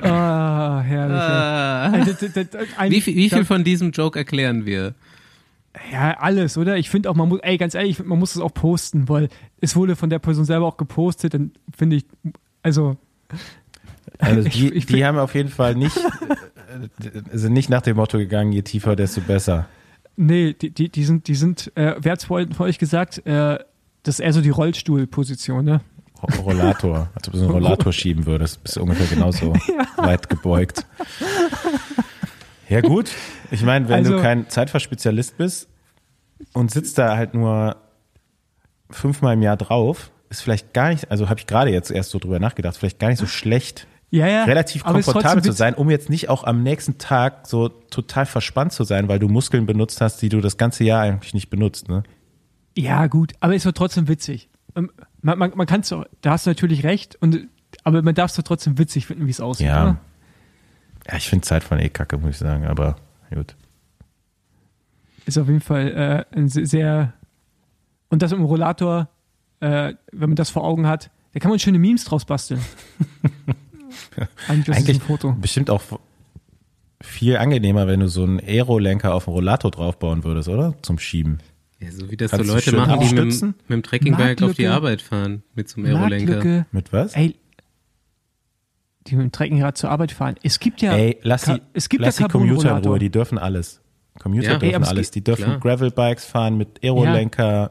[0.02, 1.18] ah, herrlich.
[2.78, 4.94] Uh, wie, viel, wie viel von diesem Joke erklären wir?
[5.92, 6.76] Ja, alles, oder?
[6.76, 9.28] Ich finde auch, man muss, ey, ganz ehrlich, man muss es auch posten, weil
[9.60, 12.06] es wurde von der Person selber auch gepostet, dann finde ich,
[12.62, 12.96] also.
[14.18, 18.18] Also die, ich, die haben auf jeden Fall nicht, äh, sind nicht nach dem Motto
[18.18, 19.68] gegangen, je tiefer, desto besser.
[20.16, 23.24] Nee, die, die, die sind, die sind, äh, wer hat es vor, vor euch gesagt,
[23.26, 23.58] äh,
[24.02, 25.80] das ist eher so die Rollstuhlposition, ne?
[26.44, 29.86] Rollator, als ob du so einen Rollator schieben würdest, bist du ungefähr genauso ja.
[30.04, 30.84] weit gebeugt.
[32.68, 33.10] Ja, gut.
[33.50, 35.68] Ich meine, wenn also, du kein Zeitfahrspezialist bist
[36.52, 37.76] und sitzt da halt nur
[38.90, 42.18] fünfmal im Jahr drauf, ist vielleicht gar nicht, also habe ich gerade jetzt erst so
[42.18, 43.86] drüber nachgedacht, vielleicht gar nicht so schlecht.
[44.10, 48.24] Ja, ja, relativ komfortabel zu sein, um jetzt nicht auch am nächsten Tag so total
[48.24, 51.50] verspannt zu sein, weil du Muskeln benutzt hast, die du das ganze Jahr eigentlich nicht
[51.50, 52.04] benutzt, ne?
[52.76, 54.48] Ja, gut, aber ist doch trotzdem witzig.
[54.76, 54.90] Ähm,
[55.20, 57.48] man, man, man kann es da hast du natürlich recht, und,
[57.84, 59.66] aber man darf es doch trotzdem witzig finden, wie es aussieht.
[59.66, 59.82] Ja.
[59.82, 60.00] Oder?
[61.08, 62.96] Ja, ich finde Zeit von eh kacke, muss ich sagen, aber
[63.32, 63.54] gut.
[65.26, 67.12] Ist auf jeden Fall äh, ein sehr.
[68.08, 69.08] Und das im Rollator,
[69.60, 72.60] äh, wenn man das vor Augen hat, da kann man schöne Memes draus basteln.
[74.48, 75.32] Eigentlich, Eigentlich Foto.
[75.32, 75.82] bestimmt auch
[77.00, 80.74] viel angenehmer, wenn du so einen Aerolenker auf dem Rollator draufbauen würdest, oder?
[80.82, 81.38] Zum Schieben.
[81.80, 84.66] Ja, so wie das Kannst so Leute machen, die mit, mit dem Trekkingbike auf die
[84.66, 86.66] Arbeit fahren, mit so einem Aerolenker.
[86.72, 87.14] Mit was?
[87.14, 87.36] Ey,
[89.08, 90.36] die mit dem Treckenrad zur Arbeit fahren.
[90.42, 93.10] Es gibt ja, Ey, lass die, es gibt lass ja die Commuter in Ruhe, die
[93.10, 93.80] dürfen alles.
[94.18, 94.58] Commuter ja.
[94.58, 95.10] dürfen Ey, alles.
[95.10, 95.60] Die dürfen klar.
[95.60, 97.70] Gravelbikes fahren mit Aerolenker,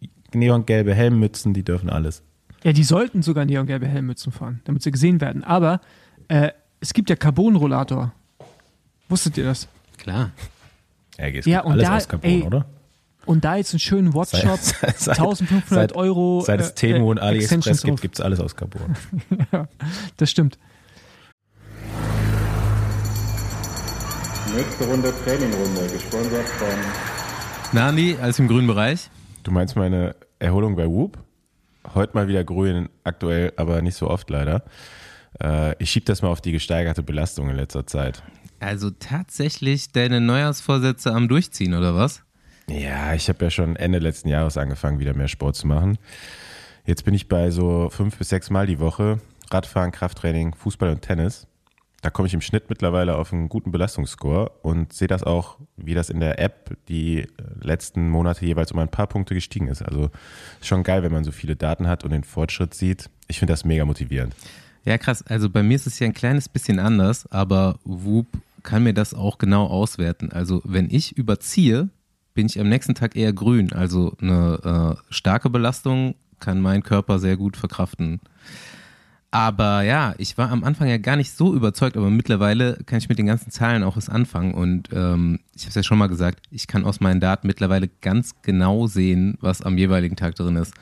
[0.00, 0.08] ja.
[0.34, 2.22] neongelbe Helmmützen, die dürfen alles.
[2.62, 5.44] Ja, die sollten sogar neongelbe Helmmützen fahren, damit sie gesehen werden.
[5.44, 5.80] Aber
[6.28, 6.50] äh,
[6.80, 8.12] es gibt ja Carbon-Rollator.
[9.08, 9.68] Wusstet ihr das?
[9.98, 10.30] Klar.
[11.18, 12.66] Ja, geht ja, und alles da, aus Carbon, ey, oder?
[13.26, 16.42] Und da jetzt einen schönen Watchshop, 1500 seit, Euro.
[16.44, 18.94] Seit es äh, Temo und äh, AliExpress gibt, gibt es alles aus Carbon.
[19.52, 19.68] ja,
[20.16, 20.58] das stimmt.
[24.54, 26.68] Nächste Runde Trainingrunde, gesponsert von
[27.72, 29.10] Nani, alles im grünen Bereich.
[29.42, 31.18] Du meinst meine Erholung bei Whoop?
[31.94, 34.62] Heute mal wieder grün, aktuell, aber nicht so oft leider.
[35.42, 38.22] Äh, ich schiebe das mal auf die gesteigerte Belastung in letzter Zeit.
[38.60, 42.23] Also tatsächlich deine Neujahrsvorsätze am Durchziehen, oder was?
[42.68, 45.98] Ja, ich habe ja schon Ende letzten Jahres angefangen, wieder mehr Sport zu machen.
[46.86, 49.20] Jetzt bin ich bei so fünf bis sechs Mal die Woche.
[49.50, 51.46] Radfahren, Krafttraining, Fußball und Tennis.
[52.02, 55.94] Da komme ich im Schnitt mittlerweile auf einen guten Belastungsscore und sehe das auch, wie
[55.94, 57.26] das in der App die
[57.62, 59.80] letzten Monate jeweils um ein paar Punkte gestiegen ist.
[59.80, 60.10] Also
[60.60, 63.08] schon geil, wenn man so viele Daten hat und den Fortschritt sieht.
[63.26, 64.34] Ich finde das mega motivierend.
[64.84, 65.26] Ja, krass.
[65.26, 68.26] Also bei mir ist es ja ein kleines bisschen anders, aber Whoop
[68.62, 70.30] kann mir das auch genau auswerten.
[70.30, 71.88] Also wenn ich überziehe,
[72.34, 73.72] bin ich am nächsten Tag eher grün.
[73.72, 78.20] Also eine äh, starke Belastung kann mein Körper sehr gut verkraften.
[79.30, 83.08] Aber ja, ich war am Anfang ja gar nicht so überzeugt, aber mittlerweile kann ich
[83.08, 84.54] mit den ganzen Zahlen auch was anfangen.
[84.54, 87.88] Und ähm, ich habe es ja schon mal gesagt, ich kann aus meinen Daten mittlerweile
[88.00, 90.74] ganz genau sehen, was am jeweiligen Tag drin ist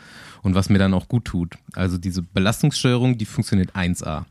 [0.42, 1.54] und was mir dann auch gut tut.
[1.72, 4.24] Also diese Belastungssteuerung, die funktioniert 1A.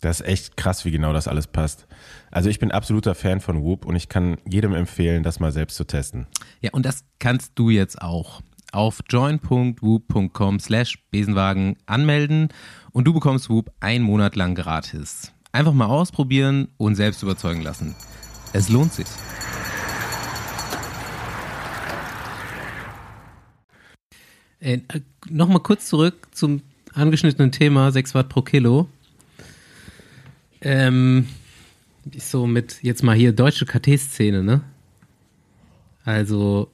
[0.00, 1.86] Das ist echt krass, wie genau das alles passt.
[2.30, 5.76] Also ich bin absoluter Fan von Whoop und ich kann jedem empfehlen, das mal selbst
[5.76, 6.26] zu testen.
[6.60, 8.40] Ja, und das kannst du jetzt auch.
[8.70, 12.48] Auf join.whoop.com slash Besenwagen anmelden
[12.92, 15.32] und du bekommst Whoop einen Monat lang gratis.
[15.52, 17.96] Einfach mal ausprobieren und selbst überzeugen lassen.
[18.52, 19.06] Es lohnt sich.
[24.60, 24.80] Äh,
[25.30, 26.62] Nochmal kurz zurück zum
[26.94, 28.88] angeschnittenen Thema 6 Watt pro Kilo.
[30.60, 31.26] Ähm,
[32.16, 34.62] so mit jetzt mal hier deutsche KT-Szene, ne?
[36.04, 36.70] Also,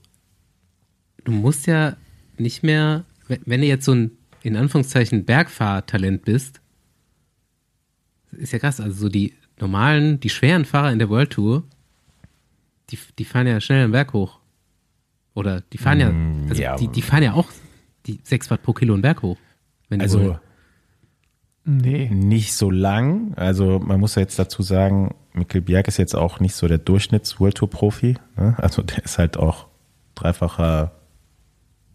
[1.24, 1.96] du musst ja
[2.38, 4.12] nicht mehr, wenn du jetzt so ein
[4.44, 6.60] in Anführungszeichen Bergfahrtalent bist,
[8.32, 8.78] ist ja krass.
[8.78, 11.64] Also so die normalen, die schweren Fahrer in der World Tour,
[12.90, 14.38] die, die fahren ja schnell den Berg hoch.
[15.34, 17.50] Oder die fahren ja, mm, also ja, die, die fahren ja auch
[18.06, 19.38] die 6 Watt pro Kilo einen Berg hoch.
[20.02, 20.38] also wollen.
[21.64, 22.08] Nee.
[22.10, 23.34] nicht so lang.
[23.36, 26.78] Also man muss ja jetzt dazu sagen, Mikkel Bjerg ist jetzt auch nicht so der
[26.78, 28.16] Durchschnitts-World Tour-Profi.
[28.36, 28.54] Ne?
[28.58, 29.66] Also der ist halt auch
[30.14, 30.92] dreifacher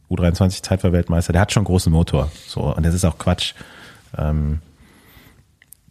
[0.10, 2.32] U23 Zeitverweltmeister, der hat schon einen großen Motor.
[2.48, 3.54] So, und das ist auch Quatsch.
[4.18, 4.60] Ähm,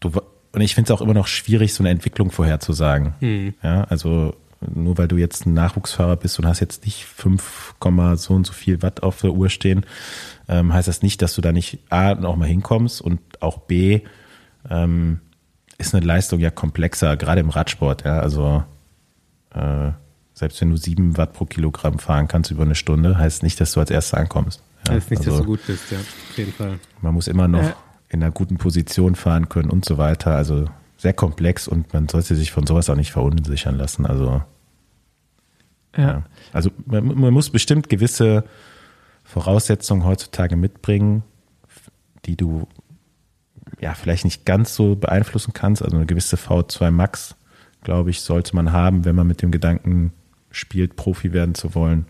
[0.00, 0.10] du,
[0.52, 3.14] und ich finde es auch immer noch schwierig, so eine Entwicklung vorherzusagen.
[3.20, 3.54] Hm.
[3.62, 7.74] Ja, also nur weil du jetzt ein Nachwuchsfahrer bist und hast jetzt nicht 5,
[8.16, 9.86] so und so viel Watt auf der Uhr stehen,
[10.48, 14.00] ähm, heißt das nicht, dass du da nicht A, noch mal hinkommst und auch B,
[14.68, 15.20] ähm,
[15.78, 18.04] ist eine Leistung ja komplexer, gerade im Radsport.
[18.04, 18.64] Ja, also
[19.54, 19.90] äh,
[20.34, 23.72] selbst wenn du sieben Watt pro Kilogramm fahren kannst über eine Stunde, heißt nicht, dass
[23.72, 24.62] du als Erster ankommst.
[24.86, 26.78] Ja, heißt nicht, also, dass du gut bist, ja, auf jeden Fall.
[27.00, 27.74] Man muss immer noch äh.
[28.08, 30.34] in einer guten Position fahren können und so weiter.
[30.34, 30.66] Also
[30.96, 34.06] sehr komplex und man sollte sich von sowas auch nicht verunsichern lassen.
[34.06, 34.42] Also,
[35.96, 36.02] ja.
[36.02, 36.22] ja.
[36.52, 38.44] Also man, man muss bestimmt gewisse
[39.24, 41.22] Voraussetzungen heutzutage mitbringen,
[42.24, 42.66] die du
[43.80, 45.82] ja vielleicht nicht ganz so beeinflussen kannst.
[45.82, 47.36] Also eine gewisse V2 Max,
[47.82, 50.12] glaube ich, sollte man haben, wenn man mit dem Gedanken
[50.50, 52.06] spielt, Profi werden zu wollen.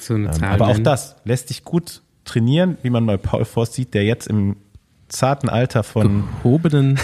[0.00, 3.94] So ähm, aber auch das lässt sich gut trainieren, wie man bei Paul Voss sieht,
[3.94, 4.56] der jetzt im
[5.08, 6.98] zarten Alter von gehobenen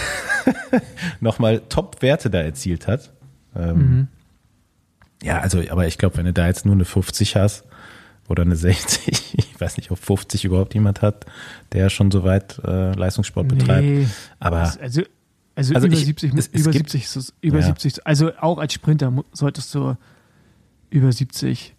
[1.21, 3.13] nochmal Top-Werte da erzielt hat.
[3.55, 4.09] Ähm, mhm.
[5.23, 7.65] Ja, also, aber ich glaube, wenn du da jetzt nur eine 50 hast
[8.29, 11.27] oder eine 60, ich weiß nicht, ob 50 überhaupt jemand hat,
[11.73, 13.87] der schon so weit äh, Leistungssport betreibt.
[13.87, 14.07] Nee.
[14.39, 17.67] Aber also, also, also über ich, 70, es, über, es 70 über ja.
[17.67, 19.97] 70, also auch als Sprinter solltest du
[20.91, 21.75] über 70.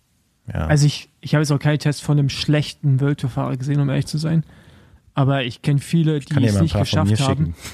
[0.48, 0.68] Ja.
[0.68, 3.26] Also ich, ich habe jetzt auch keinen Test von einem schlechten World
[3.60, 4.44] gesehen, um ehrlich zu sein.
[5.14, 7.56] Aber ich kenne viele, die es nicht geschafft haben.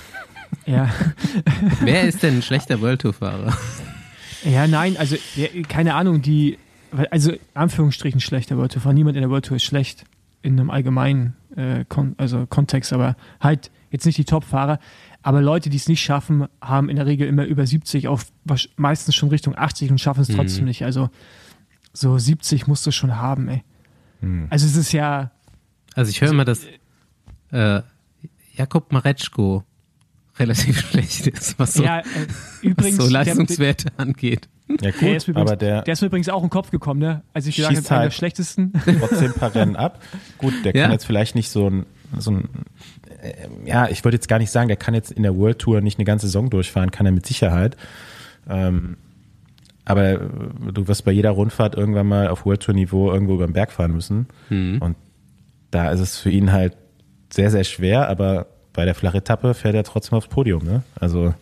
[0.65, 0.90] Ja.
[1.81, 3.56] Wer ist denn ein schlechter World Fahrer?
[4.44, 5.15] Ja, nein, also
[5.68, 6.57] keine Ahnung, die,
[7.11, 8.94] also Anführungsstrichen schlechter World Fahrer.
[8.94, 10.06] Niemand in der World Tour ist schlecht
[10.41, 14.80] in einem allgemeinen äh, Kon also Kontext, aber halt jetzt nicht die Top-Fahrer.
[15.22, 18.32] Aber Leute, die es nicht schaffen, haben in der Regel immer über 70 auf
[18.78, 20.70] meistens schon Richtung 80 und schaffen es trotzdem mhm.
[20.70, 20.86] nicht.
[20.86, 21.10] Also
[21.94, 23.64] so 70 musst du schon haben, ey.
[24.22, 24.48] Mhm.
[24.49, 25.32] Also es ist ja.
[25.95, 26.66] Also ich höre also, immer, dass
[27.52, 27.82] äh,
[28.53, 29.64] Jakob Maretschko
[30.38, 32.03] relativ schlecht ist, was so, ja, äh,
[32.61, 34.48] übrigens, was so Leistungswerte der, angeht.
[34.82, 37.00] Ja, gut, der ist übrigens, aber der, der ist mir übrigens auch im Kopf gekommen,
[37.00, 37.24] ne?
[37.34, 38.74] Als ich gesagt habe, halt der schlechtesten.
[39.00, 40.02] Trotzdem ein paar Rennen ab.
[40.38, 40.84] Gut, der ja.
[40.84, 41.86] kann jetzt vielleicht nicht so ein,
[42.18, 42.50] so ein
[43.22, 45.82] ähm, ja, ich wollte jetzt gar nicht sagen, der kann jetzt in der World Tour
[45.82, 47.76] nicht eine ganze Saison durchfahren, kann er mit Sicherheit.
[48.50, 48.98] Ähm,
[49.86, 50.20] aber äh,
[50.74, 53.72] du wirst bei jeder Rundfahrt irgendwann mal auf World Tour Niveau irgendwo über den Berg
[53.72, 54.28] fahren müssen.
[54.50, 54.78] Mhm.
[54.82, 54.96] Und
[55.72, 56.78] da ist es für ihn halt
[57.32, 60.64] sehr, sehr schwer, aber bei der Flachetappe fährt er trotzdem aufs Podium.
[60.64, 60.84] Ne?
[61.00, 61.34] Also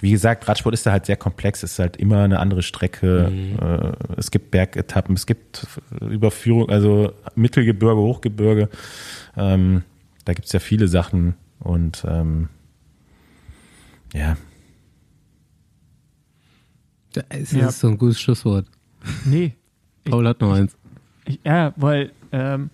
[0.00, 3.30] wie gesagt, Radsport ist da halt sehr komplex, es ist halt immer eine andere Strecke.
[3.30, 3.58] Mhm.
[3.58, 5.66] Äh, es gibt Bergetappen, es gibt
[6.00, 8.68] Überführung, also Mittelgebirge, Hochgebirge.
[9.36, 9.82] Ähm,
[10.24, 12.48] da gibt es ja viele Sachen und ähm,
[14.14, 14.36] ja.
[17.12, 17.70] Das ist ja.
[17.70, 18.66] so ein gutes Schlusswort.
[19.24, 19.54] Nee.
[20.04, 20.76] Paul hat noch eins.
[21.26, 22.70] Ich, ja, weil ähm,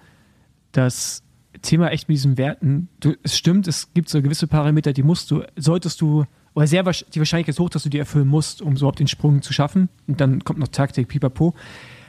[0.73, 1.23] das
[1.63, 5.31] Thema echt mit diesen Werten, du, es stimmt, es gibt so gewisse Parameter, die musst
[5.31, 6.27] du, solltest du,
[6.57, 9.43] oder sehr die Wahrscheinlichkeit ist hoch, dass du die erfüllen musst, um überhaupt den Sprung
[9.43, 9.91] zu schaffen.
[10.07, 11.55] Und dann kommt noch Taktik, pipapo.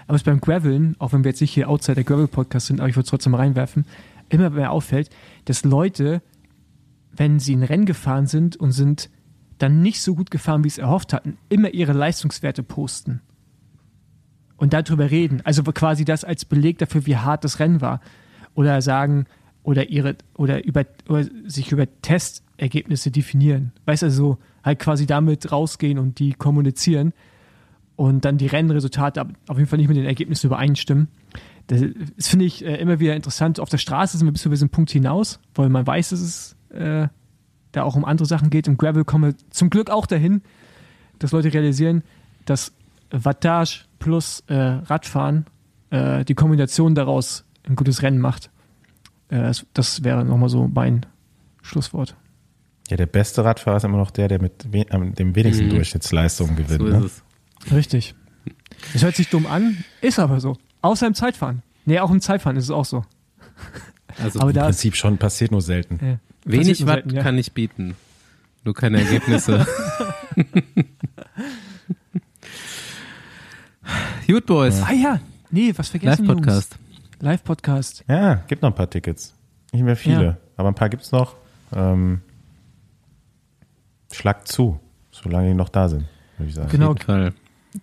[0.07, 2.87] Aber es beim Graveln, auch wenn wir jetzt nicht hier outside der Gravel-Podcast sind, aber
[2.87, 3.85] ich würde es trotzdem reinwerfen,
[4.29, 5.09] immer mehr auffällt,
[5.43, 6.21] dass Leute,
[7.11, 9.09] wenn sie ein Rennen gefahren sind und sind
[9.57, 13.19] dann nicht so gut gefahren, wie sie es erhofft hatten, immer ihre Leistungswerte posten.
[14.55, 15.41] Und darüber reden.
[15.43, 17.99] Also quasi das als Beleg dafür, wie hart das Rennen war.
[18.55, 19.25] Oder sagen,
[19.63, 21.85] oder ihre, oder über, oder sich über
[22.57, 23.71] Testergebnisse definieren.
[23.85, 27.13] Weißt du, also halt quasi damit rausgehen und die kommunizieren
[27.95, 31.07] und dann die Rennresultate auf jeden Fall nicht mit den Ergebnissen übereinstimmen.
[31.67, 31.81] Das,
[32.15, 33.59] das finde ich äh, immer wieder interessant.
[33.59, 36.55] Auf der Straße sind wir bis zu diesem Punkt hinaus, weil man weiß, dass es
[36.69, 37.07] äh,
[37.71, 38.67] da auch um andere Sachen geht.
[38.67, 40.41] Im Gravel kommen wir zum Glück auch dahin,
[41.19, 42.03] dass Leute realisieren,
[42.45, 42.73] dass
[43.11, 45.45] Wattage plus äh, Radfahren
[45.89, 48.49] äh, die Kombination daraus ein gutes Rennen macht.
[49.29, 51.05] Äh, das, das wäre nochmal so mein
[51.61, 52.15] Schlusswort.
[52.89, 55.71] Ja, der beste Radfahrer ist immer noch der, der mit we dem wenigsten mhm.
[55.71, 56.79] Durchschnittsleistungen gewinnt.
[56.79, 57.09] So ne?
[57.75, 58.15] Richtig.
[58.93, 60.57] Es hört sich dumm an, ist aber so.
[60.81, 61.63] Außer im Zeitfahren.
[61.85, 63.03] Nee, auch im Zeitfahren ist es auch so.
[64.19, 65.99] Also aber im Prinzip schon passiert nur selten.
[66.01, 66.19] Ja.
[66.45, 67.21] Wenig Watt ja.
[67.21, 67.95] kann ich bieten.
[68.63, 69.67] Nur keine Ergebnisse.
[74.27, 74.81] Gut, Boys.
[74.81, 75.19] Ah ja,
[75.51, 76.77] nee, was vergessen Live-Podcast.
[77.19, 78.03] Live-Podcast.
[78.07, 79.33] Ja, gibt noch ein paar Tickets.
[79.71, 80.37] Nicht mehr viele, ja.
[80.57, 81.35] aber ein paar gibt's noch.
[81.73, 82.21] Ähm,
[84.11, 84.79] schlagt zu,
[85.11, 86.05] solange die noch da sind,
[86.37, 86.69] würde ich sagen.
[86.69, 86.95] Genau.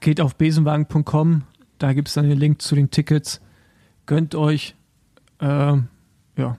[0.00, 1.42] Geht auf besenwagen.com,
[1.78, 3.40] da gibt es dann den Link zu den Tickets.
[4.06, 4.74] Gönnt euch.
[5.40, 5.88] Ähm,
[6.36, 6.56] ja.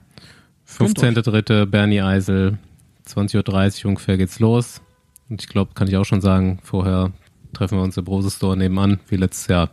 [0.68, 1.66] 15.3.
[1.66, 2.58] Bernie Eisel,
[3.06, 4.80] 20.30 Uhr ungefähr geht's los.
[5.28, 7.12] Und ich glaube, kann ich auch schon sagen, vorher
[7.52, 9.70] treffen wir uns im Brose Store nebenan, wie letztes Jahr.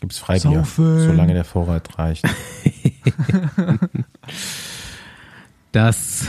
[0.00, 1.00] Gibt's Freibier, Saufen.
[1.00, 2.24] solange der Vorrat reicht.
[5.72, 6.26] das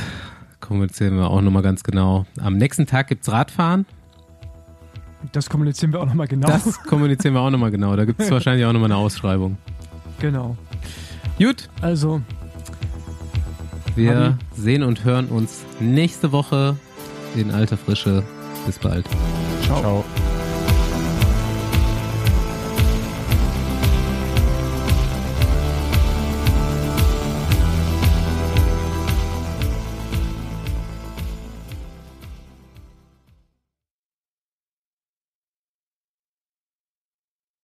[0.63, 2.25] kommunizieren wir auch nochmal ganz genau.
[2.41, 3.85] Am nächsten Tag gibt's Radfahren.
[5.31, 6.47] Das kommunizieren wir auch nochmal genau.
[6.47, 7.95] Das kommunizieren wir auch nochmal genau.
[7.95, 9.57] Da gibt es wahrscheinlich auch nochmal eine Ausschreibung.
[10.19, 10.57] Genau.
[11.37, 11.69] Gut.
[11.81, 12.21] Also.
[13.95, 14.35] Wir Adi.
[14.61, 16.77] sehen und hören uns nächste Woche
[17.35, 18.23] in alter Frische.
[18.65, 19.05] Bis bald.
[19.65, 19.79] Ciao.
[19.81, 20.03] Ciao.